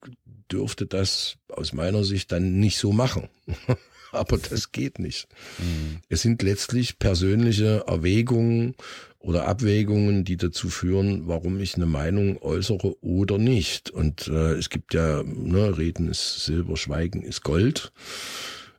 dürfte 0.52 0.86
das 0.86 1.38
aus 1.48 1.74
meiner 1.74 2.04
Sicht 2.04 2.32
dann 2.32 2.60
nicht 2.60 2.78
so 2.78 2.92
machen. 2.92 3.30
aber 4.20 4.38
das 4.38 4.72
geht 4.72 5.00
nicht. 5.00 5.28
Mhm. 5.60 6.00
Es 6.10 6.22
sind 6.22 6.42
letztlich 6.42 7.00
persönliche 7.00 7.84
Erwägungen 7.88 8.76
oder 9.20 9.48
Abwägungen, 9.48 10.26
die 10.26 10.38
dazu 10.38 10.70
führen, 10.70 11.28
warum 11.28 11.60
ich 11.60 11.76
eine 11.76 11.86
Meinung 11.86 12.42
äußere 12.42 13.02
oder 13.02 13.38
nicht. 13.38 13.90
Und 13.90 14.28
äh, 14.28 14.54
es 14.54 14.70
gibt 14.70 14.94
ja, 14.94 15.24
ne, 15.24 15.78
Reden 15.78 16.10
ist 16.10 16.44
Silber, 16.46 16.76
Schweigen 16.76 17.22
ist 17.22 17.42
Gold. 17.42 17.94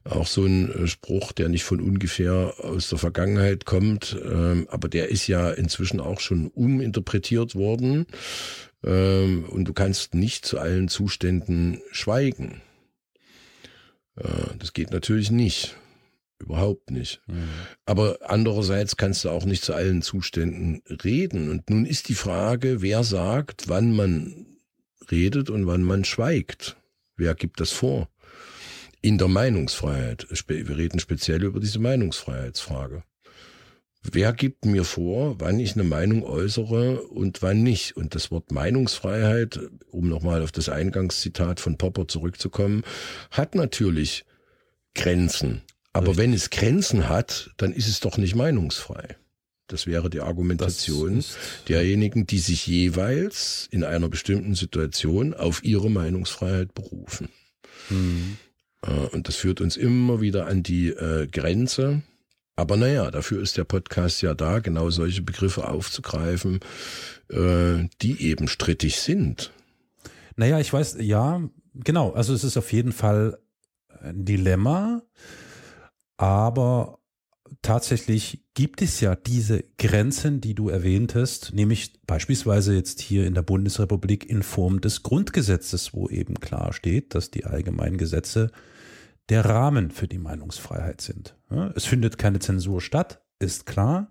Auch 0.05 0.27
so 0.27 0.45
ein 0.45 0.71
äh, 0.71 0.87
Spruch, 0.87 1.33
der 1.33 1.49
nicht 1.49 1.65
von 1.65 1.81
ungefähr 1.81 2.55
aus 2.59 2.91
der 2.91 2.99
Vergangenheit 2.99 3.65
kommt, 3.65 4.17
ähm, 4.23 4.69
aber 4.71 4.89
der 4.89 5.09
ist 5.09 5.27
ja 5.29 5.51
inzwischen 5.51 5.99
auch 5.99 6.21
schon 6.21 6.49
uminterpretiert 6.49 7.55
worden. 7.55 8.07
Ähm, 8.85 9.47
und 9.49 9.65
du 9.65 9.73
kannst 9.73 10.15
nicht 10.15 10.45
zu 10.45 10.59
allen 10.59 10.89
Zuständen 10.89 11.81
schweigen. 11.91 12.61
Das 14.59 14.73
geht 14.73 14.91
natürlich 14.91 15.31
nicht. 15.31 15.77
Überhaupt 16.39 16.91
nicht. 16.91 17.21
Mhm. 17.27 17.49
Aber 17.87 18.19
andererseits 18.23 18.97
kannst 18.97 19.25
du 19.25 19.31
auch 19.31 19.45
nicht 19.45 19.65
zu 19.65 19.73
allen 19.73 20.03
Zuständen 20.03 20.83
reden. 21.05 21.49
Und 21.51 21.71
nun 21.71 21.87
ist 21.87 22.09
die 22.09 22.15
Frage, 22.15 22.83
wer 22.83 23.05
sagt, 23.05 23.69
wann 23.69 23.95
man 23.95 24.47
redet 25.11 25.49
und 25.49 25.67
wann 25.67 25.83
man 25.83 26.05
schweigt. 26.05 26.77
Wer 27.17 27.35
gibt 27.35 27.61
das 27.61 27.71
vor? 27.71 28.09
In 29.01 29.19
der 29.19 29.29
Meinungsfreiheit. 29.29 30.27
Wir 30.49 30.77
reden 30.77 30.99
speziell 30.99 31.45
über 31.45 31.61
diese 31.61 31.79
Meinungsfreiheitsfrage. 31.79 33.05
Wer 34.11 34.35
gibt 34.35 34.67
mir 34.67 34.85
vor, 34.85 35.41
wann 35.41 35.59
ich 35.59 35.75
eine 35.75 35.85
Meinung 35.85 36.25
äußere 36.25 37.03
und 37.03 37.41
wann 37.41 37.63
nicht? 37.63 37.97
Und 37.97 38.15
das 38.15 38.31
Wort 38.31 38.53
Meinungsfreiheit, 38.53 39.59
um 39.91 40.09
nochmal 40.09 40.43
auf 40.43 40.53
das 40.53 40.69
Eingangszitat 40.69 41.59
von 41.59 41.79
Popper 41.79 42.07
zurückzukommen, 42.07 42.83
hat 43.31 43.55
natürlich 43.55 44.27
Grenzen. 44.95 45.63
Aber 45.95 46.09
Richtig. 46.09 46.23
wenn 46.23 46.33
es 46.35 46.51
Grenzen 46.51 47.09
hat, 47.09 47.51
dann 47.57 47.73
ist 47.73 47.89
es 47.89 48.01
doch 48.01 48.19
nicht 48.19 48.35
meinungsfrei. 48.35 49.17
Das 49.69 49.87
wäre 49.87 50.11
die 50.11 50.21
Argumentation 50.21 51.25
derjenigen, 51.69 52.27
die 52.27 52.39
sich 52.39 52.67
jeweils 52.67 53.67
in 53.71 53.85
einer 53.85 54.11
bestimmten 54.11 54.55
Situation 54.55 55.33
auf 55.33 55.65
ihre 55.65 55.91
Meinungsfreiheit 55.91 56.75
berufen. 56.75 57.31
Mhm. 57.89 58.37
Und 59.13 59.29
das 59.29 59.37
führt 59.37 59.63
uns 59.63 59.79
immer 59.79 60.21
wieder 60.21 60.47
an 60.47 60.63
die 60.63 60.89
äh, 60.89 61.27
Grenze 61.27 62.03
aber 62.57 62.77
naja, 62.77 63.11
dafür 63.11 63.43
ist 63.43 63.57
der 63.57 63.65
Podcast 63.65 64.23
ja 64.23 64.35
da, 64.35 64.61
genau 64.61 64.91
solche 64.91 65.23
Begriffe 65.23 65.69
aufzugreifen, 65.69 66.61
äh, 67.31 67.89
die 68.01 68.23
eben 68.23 68.49
strittig 68.49 69.01
sind. 69.01 69.53
Naja, 70.37 70.61
ich 70.61 70.73
weiß, 70.73 70.99
ja, 71.01 71.43
genau. 71.75 72.13
Also 72.13 72.33
es 72.35 72.45
ist 72.45 72.57
auf 72.57 72.73
jeden 72.73 72.93
Fall 72.93 73.39
ein 74.03 74.25
Dilemma, 74.25 75.03
aber 76.17 76.99
tatsächlich 77.63 78.45
gibt 78.55 78.83
es 78.83 79.01
ja 79.01 79.17
diese 79.17 79.65
Grenzen, 79.79 80.41
die 80.41 80.55
du 80.55 80.69
erwähntest, 80.69 81.53
nämlich 81.55 82.01
beispielsweise 82.07 82.75
jetzt 82.75 83.01
hier 83.01 83.27
in 83.27 83.35
der 83.35 83.43
Bundesrepublik 83.43 84.29
in 84.29 84.43
Form 84.43 84.81
des 84.81 85.03
Grundgesetzes, 85.03 85.93
wo 85.93 86.09
eben 86.09 86.39
klar 86.41 86.73
steht, 86.73 87.15
dass 87.15 87.31
die 87.31 87.45
allgemeinen 87.47 87.99
Gesetze 87.99 88.51
der 89.29 89.45
Rahmen 89.45 89.91
für 89.91 90.09
die 90.09 90.19
Meinungsfreiheit 90.19 91.01
sind. 91.01 91.37
Es 91.75 91.85
findet 91.85 92.19
keine 92.19 92.39
Zensur 92.39 92.81
statt, 92.81 93.23
ist 93.39 93.67
klar. 93.67 94.09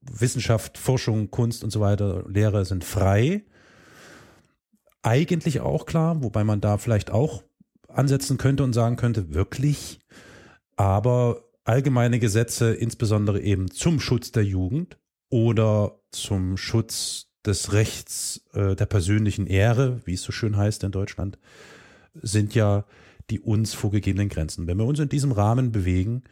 Wissenschaft, 0.00 0.78
Forschung, 0.78 1.30
Kunst 1.30 1.62
und 1.62 1.70
so 1.70 1.80
weiter, 1.80 2.24
Lehre 2.28 2.64
sind 2.64 2.84
frei. 2.84 3.44
Eigentlich 5.02 5.60
auch 5.60 5.86
klar, 5.86 6.22
wobei 6.22 6.44
man 6.44 6.60
da 6.60 6.78
vielleicht 6.78 7.10
auch 7.10 7.42
ansetzen 7.88 8.38
könnte 8.38 8.64
und 8.64 8.72
sagen 8.72 8.96
könnte, 8.96 9.34
wirklich. 9.34 10.00
Aber 10.76 11.44
allgemeine 11.64 12.18
Gesetze, 12.18 12.72
insbesondere 12.72 13.40
eben 13.40 13.70
zum 13.70 14.00
Schutz 14.00 14.32
der 14.32 14.44
Jugend 14.44 14.98
oder 15.28 16.00
zum 16.10 16.56
Schutz 16.56 17.26
des 17.44 17.72
Rechts 17.72 18.44
äh, 18.52 18.74
der 18.74 18.86
persönlichen 18.86 19.46
Ehre, 19.46 20.00
wie 20.04 20.14
es 20.14 20.22
so 20.22 20.32
schön 20.32 20.56
heißt 20.56 20.84
in 20.84 20.92
Deutschland, 20.92 21.38
sind 22.14 22.54
ja 22.54 22.84
die 23.30 23.40
uns 23.40 23.74
vorgegebenen 23.74 24.28
Grenzen. 24.28 24.66
Wenn 24.66 24.78
wir 24.78 24.84
uns 24.84 24.98
in 24.98 25.08
diesem 25.08 25.32
Rahmen 25.32 25.72
bewegen, 25.72 26.22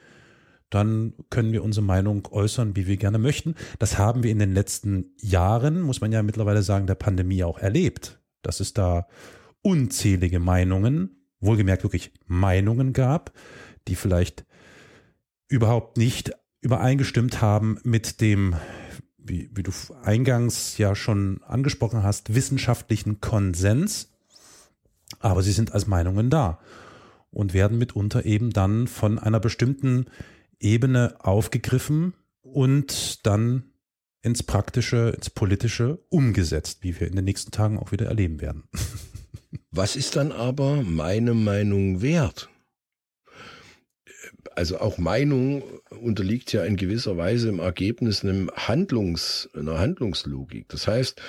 dann 0.70 1.14
können 1.30 1.52
wir 1.52 1.64
unsere 1.64 1.84
Meinung 1.84 2.28
äußern, 2.30 2.76
wie 2.76 2.86
wir 2.86 2.96
gerne 2.96 3.18
möchten. 3.18 3.54
Das 3.78 3.98
haben 3.98 4.22
wir 4.22 4.30
in 4.30 4.38
den 4.38 4.52
letzten 4.52 5.12
Jahren, 5.20 5.80
muss 5.80 6.00
man 6.00 6.12
ja 6.12 6.22
mittlerweile 6.22 6.62
sagen, 6.62 6.86
der 6.86 6.94
Pandemie 6.94 7.44
auch 7.44 7.58
erlebt, 7.58 8.20
dass 8.42 8.60
es 8.60 8.74
da 8.74 9.06
unzählige 9.62 10.40
Meinungen, 10.40 11.10
wohlgemerkt 11.40 11.84
wirklich 11.84 12.12
Meinungen 12.26 12.92
gab, 12.92 13.32
die 13.86 13.94
vielleicht 13.94 14.44
überhaupt 15.48 15.96
nicht 15.96 16.32
übereingestimmt 16.60 17.40
haben 17.40 17.78
mit 17.84 18.20
dem, 18.20 18.56
wie, 19.16 19.50
wie 19.54 19.62
du 19.62 19.72
eingangs 20.02 20.76
ja 20.76 20.94
schon 20.94 21.42
angesprochen 21.44 22.02
hast, 22.02 22.34
wissenschaftlichen 22.34 23.20
Konsens. 23.20 24.10
Aber 25.20 25.42
sie 25.42 25.52
sind 25.52 25.72
als 25.72 25.86
Meinungen 25.86 26.28
da 26.28 26.58
und 27.30 27.54
werden 27.54 27.78
mitunter 27.78 28.24
eben 28.24 28.50
dann 28.50 28.86
von 28.86 29.18
einer 29.18 29.40
bestimmten 29.40 30.06
Ebene 30.60 31.16
aufgegriffen 31.20 32.14
und 32.42 33.26
dann 33.26 33.64
ins 34.22 34.42
Praktische, 34.42 35.12
ins 35.14 35.30
Politische 35.30 35.98
umgesetzt, 36.08 36.78
wie 36.82 36.98
wir 36.98 37.06
in 37.06 37.16
den 37.16 37.24
nächsten 37.24 37.50
Tagen 37.50 37.78
auch 37.78 37.92
wieder 37.92 38.06
erleben 38.06 38.40
werden. 38.40 38.64
Was 39.70 39.96
ist 39.96 40.16
dann 40.16 40.32
aber 40.32 40.82
meine 40.82 41.34
Meinung 41.34 42.02
wert? 42.02 42.48
Also 44.54 44.80
auch 44.80 44.98
Meinung 44.98 45.62
unterliegt 46.00 46.52
ja 46.52 46.64
in 46.64 46.76
gewisser 46.76 47.16
Weise 47.16 47.48
im 47.48 47.60
Ergebnis 47.60 48.24
einem 48.24 48.50
Handlungs, 48.54 49.48
einer 49.54 49.78
Handlungslogik. 49.78 50.68
Das 50.68 50.88
heißt, 50.88 51.22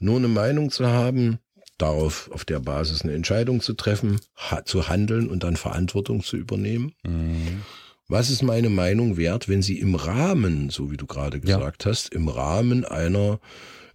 nur 0.00 0.16
eine 0.16 0.28
Meinung 0.28 0.70
zu 0.70 0.88
haben, 0.88 1.38
darauf, 1.82 2.30
auf 2.32 2.44
der 2.44 2.60
Basis 2.60 3.02
eine 3.02 3.12
Entscheidung 3.12 3.60
zu 3.60 3.74
treffen, 3.74 4.20
ha 4.36 4.64
zu 4.64 4.88
handeln 4.88 5.28
und 5.28 5.42
dann 5.42 5.56
Verantwortung 5.56 6.22
zu 6.22 6.36
übernehmen. 6.36 6.92
Mhm. 7.04 7.62
Was 8.08 8.30
ist 8.30 8.42
meine 8.42 8.68
Meinung 8.68 9.16
wert, 9.16 9.48
wenn 9.48 9.62
sie 9.62 9.78
im 9.78 9.94
Rahmen, 9.94 10.70
so 10.70 10.90
wie 10.90 10.96
du 10.96 11.06
gerade 11.06 11.40
gesagt 11.40 11.84
ja. 11.84 11.90
hast, 11.90 12.12
im 12.12 12.28
Rahmen 12.28 12.84
einer, 12.84 13.40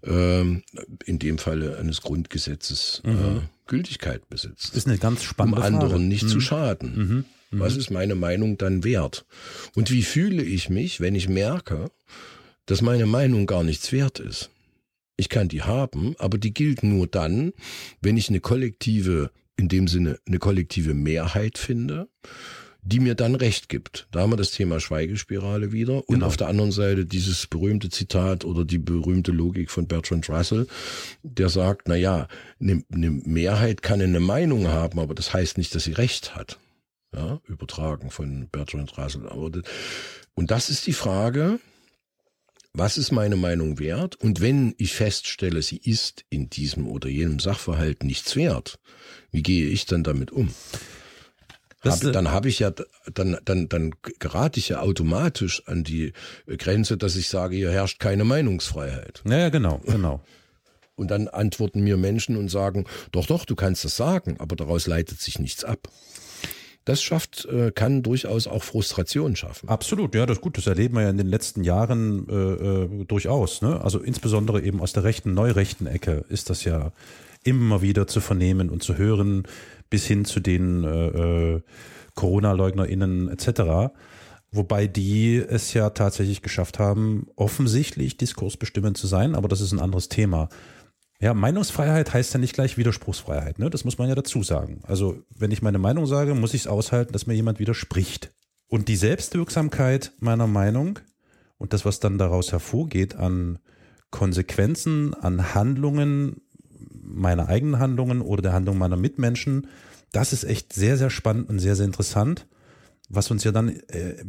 äh, 0.04 0.42
in 0.42 1.20
dem 1.20 1.38
Falle 1.38 1.78
eines 1.78 2.02
Grundgesetzes, 2.02 3.02
mhm. 3.06 3.14
äh, 3.14 3.42
Gültigkeit 3.68 4.28
besitzt? 4.30 4.70
Das 4.70 4.78
ist 4.78 4.88
eine 4.88 4.98
ganz 4.98 5.24
spannende 5.24 5.60
Um 5.60 5.64
anderen 5.64 5.92
Frage. 5.92 6.04
nicht 6.04 6.24
mhm. 6.24 6.30
zu 6.30 6.40
schaden. 6.42 6.96
Mhm. 6.96 7.26
Mhm. 7.52 7.60
Was 7.60 7.78
ist 7.78 7.92
meine 7.92 8.16
Meinung 8.16 8.58
dann 8.58 8.84
wert? 8.84 9.26
Und 9.76 9.92
wie 9.92 10.04
fühle 10.04 10.44
ich 10.44 10.70
mich, 10.70 11.00
wenn 11.00 11.16
ich 11.16 11.30
merke, 11.30 11.92
dass 12.66 12.82
meine 12.82 13.06
Meinung 13.06 13.46
gar 13.46 13.64
nichts 13.64 13.92
wert 13.92 14.20
ist? 14.20 14.50
Ich 15.18 15.30
kann 15.30 15.48
die 15.48 15.64
haben, 15.64 16.16
aber 16.20 16.38
die 16.38 16.54
gilt 16.54 16.84
nur 16.84 17.08
dann, 17.08 17.54
wenn 18.02 18.18
ich 18.18 18.30
eine 18.30 18.40
kollektive, 18.40 19.32
in 19.58 19.68
dem 19.68 19.88
Sinne 19.88 20.20
eine 20.28 20.38
kollektive 20.38 20.94
Mehrheit 20.94 21.58
finde, 21.58 22.08
die 22.88 23.00
mir 23.00 23.16
dann 23.16 23.36
Recht 23.36 23.68
gibt. 23.68 24.08
Da 24.12 24.22
haben 24.22 24.32
wir 24.32 24.38
das 24.38 24.52
Thema 24.52 24.80
Schweigespirale 24.80 25.72
wieder. 25.74 26.08
Und 26.08 26.16
genau. 26.16 26.28
auf 26.28 26.38
der 26.38 26.48
anderen 26.48 26.72
Seite 26.72 27.06
dieses 27.06 27.48
berühmte 27.48 27.90
Zitat 27.90 28.46
oder 28.46 28.64
die 28.64 28.78
berühmte 28.78 29.32
Logik 29.32 29.72
von 29.72 29.88
Bertrand 29.88 30.30
Russell, 30.30 30.68
der 31.24 31.50
sagt, 31.50 31.90
na 31.90 31.96
ja, 31.96 32.28
eine, 32.62 32.84
Mehrheit 32.90 33.82
kann 33.82 34.02
eine 34.02 34.22
Meinung 34.22 34.68
haben, 34.68 35.00
aber 35.00 35.16
das 35.16 35.34
heißt 35.34 35.58
nicht, 35.58 35.76
dass 35.76 35.84
sie 35.84 35.94
Recht 35.94 36.36
hat. 36.36 36.60
Ja, 37.14 37.42
übertragen 37.48 38.10
von 38.10 38.48
Bertrand 38.50 38.98
Russell. 38.98 39.28
Aber 39.28 39.50
das, 39.50 39.64
und 40.34 40.52
das 40.52 40.70
ist 40.70 40.88
die 40.88 40.94
Frage, 40.94 41.60
was 42.74 42.98
ist 42.98 43.12
meine 43.12 43.36
Meinung 43.36 43.80
wert? 43.80 44.16
Und 44.16 44.42
wenn 44.42 44.76
ich 44.78 44.94
feststelle, 44.94 45.62
sie 45.62 45.78
ist 45.78 46.26
in 46.30 46.50
diesem 46.50 46.88
oder 46.88 47.10
jenem 47.10 47.40
Sachverhalt 47.40 48.04
nichts 48.04 48.36
wert, 48.36 48.80
wie 49.32 49.44
gehe 49.44 49.68
ich 49.68 49.86
dann 49.86 50.04
damit 50.04 50.32
um? 50.32 50.54
Hab, 51.84 52.02
dann 52.02 52.32
habe 52.32 52.50
ich 52.50 52.60
ja, 52.60 52.72
dann, 53.14 53.38
dann, 53.46 53.70
dann 53.70 53.94
gerate 54.20 54.60
ich 54.60 54.70
ja 54.70 54.82
automatisch 54.82 55.64
an 55.68 55.84
die 55.84 56.14
Grenze, 56.48 56.98
dass 56.98 57.16
ich 57.16 57.30
sage, 57.30 57.56
hier 57.56 57.72
herrscht 57.72 58.00
keine 58.00 58.24
Meinungsfreiheit. 58.24 59.22
Ja, 59.26 59.38
ja 59.38 59.50
genau, 59.50 59.80
genau. 59.86 60.22
Und 60.96 61.12
dann 61.12 61.28
antworten 61.28 61.82
mir 61.82 61.96
Menschen 61.96 62.36
und 62.38 62.50
sagen, 62.50 62.86
doch, 63.12 63.28
doch, 63.28 63.46
du 63.46 63.56
kannst 63.56 63.86
das 63.86 63.96
sagen, 63.96 64.38
aber 64.40 64.56
daraus 64.56 64.88
leitet 64.88 65.22
sich 65.22 65.38
nichts 65.38 65.64
ab. 65.64 65.90
Das 66.88 67.02
schafft, 67.02 67.44
äh, 67.52 67.72
kann 67.72 68.02
durchaus 68.02 68.48
auch 68.48 68.64
Frustration 68.64 69.36
schaffen. 69.36 69.68
Absolut, 69.68 70.16
ja, 70.16 70.26
das 70.26 70.38
ist 70.38 70.42
gut. 70.42 70.58
Das 70.58 70.68
erleben 70.68 70.96
wir 70.96 71.02
ja 71.02 71.10
in 71.10 71.18
den 71.18 71.28
letzten 71.28 71.66
Jahren 71.66 72.30
äh, 72.30 72.34
äh, 72.34 73.06
durchaus. 73.06 73.62
Ne? 73.62 73.82
Also 73.82 74.00
insbesondere 74.00 74.62
eben 74.62 74.80
aus 74.80 74.94
der 74.94 75.04
rechten, 75.04 75.34
neurechten 75.34 75.86
Ecke 75.86 76.24
ist 76.30 76.50
das 76.50 76.64
ja 76.64 76.94
immer 77.44 77.82
wieder 77.82 78.08
zu 78.08 78.22
vernehmen 78.22 78.70
und 78.70 78.84
zu 78.84 78.98
hören, 78.98 79.44
bis 79.90 80.08
hin 80.08 80.24
zu 80.24 80.40
den 80.40 80.86
äh, 80.86 81.08
äh, 81.56 81.62
Corona-LeugnerInnen 82.16 83.28
etc. 83.28 83.92
Wobei 84.54 84.88
die 84.88 85.36
es 85.36 85.74
ja 85.74 85.90
tatsächlich 85.90 86.42
geschafft 86.42 86.80
haben, 86.80 87.28
offensichtlich 87.36 88.16
diskursbestimmend 88.16 88.96
zu 88.96 89.08
sein, 89.08 89.36
aber 89.36 89.50
das 89.50 89.60
ist 89.60 89.74
ein 89.74 89.82
anderes 89.82 90.08
Thema. 90.08 90.48
Ja, 91.20 91.34
Meinungsfreiheit 91.34 92.14
heißt 92.14 92.34
ja 92.34 92.40
nicht 92.40 92.54
gleich 92.54 92.78
Widerspruchsfreiheit, 92.78 93.58
ne? 93.58 93.70
Das 93.72 93.84
muss 93.84 93.98
man 93.98 94.08
ja 94.08 94.16
dazu 94.16 94.44
sagen. 94.44 94.82
Also, 94.84 95.24
wenn 95.36 95.52
ich 95.52 95.64
meine 95.64 95.80
Meinung 95.80 96.06
sage, 96.06 96.36
muss 96.36 96.54
ich 96.54 96.62
es 96.62 96.68
aushalten, 96.68 97.14
dass 97.14 97.26
mir 97.26 97.34
jemand 97.34 97.60
widerspricht. 97.60 98.32
Und 98.68 98.88
die 98.88 98.98
Selbstwirksamkeit 98.98 100.12
meiner 100.20 100.46
Meinung 100.46 101.00
und 101.58 101.74
das, 101.74 101.86
was 101.86 102.00
dann 102.00 102.18
daraus 102.18 102.52
hervorgeht 102.52 103.16
an 103.16 103.60
Konsequenzen, 104.12 105.14
an 105.16 105.56
Handlungen, 105.56 106.42
meiner 107.02 107.48
eigenen 107.48 107.80
Handlungen 107.80 108.22
oder 108.22 108.42
der 108.42 108.54
Handlung 108.54 108.78
meiner 108.78 108.98
Mitmenschen. 108.98 109.68
Das 110.12 110.34
ist 110.34 110.44
echt 110.44 110.74
sehr, 110.74 110.98
sehr 110.98 111.10
spannend 111.10 111.50
und 111.50 111.60
sehr, 111.60 111.76
sehr 111.76 111.86
interessant, 111.86 112.48
was 113.10 113.32
uns 113.32 113.44
ja 113.44 113.52
dann 113.52 113.70
äh, 113.70 114.24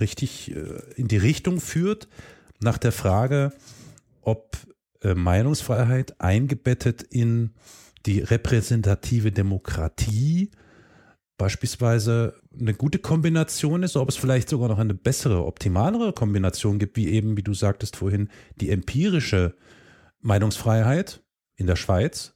richtig 0.00 0.54
äh, 0.54 0.82
in 0.96 1.08
die 1.08 1.16
Richtung 1.16 1.60
führt 1.60 2.08
nach 2.60 2.78
der 2.78 2.92
Frage, 2.92 3.52
ob 4.22 4.56
Meinungsfreiheit 5.02 6.20
eingebettet 6.20 7.02
in 7.02 7.54
die 8.06 8.20
repräsentative 8.20 9.32
Demokratie. 9.32 10.50
Beispielsweise 11.38 12.34
eine 12.58 12.72
gute 12.72 12.98
Kombination 12.98 13.82
ist, 13.82 13.96
ob 13.96 14.08
es 14.08 14.16
vielleicht 14.16 14.48
sogar 14.48 14.68
noch 14.68 14.78
eine 14.78 14.94
bessere, 14.94 15.44
optimalere 15.44 16.12
Kombination 16.12 16.78
gibt, 16.78 16.96
wie 16.96 17.08
eben, 17.08 17.36
wie 17.36 17.42
du 17.42 17.52
sagtest 17.52 17.96
vorhin, 17.96 18.30
die 18.56 18.70
empirische 18.70 19.54
Meinungsfreiheit, 20.20 21.22
in 21.56 21.66
der 21.66 21.76
Schweiz, 21.76 22.34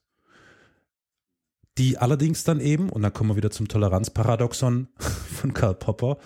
die 1.79 1.99
allerdings 1.99 2.45
dann 2.45 2.61
eben, 2.61 2.89
und 2.89 3.03
dann 3.03 3.13
kommen 3.13 3.31
wir 3.31 3.37
wieder 3.37 3.51
zum 3.51 3.69
Toleranzparadoxon 3.69 4.89
von 4.99 5.55
Karl 5.55 5.75
Popper, 5.75 6.19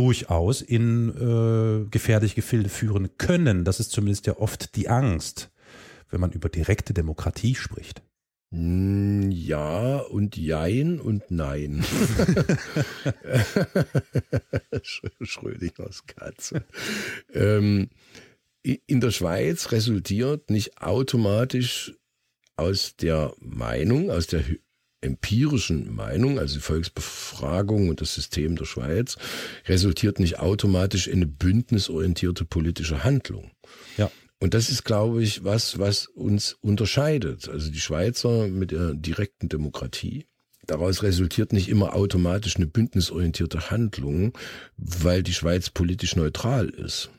durchaus 0.00 0.62
in 0.62 1.10
äh, 1.10 1.86
gefährliche 1.90 2.36
Gefilde 2.36 2.70
führen 2.70 3.10
können. 3.18 3.66
Das 3.66 3.80
ist 3.80 3.90
zumindest 3.90 4.26
ja 4.26 4.38
oft 4.38 4.74
die 4.74 4.88
Angst, 4.88 5.50
wenn 6.08 6.20
man 6.20 6.32
über 6.32 6.48
direkte 6.48 6.94
Demokratie 6.94 7.54
spricht. 7.54 8.02
Hm, 8.50 9.30
ja 9.30 9.98
und 9.98 10.38
jein 10.38 11.00
und 11.00 11.30
nein. 11.30 11.84
Schrödingers 15.20 16.06
Katze. 16.06 16.64
Ähm, 17.34 17.90
in 18.62 19.02
der 19.02 19.10
Schweiz 19.10 19.70
resultiert 19.70 20.48
nicht 20.48 20.80
automatisch 20.80 21.92
aus 22.56 22.96
der 22.96 23.34
Meinung, 23.38 24.10
aus 24.10 24.28
der 24.28 24.44
empirischen 25.00 25.94
Meinung, 25.94 26.38
also 26.38 26.54
die 26.54 26.60
Volksbefragung 26.60 27.88
und 27.88 28.00
das 28.00 28.14
System 28.14 28.56
der 28.56 28.66
Schweiz, 28.66 29.16
resultiert 29.66 30.20
nicht 30.20 30.38
automatisch 30.38 31.06
in 31.06 31.16
eine 31.16 31.26
bündnisorientierte 31.26 32.44
politische 32.44 33.04
Handlung. 33.04 33.50
Ja. 33.96 34.10
Und 34.38 34.54
das 34.54 34.70
ist, 34.70 34.84
glaube 34.84 35.22
ich, 35.22 35.44
was, 35.44 35.78
was 35.78 36.06
uns 36.06 36.54
unterscheidet. 36.60 37.48
Also 37.48 37.70
die 37.70 37.80
Schweizer 37.80 38.48
mit 38.48 38.70
der 38.70 38.94
direkten 38.94 39.48
Demokratie. 39.48 40.26
Daraus 40.66 41.02
resultiert 41.02 41.52
nicht 41.52 41.68
immer 41.68 41.94
automatisch 41.94 42.56
eine 42.56 42.66
bündnisorientierte 42.66 43.70
Handlung, 43.70 44.36
weil 44.76 45.22
die 45.22 45.34
Schweiz 45.34 45.68
politisch 45.68 46.16
neutral 46.16 46.68
ist. 46.68 47.10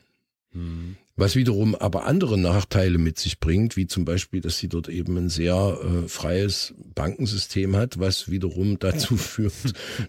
Mhm. 0.52 0.96
Was 1.14 1.36
wiederum 1.36 1.74
aber 1.74 2.06
andere 2.06 2.38
Nachteile 2.38 2.96
mit 2.96 3.18
sich 3.18 3.38
bringt, 3.38 3.76
wie 3.76 3.86
zum 3.86 4.06
Beispiel, 4.06 4.40
dass 4.40 4.56
sie 4.56 4.68
dort 4.68 4.88
eben 4.88 5.18
ein 5.18 5.28
sehr 5.28 5.54
äh, 5.54 6.08
freies 6.08 6.72
Bankensystem 6.94 7.76
hat, 7.76 7.98
was 7.98 8.30
wiederum 8.30 8.78
dazu 8.80 9.18
führt, 9.18 9.52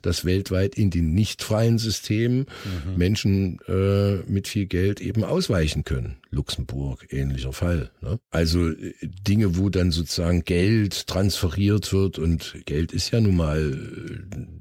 dass 0.01 0.23
weltweit 0.23 0.75
in 0.75 0.91
den 0.91 1.13
nicht 1.13 1.43
freien 1.43 1.77
Systemen 1.77 2.45
mhm. 2.63 2.97
Menschen 2.97 3.59
äh, 3.67 4.15
mit 4.31 4.47
viel 4.47 4.65
Geld 4.65 5.01
eben 5.01 5.25
ausweichen 5.25 5.83
können. 5.83 6.17
Luxemburg, 6.31 7.05
ähnlicher 7.11 7.53
Fall. 7.53 7.91
Ne? 8.01 8.19
Also 8.31 8.69
äh, 8.69 8.93
Dinge, 9.01 9.57
wo 9.57 9.69
dann 9.69 9.91
sozusagen 9.91 10.45
Geld 10.45 11.07
transferiert 11.07 11.91
wird 11.91 12.17
und 12.17 12.55
Geld 12.65 12.93
ist 12.93 13.11
ja 13.11 13.19
nun 13.19 13.35
mal, 13.35 13.77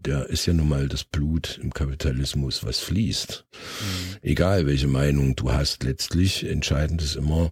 der 0.05 0.29
ist 0.29 0.47
ja 0.47 0.53
nun 0.53 0.69
mal 0.69 0.89
das 0.89 1.05
Blut 1.05 1.61
im 1.63 1.73
Kapitalismus, 1.73 2.65
was 2.65 2.81
fließt. 2.81 3.47
Mhm. 3.53 4.17
Egal 4.23 4.67
welche 4.67 4.89
Meinung 4.89 5.37
du 5.37 5.53
hast, 5.53 5.85
letztlich 5.85 6.32
entscheidend 6.43 7.03
ist 7.03 7.17
immer, 7.17 7.51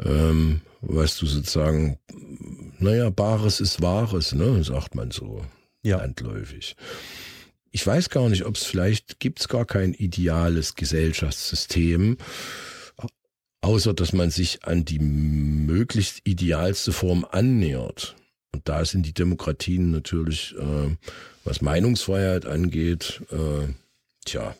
ähm, 0.00 0.60
was 0.80 1.16
du 1.16 1.26
sozusagen, 1.26 1.98
naja, 2.78 3.10
Bares 3.10 3.60
ist 3.60 3.82
Wahres, 3.82 4.32
ne, 4.32 4.62
sagt 4.62 4.94
man 4.94 5.10
so 5.10 5.44
ja. 5.82 5.98
landläufig. 5.98 6.76
Ich 7.70 7.86
weiß 7.86 8.10
gar 8.10 8.28
nicht, 8.28 8.44
ob 8.44 8.56
es 8.56 8.64
vielleicht 8.64 9.20
gibt 9.20 9.40
es 9.40 9.48
gar 9.48 9.64
kein 9.64 9.92
ideales 9.92 10.74
Gesellschaftssystem, 10.74 12.16
außer 13.60 13.94
dass 13.94 14.12
man 14.12 14.30
sich 14.30 14.64
an 14.64 14.84
die 14.84 14.98
möglichst 15.00 16.20
idealste 16.24 16.92
Form 16.92 17.26
annähert. 17.30 18.16
Und 18.52 18.68
da 18.68 18.84
sind 18.84 19.04
die 19.04 19.12
Demokratien 19.12 19.90
natürlich, 19.90 20.54
äh, 20.58 20.96
was 21.44 21.60
Meinungsfreiheit 21.60 22.46
angeht, 22.46 23.22
äh, 23.30 23.72
tja, 24.24 24.56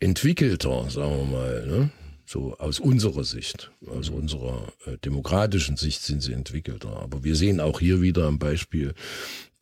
entwickelter, 0.00 0.88
sagen 0.90 1.16
wir 1.16 1.38
mal. 1.38 1.66
Ne? 1.66 1.90
So 2.26 2.56
aus 2.58 2.78
unserer 2.78 3.24
Sicht, 3.24 3.72
aus 3.86 4.08
unserer 4.08 4.72
äh, 4.86 4.96
demokratischen 4.98 5.76
Sicht 5.76 6.02
sind 6.02 6.22
sie 6.22 6.32
entwickelter. 6.32 7.00
Aber 7.00 7.24
wir 7.24 7.34
sehen 7.34 7.58
auch 7.58 7.80
hier 7.80 8.00
wieder 8.02 8.26
am 8.26 8.38
Beispiel 8.38 8.94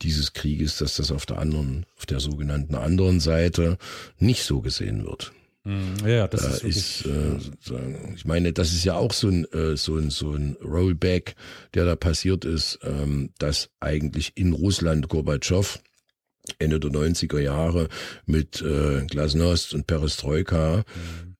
dieses 0.03 0.35
Krieges, 0.35 0.77
dass 0.77 0.97
das 0.97 1.11
auf 1.11 1.25
der 1.25 1.39
anderen, 1.39 1.87
auf 1.97 2.05
der 2.05 2.21
sogenannten 2.21 2.75
anderen 2.75 3.21
Seite 3.21 3.79
nicht 4.19 4.43
so 4.43 4.61
gesehen 4.61 5.07
wird. 5.07 5.33
Mhm. 5.65 6.07
Ja, 6.07 6.29
das 6.29 6.43
da 6.43 6.67
ist, 6.67 7.03
ist 7.03 7.07
äh, 7.07 8.15
ich 8.15 8.25
meine, 8.25 8.53
das 8.53 8.73
ist 8.73 8.85
ja 8.85 8.97
auch 8.97 9.13
so 9.13 9.29
ein, 9.29 9.45
äh, 9.53 9.77
so 9.77 9.97
ein, 9.97 10.11
so 10.11 10.33
ein 10.33 10.57
Rollback, 10.63 11.35
der 11.75 11.85
da 11.85 11.97
passiert 11.97 12.45
ist, 12.45 12.79
ähm, 12.83 13.31
dass 13.39 13.71
eigentlich 13.81 14.33
in 14.35 14.53
Russland 14.53 15.09
Gorbatschow 15.09 15.79
Ende 16.59 16.81
der 16.81 16.91
90er 16.91 17.41
Jahre 17.41 17.89
mit 18.27 18.63
äh, 18.63 19.05
Glasnost 19.07 19.75
und 19.75 19.87
Perestroika 19.87 20.85
mhm. 20.95 21.37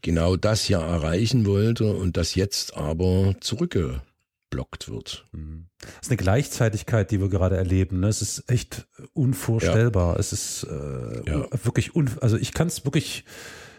genau 0.00 0.36
das 0.36 0.68
ja 0.68 0.80
erreichen 0.80 1.46
wollte 1.46 1.94
und 1.94 2.16
das 2.16 2.34
jetzt 2.34 2.76
aber 2.76 3.34
zurückge 3.40 4.02
blockt 4.50 4.90
wird. 4.90 5.26
Mhm. 5.32 5.68
Das 5.80 5.90
ist 6.02 6.10
eine 6.10 6.18
Gleichzeitigkeit, 6.18 7.10
die 7.10 7.20
wir 7.20 7.28
gerade 7.28 7.56
erleben. 7.56 8.00
Ne? 8.00 8.08
Es 8.08 8.20
ist 8.20 8.50
echt 8.50 8.86
unvorstellbar. 9.14 10.14
Ja. 10.14 10.20
Es 10.20 10.32
ist 10.32 10.64
äh, 10.64 11.30
ja. 11.30 11.46
wirklich, 11.64 11.96
un 11.96 12.10
also 12.20 12.36
ich 12.36 12.52
kann 12.52 12.68
es 12.68 12.84
wirklich 12.84 13.24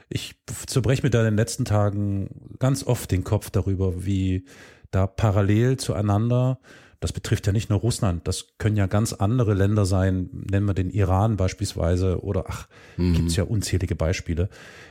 ich 0.09 0.35
zerbreche 0.67 1.03
mir 1.03 1.09
da 1.09 1.19
in 1.19 1.25
den 1.25 1.37
letzten 1.37 1.65
Tagen 1.65 2.55
ganz 2.59 2.85
oft 2.85 3.09
den 3.11 3.23
Kopf 3.23 3.49
darüber, 3.49 4.05
wie 4.05 4.45
da 4.91 5.07
parallel 5.07 5.77
zueinander, 5.77 6.59
das 7.03 7.11
betrifft 7.11 7.45
ja 7.47 7.51
nicht 7.51 7.69
nur 7.69 7.79
Russland, 7.79 8.25
das 8.29 8.53
können 8.59 8.77
ja 8.77 8.87
ganz 8.87 9.11
andere 9.11 9.53
Länder 9.53 9.85
sein, 9.85 10.29
nennen 10.31 10.65
wir 10.65 10.73
den 10.73 10.89
Iran 10.89 11.35
beispielsweise 11.35 12.23
oder 12.23 12.45
ach, 12.47 12.69
mhm. 12.95 13.13
gibt 13.13 13.29
es 13.31 13.35
ja 13.35 13.43
unzählige 13.43 13.93
Beispiele, 13.93 14.47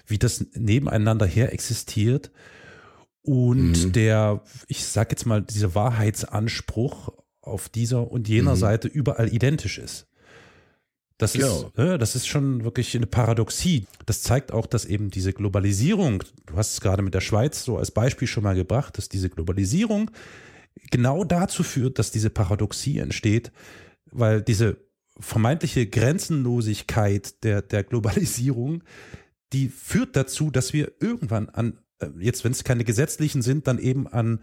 wie 0.07 0.19
das 0.19 0.45
nebeneinander 0.53 1.25
her 1.25 1.55
existiert 1.55 2.31
und 3.23 3.87
mhm. 3.87 3.93
der, 3.93 4.43
ich 4.69 4.85
sag 4.85 5.11
jetzt 5.11 5.25
mal, 5.25 5.41
dieser 5.41 5.75
Wahrheitsanspruch 5.75 7.15
auf 7.41 7.71
dieser 7.71 8.11
und 8.13 8.29
jener 8.29 8.57
mhm. 8.57 8.61
Seite 8.61 8.89
überall 8.89 9.33
identisch 9.33 9.79
ist. 9.79 10.07
Das 11.17 11.35
ist, 11.35 11.73
genau. 11.75 11.97
das 11.97 12.15
ist 12.15 12.27
schon 12.27 12.63
wirklich 12.63 12.95
eine 12.95 13.07
Paradoxie. 13.07 13.87
Das 14.05 14.21
zeigt 14.21 14.53
auch, 14.53 14.67
dass 14.67 14.85
eben 14.85 15.11
diese 15.11 15.33
Globalisierung, 15.33 16.25
du 16.45 16.57
hast 16.57 16.75
es 16.75 16.81
gerade 16.83 17.01
mit 17.01 17.15
der 17.15 17.21
Schweiz 17.23 17.65
so 17.65 17.79
als 17.79 17.91
Beispiel 17.91 18.29
schon 18.29 18.43
mal 18.43 18.55
gebracht, 18.55 18.99
dass 18.99 19.09
diese 19.09 19.31
Globalisierung 19.31 20.11
genau 20.91 21.25
dazu 21.25 21.63
führt, 21.63 21.99
dass 21.99 22.11
diese 22.11 22.31
Paradoxie 22.31 22.99
entsteht, 22.99 23.53
weil 24.11 24.43
diese 24.43 24.79
vermeintliche 25.19 25.87
Grenzenlosigkeit 25.87 27.43
der, 27.45 27.63
der 27.63 27.85
Globalisierung, 27.85 28.83
die 29.53 29.69
führt 29.69 30.17
dazu, 30.17 30.51
dass 30.51 30.73
wir 30.73 30.93
irgendwann 31.01 31.49
an, 31.51 31.79
äh, 32.01 32.09
jetzt 32.19 32.45
wenn 32.45 32.53
es 32.53 32.65
keine 32.65 32.85
gesetzlichen 32.85 33.43
sind, 33.43 33.67
dann 33.67 33.79
eben 33.79 34.07
an 34.07 34.41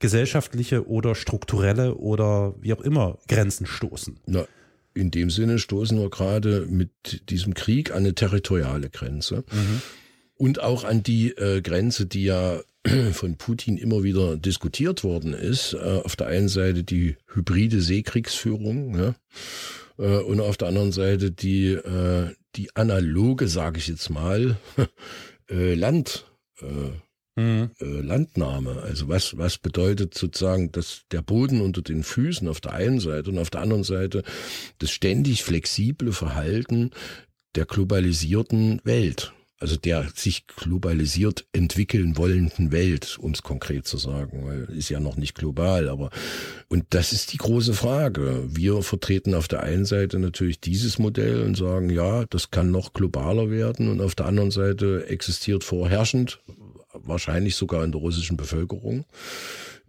gesellschaftliche 0.00 0.88
oder 0.88 1.14
strukturelle 1.14 1.96
oder 1.96 2.54
wie 2.60 2.72
auch 2.72 2.80
immer 2.80 3.18
Grenzen 3.26 3.66
stoßen. 3.66 4.20
Na, 4.26 4.46
in 4.94 5.10
dem 5.10 5.30
Sinne 5.30 5.58
stoßen 5.58 5.98
wir 5.98 6.10
gerade 6.10 6.66
mit 6.68 7.30
diesem 7.30 7.54
Krieg 7.54 7.92
an 7.92 7.98
eine 7.98 8.14
territoriale 8.14 8.90
Grenze. 8.90 9.44
Mhm. 9.50 9.82
Und 10.38 10.62
auch 10.62 10.84
an 10.84 11.02
die 11.02 11.36
äh, 11.36 11.60
Grenze, 11.60 12.06
die 12.06 12.24
ja 12.24 12.60
von 13.12 13.36
Putin 13.36 13.76
immer 13.76 14.02
wieder 14.02 14.36
diskutiert 14.36 15.04
worden 15.04 15.34
ist. 15.34 15.74
Äh, 15.74 16.00
auf 16.04 16.16
der 16.16 16.28
einen 16.28 16.48
Seite 16.48 16.84
die 16.84 17.16
hybride 17.26 17.80
Seekriegsführung 17.80 18.98
ja, 18.98 19.14
äh, 19.98 20.22
und 20.22 20.40
auf 20.40 20.56
der 20.56 20.68
anderen 20.68 20.92
Seite 20.92 21.30
die, 21.30 21.72
äh, 21.72 22.34
die 22.56 22.74
analoge, 22.76 23.48
sage 23.48 23.78
ich 23.78 23.88
jetzt 23.88 24.10
mal, 24.10 24.56
äh, 25.50 25.74
Land. 25.74 26.26
Äh, 26.60 27.40
mhm. 27.40 27.70
äh, 27.80 27.84
Landnahme. 27.84 28.82
Also 28.82 29.08
was, 29.08 29.36
was 29.38 29.58
bedeutet 29.58 30.14
sozusagen, 30.14 30.72
dass 30.72 31.02
der 31.10 31.22
Boden 31.22 31.60
unter 31.60 31.82
den 31.82 32.02
Füßen 32.02 32.48
auf 32.48 32.60
der 32.60 32.74
einen 32.74 33.00
Seite 33.00 33.30
und 33.30 33.38
auf 33.38 33.50
der 33.50 33.60
anderen 33.60 33.84
Seite 33.84 34.22
das 34.78 34.90
ständig 34.90 35.42
flexible 35.42 36.12
Verhalten 36.12 36.90
der 37.54 37.66
globalisierten 37.66 38.80
Welt 38.84 39.32
also 39.60 39.76
der 39.76 40.06
sich 40.14 40.46
globalisiert 40.46 41.46
entwickeln 41.52 42.16
wollenden 42.16 42.70
Welt, 42.70 43.18
um 43.20 43.32
es 43.32 43.42
konkret 43.42 43.86
zu 43.86 43.96
sagen, 43.96 44.46
weil 44.46 44.76
ist 44.76 44.88
ja 44.88 45.00
noch 45.00 45.16
nicht 45.16 45.34
global, 45.34 45.88
aber 45.88 46.10
und 46.68 46.84
das 46.90 47.12
ist 47.12 47.32
die 47.32 47.38
große 47.38 47.74
Frage. 47.74 48.44
Wir 48.48 48.82
vertreten 48.82 49.34
auf 49.34 49.48
der 49.48 49.62
einen 49.62 49.84
Seite 49.84 50.18
natürlich 50.18 50.60
dieses 50.60 50.98
Modell 50.98 51.42
und 51.42 51.56
sagen, 51.56 51.90
ja, 51.90 52.24
das 52.26 52.50
kann 52.50 52.70
noch 52.70 52.92
globaler 52.92 53.50
werden 53.50 53.88
und 53.88 54.00
auf 54.00 54.14
der 54.14 54.26
anderen 54.26 54.50
Seite 54.50 55.06
existiert 55.08 55.64
vorherrschend 55.64 56.40
wahrscheinlich 56.92 57.56
sogar 57.56 57.84
in 57.84 57.92
der 57.92 58.00
russischen 58.00 58.36
Bevölkerung, 58.36 59.04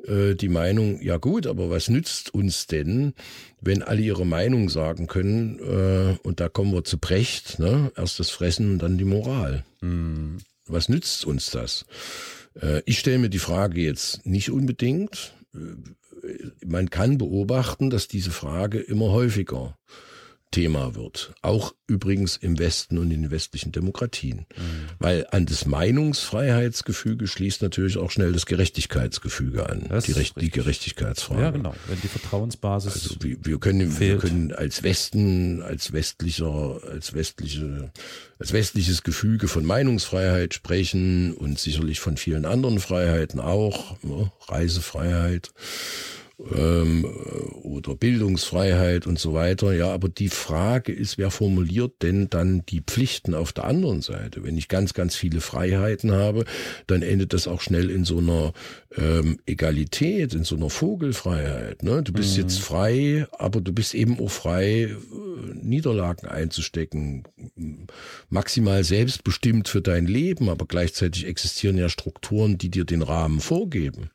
äh, 0.06 0.36
die 0.36 0.50
Meinung, 0.50 1.02
ja 1.02 1.18
gut, 1.18 1.48
aber 1.48 1.70
was 1.70 1.90
nützt 1.90 2.34
uns 2.34 2.68
denn, 2.68 3.14
wenn 3.62 3.84
alle 3.84 4.02
ihre 4.02 4.26
Meinung 4.26 4.70
sagen 4.70 5.08
können, 5.08 5.60
äh, 5.60 6.18
und 6.24 6.40
da 6.40 6.50
kommen 6.50 6.74
wir 6.74 6.84
zu 6.84 6.98
Brecht, 6.98 7.60
ne? 7.60 7.92
erst 7.96 8.20
das 8.20 8.30
Fressen 8.30 8.72
und 8.72 8.80
dann 8.80 8.98
die 8.98 9.06
Moral. 9.06 9.66
Mhm. 9.82 10.38
Was 10.66 10.90
nützt 10.90 11.26
uns 11.26 11.52
das? 11.52 11.86
Äh, 12.60 12.82
ich 12.86 13.00
stelle 13.00 13.20
mir 13.20 13.30
die 13.30 13.40
Frage 13.40 13.82
jetzt 13.82 14.26
nicht 14.26 14.52
unbedingt. 14.52 15.34
Man 16.66 16.90
kann 16.90 17.18
beobachten, 17.18 17.90
dass 17.90 18.08
diese 18.08 18.32
Frage 18.32 18.80
immer 18.80 19.12
häufiger 19.12 19.78
Thema 20.52 20.96
wird. 20.96 21.34
Auch 21.42 21.76
übrigens 21.86 22.38
im 22.38 22.58
Westen 22.58 22.98
und 22.98 23.12
in 23.12 23.22
den 23.22 23.32
westlichen 23.32 23.72
Demokratien. 23.72 24.46
Mhm. 24.58 24.90
Weil 24.98 25.28
an 25.32 25.46
das 25.46 25.66
Meinungsfreiheitsgefüge 25.66 27.28
schließt 27.28 27.62
natürlich 27.62 27.98
auch 27.98 28.10
schnell 28.10 28.32
das 28.32 28.46
Gerechtigkeitsgefüge 28.46 29.70
an. 29.70 29.86
Das 29.90 30.06
die, 30.06 30.14
Recht, 30.14 30.40
die 30.42 30.50
Gerechtigkeitsfrage. 30.50 31.42
Ja, 31.42 31.52
genau. 31.52 31.76
Wenn 31.88 32.02
die 32.02 32.08
Vertrauensbasis. 32.08 32.94
Also 32.94 33.16
wir, 33.20 33.38
wir 33.44 33.60
können, 33.60 33.92
fehlt. 33.92 34.24
wir 34.24 34.30
können 34.30 34.52
als 34.52 34.82
Westen, 34.82 35.62
als 35.62 35.94
westlicher, 35.94 36.80
als 36.90 37.14
westliche, 37.14 37.92
als 38.40 38.52
westliches 38.52 39.04
Gefüge 39.04 39.48
von 39.48 39.66
Meinungsfreiheit 39.66 40.56
sprechen 40.56 41.34
und 41.34 41.60
sicherlich 41.60 42.00
von 42.00 42.18
vielen 42.18 42.46
anderen 42.46 42.80
Freiheiten 42.80 43.40
auch, 43.40 44.02
ne? 44.04 44.32
Reisefreiheit 44.48 45.52
ähm, 46.56 47.06
oder 47.64 47.96
Bildungsfreiheit 47.96 49.08
und 49.08 49.20
so 49.20 49.34
weiter. 49.34 49.74
Ja, 49.74 49.92
aber 49.92 50.10
die 50.10 50.30
Frage 50.30 50.92
ist, 50.92 51.18
wer 51.18 51.32
formuliert 51.32 52.02
denn 52.02 52.30
dann 52.30 52.64
die 52.68 52.82
Pflichten 52.82 53.34
auf 53.34 53.54
der 53.54 53.66
anderen 53.66 54.02
Seite? 54.02 54.44
Wenn 54.44 54.58
ich 54.58 54.68
ganz, 54.68 54.94
ganz 54.94 55.16
viele 55.16 55.42
Freiheiten 55.42 56.12
habe, 56.12 56.46
dann 56.88 57.02
endet 57.02 57.34
das 57.34 57.48
auch 57.48 57.62
schnell 57.62 57.90
in 57.90 58.06
so 58.06 58.20
einer 58.20 58.54
ähm, 58.96 59.40
Egalität, 59.46 60.34
in 60.34 60.44
so 60.44 60.56
einer 60.56 60.70
Vogelfreiheit. 60.70 61.84
Ne? 61.84 62.04
Du 62.04 62.14
bist 62.14 62.36
mhm. 62.36 62.44
jetzt 62.44 62.60
frei, 62.60 63.28
aber 63.38 63.62
du 63.62 63.74
bist 63.74 63.94
eben 63.94 64.20
auch 64.20 64.32
frei, 64.32 64.84
äh, 64.84 64.96
Niederlagen 65.54 66.28
einzustecken, 66.28 67.24
maximal 68.30 68.84
selbstbestimmt 68.84 69.68
für 69.68 69.82
dein 69.82 70.08
Leben, 70.08 70.50
aber 70.50 70.66
gleichzeitig 70.66 71.28
existieren 71.28 71.78
ja 71.78 71.90
Strukturen, 71.90 72.58
die 72.58 72.70
dir 72.70 72.86
den 72.86 73.02
Rahmen 73.02 73.40
vorgeben. 73.42 74.10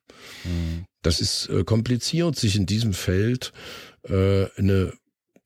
Mhm. 0.45 0.87
Das 1.05 1.21
ist 1.21 1.49
äh, 1.51 1.65
kompliziert, 1.65 2.35
sich 2.35 2.57
in 2.57 2.65
diesem 2.65 2.95
Feld 2.95 3.53
äh, 4.09 4.47
eine, 4.57 4.95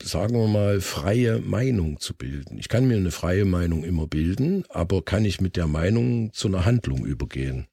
sagen 0.01 0.35
wir 0.35 0.47
mal, 0.47 0.81
freie 0.81 1.41
Meinung 1.41 1.99
zu 1.99 2.15
bilden. 2.15 2.59
Ich 2.59 2.69
kann 2.69 2.87
mir 2.87 2.97
eine 2.97 3.11
freie 3.11 3.45
Meinung 3.45 3.83
immer 3.83 4.07
bilden, 4.07 4.65
aber 4.69 5.03
kann 5.03 5.25
ich 5.25 5.41
mit 5.41 5.57
der 5.57 5.67
Meinung 5.67 6.33
zu 6.33 6.47
einer 6.47 6.65
Handlung 6.65 7.05
übergehen? 7.05 7.67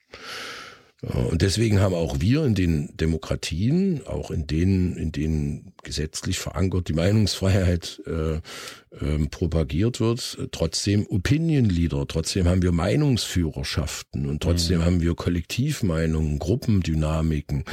Und 1.14 1.44
deswegen 1.44 1.82
haben 1.82 1.94
auch 1.94 2.20
wir 2.20 2.46
in 2.46 2.56
den 2.56 2.90
Demokratien, 2.98 4.02
auch 4.08 4.32
in 4.32 4.48
denen, 4.48 4.98
in 4.98 5.12
denen 5.12 5.74
gesetzlich 5.84 6.40
verankert 6.40 6.88
die 6.88 6.94
Meinungsfreiheit 6.94 8.02
äh, 8.08 8.36
äh, 8.36 9.28
propagiert 9.30 10.00
wird, 10.00 10.38
trotzdem 10.52 11.06
Opinion 11.08 11.66
Leader, 11.66 12.08
trotzdem 12.08 12.48
haben 12.48 12.64
wir 12.64 12.72
Meinungsführerschaften 12.72 14.26
und 14.26 14.42
trotzdem 14.42 14.80
mhm. 14.80 14.86
haben 14.86 15.02
wir 15.02 15.14
Kollektivmeinungen, 15.14 16.40
Gruppendynamiken, 16.40 17.66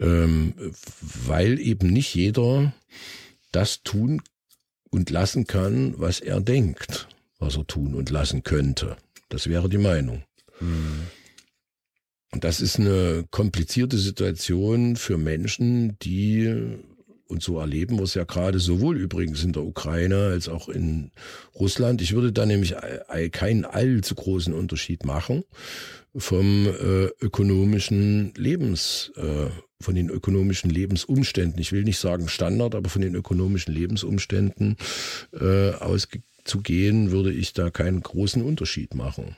ähm, 0.00 0.54
weil 1.00 1.60
eben 1.60 1.88
nicht 1.88 2.14
jeder 2.14 2.72
das 3.52 3.82
tun 3.82 4.22
und 4.90 5.10
lassen 5.10 5.46
kann, 5.46 5.94
was 5.98 6.20
er 6.20 6.40
denkt, 6.40 7.08
was 7.38 7.56
er 7.56 7.66
tun 7.66 7.94
und 7.94 8.08
lassen 8.08 8.42
könnte. 8.42 8.96
Das 9.28 9.48
wäre 9.48 9.68
die 9.68 9.78
Meinung. 9.78 10.22
Mhm. 10.60 11.08
Und 12.34 12.42
das 12.42 12.60
ist 12.60 12.80
eine 12.80 13.24
komplizierte 13.30 13.96
Situation 13.96 14.96
für 14.96 15.18
Menschen, 15.18 15.96
die 16.00 16.52
und 17.28 17.44
so 17.44 17.60
erleben 17.60 17.96
wir 17.96 18.02
es 18.02 18.14
ja 18.14 18.24
gerade 18.24 18.58
sowohl 18.58 18.98
übrigens 18.98 19.44
in 19.44 19.52
der 19.52 19.62
Ukraine 19.62 20.30
als 20.32 20.48
auch 20.48 20.68
in 20.68 21.12
Russland. 21.54 22.02
Ich 22.02 22.12
würde 22.12 22.32
da 22.32 22.44
nämlich 22.44 22.74
keinen 23.30 23.64
allzu 23.64 24.16
großen 24.16 24.52
Unterschied 24.52 25.04
machen 25.04 25.44
vom 26.16 26.66
äh, 26.66 27.06
ökonomischen 27.24 28.34
Lebens, 28.36 29.12
äh, 29.14 29.50
von 29.80 29.94
den 29.94 30.10
ökonomischen 30.10 30.70
Lebensumständen. 30.70 31.60
Ich 31.60 31.70
will 31.70 31.84
nicht 31.84 31.98
sagen 31.98 32.28
Standard, 32.28 32.74
aber 32.74 32.90
von 32.90 33.02
den 33.02 33.14
ökonomischen 33.14 33.72
Lebensumständen 33.72 34.76
äh, 35.32 35.70
auszugehen, 35.70 37.12
würde 37.12 37.32
ich 37.32 37.52
da 37.52 37.70
keinen 37.70 38.02
großen 38.02 38.42
Unterschied 38.42 38.94
machen 38.94 39.36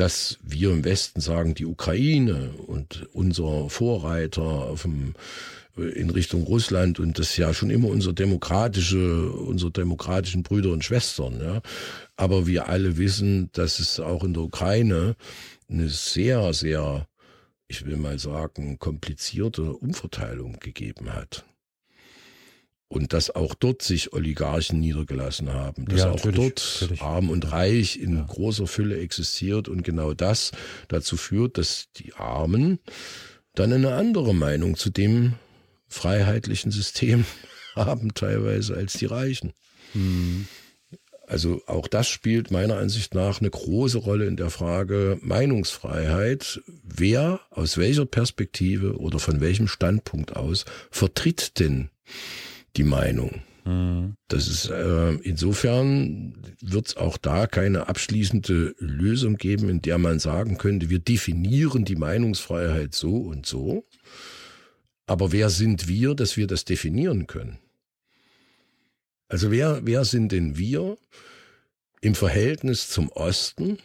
dass 0.00 0.38
wir 0.42 0.70
im 0.70 0.84
Westen 0.84 1.20
sagen, 1.20 1.54
die 1.54 1.66
Ukraine 1.66 2.52
und 2.66 3.06
unser 3.12 3.68
Vorreiter 3.68 4.42
auf 4.42 4.82
dem, 4.82 5.14
in 5.76 6.08
Richtung 6.08 6.44
Russland 6.44 6.98
und 6.98 7.18
das 7.18 7.36
ja 7.36 7.52
schon 7.52 7.68
immer 7.68 7.88
unsere 7.88 8.14
demokratische, 8.14 9.30
unsere 9.30 9.70
demokratischen 9.70 10.42
Brüder 10.42 10.70
und 10.70 10.84
Schwestern. 10.84 11.38
Ja. 11.40 11.60
Aber 12.16 12.46
wir 12.46 12.68
alle 12.68 12.96
wissen, 12.96 13.50
dass 13.52 13.78
es 13.78 14.00
auch 14.00 14.24
in 14.24 14.32
der 14.32 14.42
Ukraine 14.42 15.16
eine 15.68 15.90
sehr, 15.90 16.54
sehr, 16.54 17.06
ich 17.68 17.84
will 17.84 17.98
mal 17.98 18.18
sagen, 18.18 18.78
komplizierte 18.78 19.74
Umverteilung 19.74 20.60
gegeben 20.60 21.12
hat 21.12 21.44
und 22.90 23.12
dass 23.12 23.30
auch 23.30 23.54
dort 23.54 23.82
sich 23.82 24.12
Oligarchen 24.12 24.80
niedergelassen 24.80 25.52
haben, 25.52 25.86
dass 25.86 26.00
ja, 26.00 26.10
auch 26.10 26.20
dort 26.20 26.78
natürlich. 26.80 27.00
arm 27.00 27.30
und 27.30 27.52
reich 27.52 27.96
in 27.98 28.16
ja. 28.16 28.26
großer 28.28 28.66
Fülle 28.66 28.98
existiert 28.98 29.68
und 29.68 29.84
genau 29.84 30.12
das 30.12 30.50
dazu 30.88 31.16
führt, 31.16 31.56
dass 31.56 31.86
die 31.96 32.12
Armen 32.14 32.80
dann 33.54 33.72
eine 33.72 33.94
andere 33.94 34.34
Meinung 34.34 34.76
zu 34.76 34.90
dem 34.90 35.34
freiheitlichen 35.86 36.72
System 36.72 37.24
haben 37.76 38.12
teilweise 38.12 38.74
als 38.74 38.94
die 38.94 39.06
Reichen. 39.06 39.52
Hm. 39.92 40.48
Also 41.28 41.62
auch 41.68 41.86
das 41.86 42.08
spielt 42.08 42.50
meiner 42.50 42.76
Ansicht 42.76 43.14
nach 43.14 43.40
eine 43.40 43.50
große 43.50 43.98
Rolle 43.98 44.26
in 44.26 44.36
der 44.36 44.50
Frage 44.50 45.16
Meinungsfreiheit. 45.22 46.60
Wer 46.82 47.38
aus 47.50 47.78
welcher 47.78 48.04
Perspektive 48.04 48.96
oder 48.96 49.20
von 49.20 49.40
welchem 49.40 49.68
Standpunkt 49.68 50.34
aus 50.34 50.64
vertritt 50.90 51.60
denn 51.60 51.90
die 52.76 52.84
Meinung. 52.84 53.42
Das 54.28 54.48
ist 54.48 54.70
äh, 54.70 55.12
insofern 55.16 56.34
wird 56.60 56.88
es 56.88 56.96
auch 56.96 57.18
da 57.18 57.46
keine 57.46 57.88
abschließende 57.88 58.74
Lösung 58.78 59.36
geben, 59.36 59.68
in 59.68 59.82
der 59.82 59.98
man 59.98 60.18
sagen 60.18 60.56
könnte, 60.56 60.88
wir 60.88 60.98
definieren 60.98 61.84
die 61.84 61.96
Meinungsfreiheit 61.96 62.94
so 62.94 63.16
und 63.16 63.46
so. 63.46 63.84
Aber 65.06 65.30
wer 65.32 65.50
sind 65.50 65.88
wir, 65.88 66.14
dass 66.14 66.36
wir 66.36 66.46
das 66.46 66.64
definieren 66.64 67.26
können? 67.26 67.58
Also 69.28 69.50
wer, 69.50 69.80
wer 69.84 70.04
sind 70.04 70.32
denn 70.32 70.56
wir 70.56 70.98
im 72.00 72.14
Verhältnis 72.14 72.88
zum 72.88 73.10
Osten, 73.10 73.78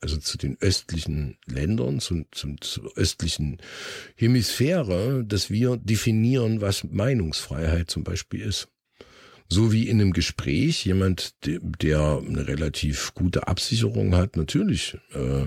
also 0.00 0.16
zu 0.18 0.38
den 0.38 0.56
östlichen 0.60 1.38
Ländern, 1.46 2.00
zum, 2.00 2.26
zum, 2.30 2.60
zur 2.60 2.96
östlichen 2.96 3.58
Hemisphäre, 4.16 5.24
dass 5.24 5.50
wir 5.50 5.76
definieren, 5.76 6.60
was 6.60 6.84
Meinungsfreiheit 6.84 7.90
zum 7.90 8.04
Beispiel 8.04 8.42
ist. 8.42 8.68
So 9.50 9.72
wie 9.72 9.88
in 9.88 10.00
einem 10.00 10.12
Gespräch 10.12 10.84
jemand, 10.84 11.34
der 11.42 12.22
eine 12.24 12.46
relativ 12.46 13.14
gute 13.14 13.48
Absicherung 13.48 14.14
hat, 14.14 14.36
natürlich 14.36 14.98
äh, 15.14 15.46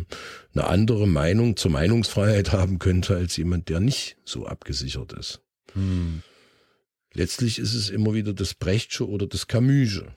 eine 0.53 0.67
andere 0.67 1.07
Meinung 1.07 1.55
zur 1.55 1.69
Meinungsfreiheit 1.69 2.51
haben 2.51 2.79
könnte 2.79 3.15
als 3.15 3.37
jemand, 3.37 3.69
der 3.69 3.79
nicht 3.79 4.17
so 4.25 4.47
abgesichert 4.47 5.13
ist. 5.13 5.41
Hm. 5.73 6.23
Letztlich 7.13 7.59
ist 7.59 7.75
es 7.75 7.89
immer 7.89 8.15
wieder 8.15 8.33
das 8.33 8.55
Brechtsche 8.55 9.07
oder 9.07 9.27
das 9.27 9.47
Camusche. 9.47 10.15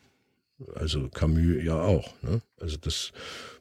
Also 0.74 1.08
Camus 1.08 1.62
ja 1.62 1.80
auch. 1.80 2.14
Ne? 2.22 2.40
Also 2.58 2.78
das 2.78 3.12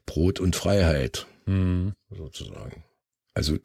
Brot 0.06 0.40
und 0.40 0.56
Freiheit 0.56 1.28
mhm. 1.46 1.94
sozusagen. 2.10 2.84
Also 3.34 3.58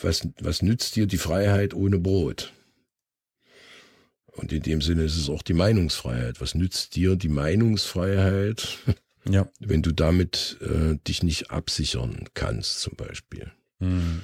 was, 0.00 0.28
was 0.40 0.62
nützt 0.62 0.96
dir 0.96 1.06
die 1.06 1.18
Freiheit 1.18 1.74
ohne 1.74 1.98
Brot? 1.98 2.52
Und 4.32 4.52
in 4.52 4.62
dem 4.62 4.80
Sinne 4.80 5.04
ist 5.04 5.16
es 5.16 5.28
auch 5.28 5.42
die 5.42 5.52
Meinungsfreiheit. 5.52 6.40
Was 6.40 6.54
nützt 6.54 6.96
dir 6.96 7.16
die 7.16 7.28
Meinungsfreiheit, 7.28 8.78
ja. 9.28 9.48
wenn 9.60 9.82
du 9.82 9.92
damit 9.92 10.56
äh, 10.60 10.96
dich 11.06 11.22
nicht 11.22 11.50
absichern 11.50 12.24
kannst, 12.34 12.80
zum 12.80 12.96
Beispiel? 12.96 13.52
Mhm. 13.78 14.22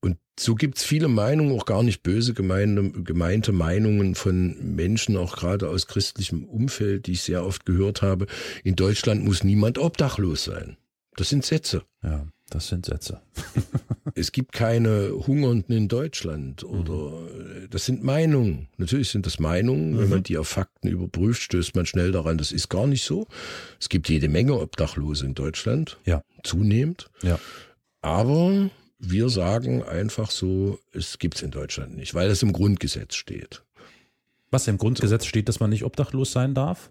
Und 0.00 0.18
so 0.38 0.54
gibt's 0.54 0.84
viele 0.84 1.08
Meinungen, 1.08 1.58
auch 1.58 1.66
gar 1.66 1.82
nicht 1.82 2.02
böse 2.02 2.34
gemeine, 2.34 2.90
gemeinte 2.90 3.52
Meinungen 3.52 4.16
von 4.16 4.74
Menschen, 4.74 5.16
auch 5.16 5.36
gerade 5.36 5.68
aus 5.68 5.86
christlichem 5.86 6.44
Umfeld, 6.44 7.06
die 7.06 7.12
ich 7.12 7.22
sehr 7.22 7.46
oft 7.46 7.64
gehört 7.64 8.02
habe. 8.02 8.26
In 8.64 8.74
Deutschland 8.74 9.24
muss 9.24 9.44
niemand 9.44 9.78
obdachlos 9.78 10.44
sein. 10.44 10.76
Das 11.16 11.28
sind 11.28 11.44
Sätze. 11.44 11.82
Ja, 12.02 12.26
das 12.50 12.68
sind 12.68 12.86
Sätze. 12.86 13.20
es 14.14 14.32
gibt 14.32 14.52
keine 14.52 15.10
Hungernden 15.26 15.74
in 15.74 15.88
Deutschland 15.88 16.64
oder 16.64 17.10
mhm. 17.10 17.68
das 17.70 17.86
sind 17.86 18.02
Meinungen. 18.02 18.68
Natürlich 18.76 19.10
sind 19.10 19.26
das 19.26 19.38
Meinungen. 19.38 19.92
Mhm. 19.92 19.98
Wenn 19.98 20.08
man 20.08 20.22
die 20.22 20.38
auf 20.38 20.48
Fakten 20.48 20.88
überprüft, 20.88 21.42
stößt 21.42 21.74
man 21.74 21.86
schnell 21.86 22.12
daran, 22.12 22.38
das 22.38 22.52
ist 22.52 22.68
gar 22.68 22.86
nicht 22.86 23.04
so. 23.04 23.26
Es 23.80 23.88
gibt 23.88 24.08
jede 24.08 24.28
Menge 24.28 24.58
Obdachlose 24.58 25.24
in 25.26 25.34
Deutschland. 25.34 25.98
Ja. 26.04 26.22
Zunehmend. 26.42 27.10
Ja. 27.22 27.38
Aber 28.02 28.70
wir 28.98 29.28
sagen 29.28 29.82
einfach 29.82 30.30
so, 30.30 30.78
es 30.92 31.18
gibt's 31.18 31.42
in 31.42 31.50
Deutschland 31.50 31.96
nicht, 31.96 32.14
weil 32.14 32.30
es 32.30 32.42
im 32.42 32.52
Grundgesetz 32.52 33.14
steht. 33.14 33.62
Was 34.50 34.68
im 34.68 34.78
Grundgesetz 34.78 35.26
steht, 35.26 35.48
dass 35.48 35.60
man 35.60 35.70
nicht 35.70 35.84
obdachlos 35.84 36.32
sein 36.32 36.54
darf? 36.54 36.90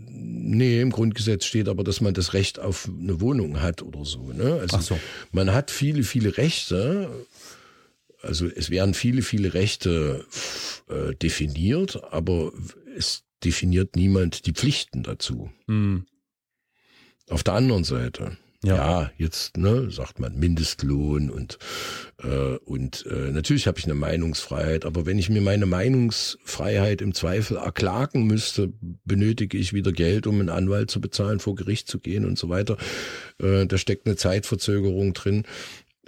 Nee, 0.00 0.80
im 0.80 0.90
Grundgesetz 0.90 1.44
steht 1.44 1.68
aber, 1.68 1.82
dass 1.82 2.00
man 2.00 2.14
das 2.14 2.32
Recht 2.32 2.60
auf 2.60 2.88
eine 2.88 3.20
Wohnung 3.20 3.60
hat 3.60 3.82
oder 3.82 4.04
so. 4.04 4.32
Ne? 4.32 4.58
Also 4.60 4.76
Ach 4.76 4.82
so. 4.82 5.00
man 5.32 5.52
hat 5.52 5.70
viele, 5.72 6.04
viele 6.04 6.36
Rechte. 6.36 7.10
Also 8.22 8.46
es 8.46 8.70
werden 8.70 8.94
viele, 8.94 9.22
viele 9.22 9.54
Rechte 9.54 10.24
äh, 10.88 11.14
definiert, 11.16 12.02
aber 12.12 12.52
es 12.96 13.24
definiert 13.44 13.96
niemand 13.96 14.46
die 14.46 14.52
Pflichten 14.52 15.02
dazu. 15.02 15.50
Mhm. 15.66 16.06
Auf 17.28 17.42
der 17.42 17.54
anderen 17.54 17.84
Seite 17.84 18.36
ja. 18.64 18.74
ja, 18.74 19.10
jetzt 19.16 19.56
ne, 19.56 19.88
sagt 19.90 20.18
man 20.18 20.36
Mindestlohn 20.36 21.30
und 21.30 21.58
äh, 22.22 22.56
und 22.64 23.06
äh, 23.06 23.30
natürlich 23.30 23.68
habe 23.68 23.78
ich 23.78 23.84
eine 23.84 23.94
Meinungsfreiheit, 23.94 24.84
aber 24.84 25.06
wenn 25.06 25.18
ich 25.18 25.30
mir 25.30 25.40
meine 25.40 25.66
Meinungsfreiheit 25.66 27.00
im 27.00 27.14
Zweifel 27.14 27.56
erklagen 27.56 28.26
müsste, 28.26 28.72
benötige 29.04 29.56
ich 29.56 29.72
wieder 29.72 29.92
Geld, 29.92 30.26
um 30.26 30.40
einen 30.40 30.48
Anwalt 30.48 30.90
zu 30.90 31.00
bezahlen, 31.00 31.38
vor 31.38 31.54
Gericht 31.54 31.88
zu 31.88 32.00
gehen 32.00 32.24
und 32.24 32.36
so 32.36 32.48
weiter. 32.48 32.76
Äh, 33.40 33.66
da 33.66 33.78
steckt 33.78 34.06
eine 34.06 34.16
Zeitverzögerung 34.16 35.14
drin. 35.14 35.44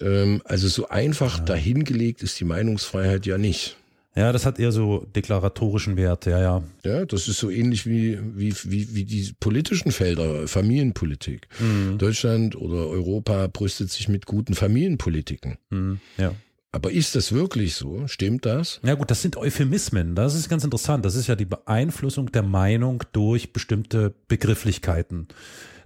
Ähm, 0.01 0.43
also 0.45 0.67
so 0.67 0.89
einfach 0.89 1.39
ja. 1.39 1.45
dahingelegt 1.45 2.23
ist 2.23 2.41
die 2.41 2.45
Meinungsfreiheit 2.45 3.27
ja 3.27 3.39
nicht. 3.39 3.77
Ja, 4.17 4.33
das 4.33 4.45
hat 4.45 4.59
eher 4.59 4.73
so 4.73 5.07
deklaratorischen 5.15 5.97
Wert, 5.97 6.27
ja, 6.27 6.41
ja. 6.41 6.63
Ja, 6.85 7.05
das 7.05 7.29
ist 7.29 7.39
so 7.39 7.49
ähnlich 7.49 7.87
wie, 7.87 8.19
wie, 8.37 8.55
wie, 8.65 8.95
wie 8.95 9.05
die 9.05 9.33
politischen 9.39 9.93
Felder, 9.93 10.49
Familienpolitik. 10.49 11.47
Mhm. 11.61 11.99
Deutschland 11.99 12.57
oder 12.57 12.89
Europa 12.89 13.47
brüstet 13.47 13.91
sich 13.91 14.09
mit 14.09 14.27
guten 14.27 14.55
Familienpolitiken. 14.55 15.59
Mhm, 15.71 16.01
ja. 16.19 16.35
Aber 16.73 16.93
ist 16.93 17.17
das 17.17 17.33
wirklich 17.33 17.75
so? 17.75 18.07
Stimmt 18.07 18.47
das? 18.47 18.81
Ja 18.85 18.95
gut, 18.95 19.11
das 19.11 19.23
sind 19.23 19.37
Euphemismen. 19.37 20.15
Das 20.15 20.35
ist 20.35 20.49
ganz 20.49 20.63
interessant. 20.63 21.05
Das 21.05 21.17
ist 21.17 21.27
ja 21.27 21.35
die 21.35 21.45
Beeinflussung 21.45 22.31
der 22.31 22.45
Meinung 22.45 23.03
durch 23.13 23.53
bestimmte 23.53 24.15
Begrifflichkeiten. 24.29 25.29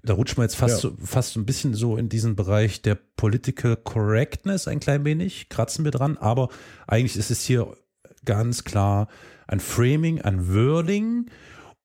Da 0.02 0.12
rutscht 0.12 0.36
man 0.36 0.44
jetzt 0.44 0.56
fast, 0.56 0.84
ja. 0.84 0.90
so, 0.90 0.96
fast 1.02 1.36
ein 1.36 1.46
bisschen 1.46 1.72
so 1.72 1.96
in 1.96 2.10
diesen 2.10 2.36
Bereich 2.36 2.82
der 2.82 2.98
Political 3.16 3.76
Correctness 3.76 4.68
ein 4.68 4.80
klein 4.80 5.06
wenig, 5.06 5.48
kratzen 5.48 5.84
wir 5.84 5.92
dran. 5.92 6.18
Aber 6.18 6.50
eigentlich 6.86 7.16
ist 7.16 7.30
es 7.30 7.42
hier 7.42 7.74
ganz 8.24 8.64
klar 8.64 9.08
ein 9.46 9.60
Framing, 9.60 10.20
ein 10.22 10.54
Wording, 10.54 11.30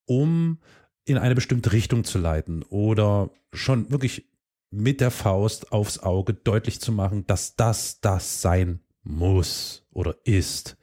um 0.06 0.60
in 1.06 1.18
eine 1.18 1.36
bestimmte 1.36 1.72
Richtung 1.72 2.04
zu 2.04 2.20
leiten 2.20 2.64
oder 2.64 3.32
schon 3.54 3.92
wirklich 3.92 4.28
mit 4.72 5.02
der 5.02 5.12
Faust 5.12 5.72
aufs 5.72 6.00
Auge 6.00 6.34
deutlich 6.34 6.80
zu 6.80 6.92
machen, 6.92 7.26
dass 7.26 7.56
das 7.56 8.02
das 8.02 8.42
sein 8.42 8.82
muss 9.04 9.88
oder 9.92 10.16
ist. 10.24 10.78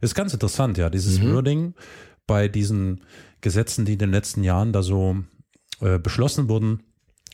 Ist 0.00 0.14
ganz 0.14 0.32
interessant, 0.34 0.78
ja, 0.78 0.90
dieses 0.90 1.20
mhm. 1.20 1.32
Wording 1.32 1.74
bei 2.26 2.48
diesen 2.48 3.02
Gesetzen, 3.40 3.84
die 3.84 3.94
in 3.94 3.98
den 3.98 4.10
letzten 4.10 4.44
Jahren 4.44 4.72
da 4.72 4.82
so 4.82 5.16
äh, 5.80 5.98
beschlossen 5.98 6.48
wurden. 6.48 6.82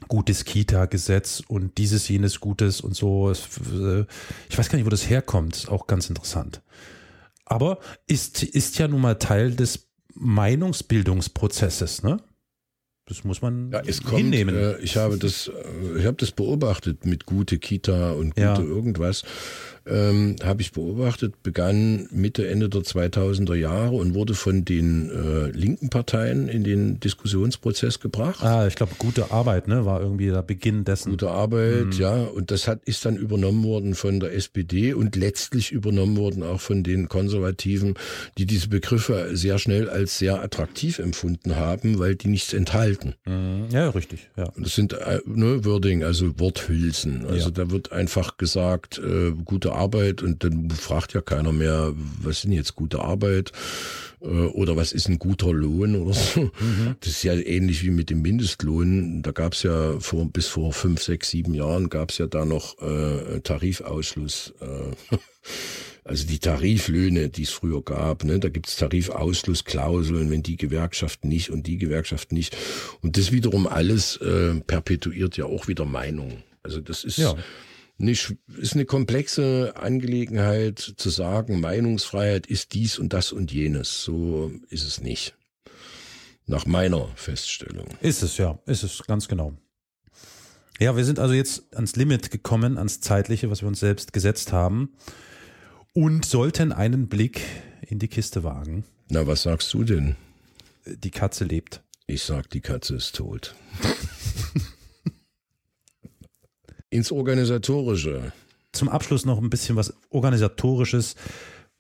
Gutes 0.07 0.45
Kita-Gesetz 0.45 1.43
und 1.49 1.77
dieses, 1.77 2.09
jenes 2.09 2.39
Gutes 2.39 2.81
und 2.81 2.95
so. 2.95 3.33
Äh, 3.33 4.05
ich 4.49 4.57
weiß 4.57 4.69
gar 4.69 4.77
nicht, 4.77 4.87
wo 4.87 4.91
das 4.91 5.11
herkommt. 5.11 5.57
Ist 5.57 5.69
auch 5.69 5.89
ganz 5.89 6.09
interessant 6.09 6.62
aber 7.49 7.78
ist, 8.07 8.42
ist 8.42 8.78
ja 8.78 8.88
nun 8.88 9.01
mal 9.01 9.14
Teil 9.16 9.55
des 9.55 9.88
Meinungsbildungsprozesses, 10.14 12.03
ne? 12.03 12.18
Das 13.07 13.24
muss 13.24 13.40
man 13.40 13.70
ja, 13.72 13.80
es 13.86 14.03
kommt, 14.03 14.18
hinnehmen. 14.18 14.55
Äh, 14.55 14.78
ich 14.80 14.99
habe 14.99 15.16
das, 15.16 15.49
äh, 15.49 15.99
ich 15.99 16.05
habe 16.05 16.16
das 16.18 16.30
beobachtet 16.30 17.07
mit 17.07 17.24
gute 17.24 17.59
Kita 17.59 18.12
und 18.12 18.34
gute 18.34 18.40
ja. 18.40 18.59
irgendwas 18.59 19.22
ähm, 19.91 20.36
habe 20.43 20.62
ich 20.62 20.72
beobachtet, 20.72 21.43
begann 21.43 22.09
Mitte, 22.11 22.49
Ende 22.49 22.68
der 22.68 22.82
2000er 22.82 23.55
Jahre 23.55 23.97
und 23.97 24.14
wurde 24.14 24.34
von 24.34 24.64
den 24.64 25.11
äh, 25.11 25.51
linken 25.51 25.91
Parteien 25.91 26.49
in 26.49 26.64
den 26.64 27.01
Diskussionsprozess 27.01 28.01
gebracht. 28.01 28.43
Ah, 28.43 28.66
ich 28.66 28.74
glaube, 28.74 28.93
gute 28.99 29.30
Arbeit, 29.30 29.68
ne, 29.68 29.84
war 29.84 30.01
irgendwie 30.01 30.26
der 30.26 30.43
Beginn 30.43 30.84
dessen. 30.84 31.11
Gute 31.11 31.30
Arbeit, 31.30 31.86
mhm. 31.86 31.93
ja, 31.93 32.24
und 32.24 32.51
das 32.51 32.68
hat, 32.68 32.80
ist 32.84 33.05
dann 33.05 33.16
übernommen 33.16 33.64
worden 33.64 33.95
von 33.95 34.20
der 34.20 34.34
SPD 34.34 34.93
und 34.93 35.16
letztlich 35.16 35.72
übernommen 35.72 36.16
worden 36.16 36.43
auch 36.43 36.61
von 36.61 36.82
den 36.82 37.09
Konservativen, 37.09 37.95
die 38.36 38.47
diese 38.47 38.68
Begriffe 38.68 39.30
sehr 39.32 39.59
schnell 39.59 39.89
als 39.89 40.18
sehr 40.18 40.43
attraktiv 40.43 40.99
empfunden 40.99 41.57
haben, 41.57 41.99
weil 41.99 42.14
die 42.14 42.28
nichts 42.28 42.53
enthalten. 42.53 43.14
Mhm. 43.26 43.66
Ja, 43.70 43.91
richtig, 43.91 44.28
ja. 44.36 44.45
Und 44.51 44.66
das 44.66 44.74
sind 44.74 44.93
äh, 44.93 45.20
ne, 45.26 45.64
Wording, 45.64 46.05
also 46.05 46.39
Worthülsen. 46.39 47.24
Also 47.26 47.49
ja. 47.49 47.51
da 47.51 47.70
wird 47.70 47.93
einfach 47.93 48.36
gesagt, 48.36 48.99
äh, 48.99 49.32
gute 49.45 49.72
Arbeit 49.72 49.78
und 49.79 50.45
dann 50.45 50.70
fragt 50.70 51.14
ja 51.14 51.20
keiner 51.20 51.53
mehr, 51.53 51.93
was 52.22 52.43
sind 52.43 52.53
jetzt 52.53 52.74
gute 52.74 53.01
Arbeit 53.01 53.53
äh, 54.20 54.26
oder 54.26 54.76
was 54.76 54.93
ist 54.93 55.09
ein 55.09 55.18
guter 55.18 55.53
Lohn 55.53 55.97
oder 55.97 56.14
so. 56.14 56.41
Mhm. 56.41 56.97
Das 57.01 57.11
ist 57.11 57.22
ja 57.22 57.35
ähnlich 57.35 57.83
wie 57.85 57.91
mit 57.91 58.11
dem 58.11 58.22
Mindestlohn. 58.22 59.22
Da 59.22 59.33
gab 59.33 59.53
es 59.55 59.62
ja 59.62 59.99
vor 60.01 60.31
bis 60.31 60.47
vor 60.47 60.72
fünf, 60.72 61.03
sechs, 61.03 61.31
sieben 61.31 61.55
Jahren 61.55 61.89
gab 61.89 62.11
es 62.11 62.18
ja 62.18 62.26
da 62.26 62.45
noch 62.45 62.81
äh, 62.81 63.41
Tarifausschluss. 63.41 64.55
Äh, 64.61 65.16
also 66.05 66.26
die 66.26 66.39
Tariflöhne, 66.39 67.29
die 67.29 67.43
es 67.43 67.51
früher 67.51 67.83
gab, 67.83 68.24
ne, 68.24 68.39
da 68.39 68.49
gibt 68.49 68.68
es 68.68 68.76
Tarifausschlussklauseln, 68.76 70.31
wenn 70.31 70.43
die 70.43 70.57
Gewerkschaft 70.57 71.24
nicht 71.24 71.51
und 71.51 71.66
die 71.66 71.79
Gewerkschaft 71.79 72.33
nicht. 72.33 72.57
Und 73.03 73.16
das 73.16 73.31
wiederum 73.33 73.66
alles 73.66 74.16
äh, 74.16 74.55
perpetuiert 74.66 75.37
ja 75.37 75.45
auch 75.45 75.68
wieder 75.68 75.85
Meinung. 75.85 76.43
Also 76.62 76.81
das 76.81 77.05
ist 77.05 77.18
ja 77.18 77.37
nicht, 77.99 78.36
ist 78.57 78.74
eine 78.74 78.84
komplexe 78.84 79.74
Angelegenheit 79.76 80.78
zu 80.78 81.11
sagen, 81.11 81.61
Meinungsfreiheit 81.61 82.46
ist 82.46 82.74
dies 82.74 82.99
und 82.99 83.12
das 83.12 83.32
und 83.32 83.53
jenes. 83.53 84.03
So 84.03 84.53
ist 84.70 84.84
es 84.84 85.01
nicht. 85.01 85.36
Nach 86.46 86.64
meiner 86.64 87.09
Feststellung. 87.16 87.88
Ist 88.01 88.22
es, 88.22 88.38
ja. 88.38 88.59
Ist 88.66 88.82
es, 88.82 89.03
ganz 89.07 89.28
genau. 89.28 89.53
Ja, 90.78 90.96
wir 90.96 91.05
sind 91.05 91.18
also 91.18 91.34
jetzt 91.34 91.74
ans 91.74 91.96
Limit 91.96 92.30
gekommen, 92.30 92.78
ans 92.78 93.01
Zeitliche, 93.01 93.51
was 93.51 93.62
wir 93.62 93.68
uns 93.68 93.80
selbst 93.80 94.12
gesetzt 94.12 94.53
haben. 94.53 94.94
Und 95.92 96.24
sollten 96.24 96.72
einen 96.72 97.09
Blick 97.09 97.42
in 97.86 97.99
die 97.99 98.09
Kiste 98.09 98.44
wagen. 98.44 98.84
Na, 99.09 99.26
was 99.26 99.42
sagst 99.42 99.74
du 99.74 99.82
denn? 99.82 100.16
die 100.96 101.11
Katze 101.11 101.44
lebt. 101.44 101.82
Ich 102.07 102.22
sag, 102.22 102.51
die 102.51 102.61
Katze 102.61 102.96
ist 102.96 103.14
tot. 103.14 103.55
Ins 106.91 107.12
Organisatorische. 107.12 108.32
Zum 108.72 108.89
Abschluss 108.89 109.24
noch 109.24 109.39
ein 109.39 109.51
bisschen 109.51 109.76
was 109.76 109.95
Organisatorisches, 110.11 111.14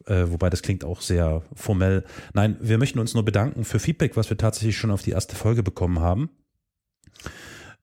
äh, 0.06 0.24
wobei 0.26 0.50
das 0.50 0.62
klingt 0.62 0.84
auch 0.84 1.00
sehr 1.00 1.42
formell. 1.54 2.04
Nein, 2.34 2.56
wir 2.60 2.78
möchten 2.78 2.98
uns 2.98 3.14
nur 3.14 3.24
bedanken 3.24 3.64
für 3.64 3.78
Feedback, 3.78 4.16
was 4.16 4.30
wir 4.30 4.36
tatsächlich 4.36 4.76
schon 4.76 4.90
auf 4.90 5.02
die 5.02 5.10
erste 5.12 5.36
Folge 5.36 5.62
bekommen 5.62 6.00
haben. 6.00 6.30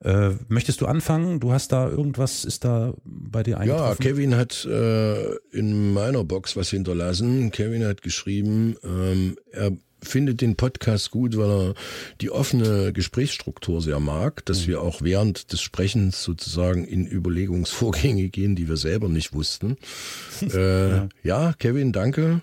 Äh, 0.04 0.32
möchtest 0.50 0.82
du 0.82 0.86
anfangen? 0.86 1.40
Du 1.40 1.52
hast 1.52 1.72
da 1.72 1.90
irgendwas, 1.90 2.46
ist 2.46 2.66
da 2.66 2.94
bei 3.04 3.44
dir 3.44 3.60
eingetroffen? 3.60 4.04
Ja, 4.04 4.12
Kevin 4.12 4.36
hat 4.36 4.66
äh, 4.66 5.36
in 5.52 5.94
meiner 5.94 6.24
Box 6.24 6.56
was 6.56 6.70
hinterlassen. 6.70 7.50
Kevin 7.52 7.86
hat 7.86 8.02
geschrieben, 8.02 8.76
ähm, 8.84 9.38
er 9.52 9.72
findet 10.06 10.42
den 10.42 10.56
Podcast 10.56 11.12
gut, 11.12 11.38
weil 11.38 11.50
er 11.50 11.74
die 12.22 12.32
offene 12.32 12.94
Gesprächsstruktur 12.94 13.82
sehr 13.82 14.00
mag, 14.00 14.46
dass 14.46 14.64
mhm. 14.64 14.68
wir 14.68 14.82
auch 14.82 15.02
während 15.02 15.52
des 15.52 15.62
Sprechens 15.62 16.24
sozusagen 16.24 16.86
in 16.86 17.06
Überlegungsvorgänge 17.06 18.30
gehen, 18.30 18.56
die 18.56 18.68
wir 18.68 18.78
selber 18.78 19.10
nicht 19.10 19.34
wussten. 19.34 19.78
äh, 20.42 20.90
ja. 20.90 21.10
ja, 21.24 21.54
Kevin, 21.54 21.92
danke. 21.92 22.42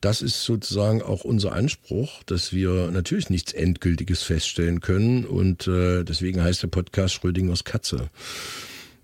Das 0.00 0.20
ist 0.20 0.44
sozusagen 0.44 1.00
auch 1.00 1.24
unser 1.24 1.52
Anspruch, 1.52 2.22
dass 2.26 2.52
wir 2.52 2.90
natürlich 2.90 3.30
nichts 3.30 3.54
Endgültiges 3.54 4.22
feststellen 4.22 4.80
können 4.80 5.24
und 5.24 5.66
äh, 5.66 6.04
deswegen 6.04 6.42
heißt 6.42 6.62
der 6.62 6.68
Podcast 6.68 7.14
Schrödingers 7.14 7.64
Katze 7.64 8.10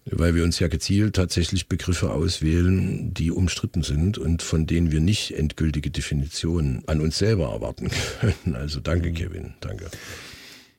weil 0.04 0.34
wir 0.34 0.44
uns 0.44 0.58
ja 0.58 0.68
gezielt 0.68 1.16
tatsächlich 1.16 1.68
Begriffe 1.68 2.10
auswählen, 2.10 3.12
die 3.14 3.30
umstritten 3.30 3.82
sind 3.82 4.18
und 4.18 4.42
von 4.42 4.66
denen 4.66 4.90
wir 4.90 5.00
nicht 5.00 5.32
endgültige 5.32 5.90
Definitionen 5.90 6.82
an 6.86 7.00
uns 7.00 7.18
selber 7.18 7.50
erwarten 7.52 7.90
können. 8.20 8.56
Also 8.56 8.80
danke, 8.80 9.10
mhm. 9.10 9.14
Kevin, 9.14 9.54
danke. 9.60 9.90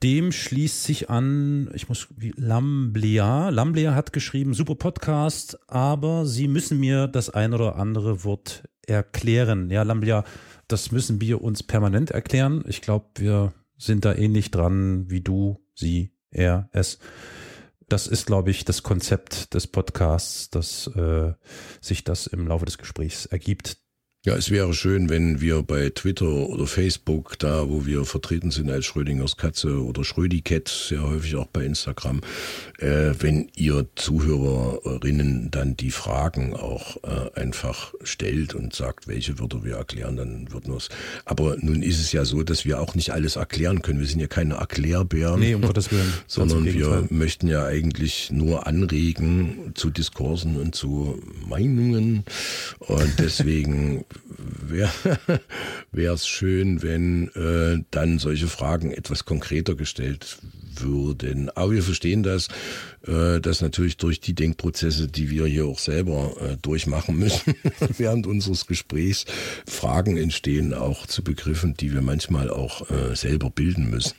Dem 0.04 0.32
schließt 0.32 0.84
sich 0.84 1.12
an, 1.12 1.70
ich 1.76 1.88
muss, 1.88 2.08
wie 2.18 2.34
Lamblea. 2.36 3.50
Lamblea 3.50 3.94
hat 3.94 4.14
geschrieben, 4.14 4.56
super 4.56 4.74
Podcast, 4.74 5.60
aber 5.70 6.26
Sie 6.26 6.48
müssen 6.48 6.80
mir 6.80 7.08
das 7.08 7.30
ein 7.30 7.54
oder 7.54 7.76
andere 7.76 8.24
Wort 8.24 8.64
erklären. 8.88 9.70
Ja, 9.70 9.84
Lamblea, 9.84 10.24
das 10.68 10.92
müssen 10.92 11.22
wir 11.22 11.44
uns 11.44 11.62
permanent 11.62 12.10
erklären. 12.10 12.64
Ich 12.68 12.82
glaube, 12.82 13.06
wir 13.16 13.54
sind 13.78 14.04
da 14.04 14.16
ähnlich 14.16 14.50
dran 14.50 15.10
wie 15.10 15.22
du, 15.22 15.60
sie, 15.76 16.14
er, 16.32 16.70
es 16.72 16.98
das 17.92 18.08
ist, 18.08 18.26
glaube 18.26 18.52
ich, 18.52 18.64
das 18.64 18.84
Konzept 18.84 19.54
des 19.54 19.68
Podcasts, 19.68 20.50
dass 20.50 20.88
äh, 20.88 21.34
sich 21.82 22.04
das 22.04 22.28
im 22.28 22.48
Laufe 22.48 22.66
des 22.66 22.78
Gesprächs 22.78 23.26
ergibt. 23.26 23.78
Ja, 24.24 24.36
es 24.36 24.52
wäre 24.52 24.72
schön, 24.76 25.10
wenn 25.10 25.42
wir 25.42 25.64
bei 25.64 25.90
Twitter 25.90 26.28
oder 26.28 26.68
Facebook, 26.68 27.40
da 27.40 27.70
wo 27.70 27.88
wir 27.88 28.06
vertreten 28.06 28.52
sind 28.52 28.70
als 28.70 28.86
Schrödingers 28.86 29.36
Katze 29.36 29.84
oder 29.84 30.04
Schrödicat, 30.04 30.68
sehr 30.68 31.02
häufig 31.02 31.38
auch 31.38 31.48
bei 31.48 31.66
Instagram, 31.66 32.22
äh, 32.78 33.16
wenn 33.18 33.50
ihr 33.56 33.88
Zuhörerinnen 33.96 35.50
dann 35.50 35.76
die 35.76 35.90
Fragen 35.90 36.54
auch 36.54 36.98
äh, 36.98 37.40
einfach 37.40 37.96
stellt 38.04 38.54
und 38.54 38.76
sagt, 38.76 39.08
welche 39.08 39.40
Wörter 39.40 39.64
wir 39.64 39.78
erklären, 39.78 40.18
dann 40.18 40.52
würden 40.52 40.72
wir 40.72 40.78
es. 40.78 40.90
Aber 41.26 41.58
nun 41.60 41.82
ist 41.82 42.00
es 42.00 42.12
ja 42.12 42.24
so, 42.24 42.44
dass 42.44 42.64
wir 42.64 42.80
auch 42.80 42.94
nicht 42.94 43.14
alles 43.14 43.38
erklären 43.38 43.82
können. 43.82 44.02
Wir 44.02 44.08
sind 44.08 44.20
ja 44.20 44.28
keine 44.28 44.54
Erklärbären. 44.54 45.40
Nee, 45.40 45.56
um 45.56 45.64
Gottes 45.64 45.92
Willen. 45.92 46.14
sondern 46.28 46.66
wir 46.66 47.08
möchten 47.10 47.48
ja 47.48 47.66
eigentlich 47.66 48.30
nur 48.30 48.68
anregen 48.68 49.72
zu 49.74 49.90
Diskursen 49.90 50.58
und 50.58 50.76
zu 50.76 51.20
Meinungen. 51.50 52.24
Und 52.78 53.18
deswegen 53.18 54.06
wäre 54.68 56.14
es 56.14 56.28
schön, 56.28 56.82
wenn 56.82 57.30
äh, 57.30 57.84
dann 57.92 58.20
solche 58.20 58.48
Fragen 58.48 58.92
etwas 58.92 59.26
konkreter 59.26 59.76
gestellt 59.76 60.38
würden. 60.76 61.50
Aber 61.50 61.72
wir 61.72 61.84
verstehen 61.84 62.24
das, 62.24 62.48
äh, 63.06 63.40
dass 63.40 63.62
natürlich 63.62 63.98
durch 63.98 64.20
die 64.20 64.34
Denkprozesse, 64.34 65.08
die 65.08 65.30
wir 65.30 65.46
hier 65.46 65.66
auch 65.66 65.80
selber 65.80 66.34
äh, 66.40 66.58
durchmachen 66.62 67.18
müssen, 67.18 67.56
während 67.98 68.28
unseres 68.28 68.68
Gesprächs 68.68 69.26
Fragen 69.68 70.18
entstehen, 70.18 70.74
auch 70.74 71.06
zu 71.06 71.24
Begriffen, 71.24 71.76
die 71.76 71.94
wir 71.94 72.02
manchmal 72.02 72.50
auch 72.50 72.90
äh, 72.90 73.16
selber 73.16 73.50
bilden 73.50 73.90
müssen. 73.90 74.16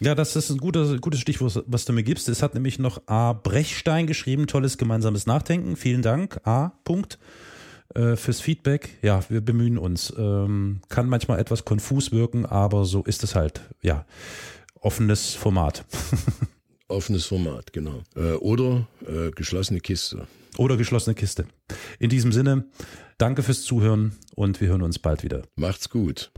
Ja, 0.00 0.14
das 0.14 0.36
ist 0.36 0.50
ein 0.50 0.58
guter, 0.58 0.98
gutes 0.98 1.20
Stichwort, 1.20 1.64
was 1.66 1.84
du 1.84 1.92
mir 1.92 2.02
gibst. 2.02 2.28
Es 2.28 2.42
hat 2.42 2.54
nämlich 2.54 2.78
noch 2.78 3.02
A. 3.06 3.32
Brechstein 3.32 4.06
geschrieben, 4.06 4.46
tolles 4.46 4.78
gemeinsames 4.78 5.26
Nachdenken. 5.26 5.76
Vielen 5.76 6.02
Dank. 6.02 6.40
A. 6.46 6.72
Punkt 6.84 7.18
äh, 7.94 8.16
fürs 8.16 8.40
Feedback. 8.40 8.98
Ja, 9.02 9.22
wir 9.28 9.40
bemühen 9.40 9.78
uns. 9.78 10.12
Ähm, 10.16 10.80
kann 10.88 11.08
manchmal 11.08 11.38
etwas 11.38 11.64
konfus 11.64 12.12
wirken, 12.12 12.46
aber 12.46 12.84
so 12.84 13.02
ist 13.04 13.24
es 13.24 13.34
halt. 13.34 13.62
Ja, 13.82 14.04
offenes 14.80 15.34
Format. 15.34 15.84
offenes 16.88 17.26
Format, 17.26 17.72
genau. 17.72 18.02
Äh, 18.16 18.34
oder 18.34 18.86
äh, 19.06 19.30
geschlossene 19.30 19.80
Kiste. 19.80 20.26
Oder 20.56 20.76
geschlossene 20.76 21.14
Kiste. 21.14 21.46
In 21.98 22.10
diesem 22.10 22.32
Sinne, 22.32 22.64
danke 23.18 23.42
fürs 23.42 23.62
Zuhören 23.62 24.12
und 24.34 24.60
wir 24.60 24.68
hören 24.68 24.82
uns 24.82 24.98
bald 24.98 25.22
wieder. 25.22 25.42
Macht's 25.56 25.90
gut. 25.90 26.30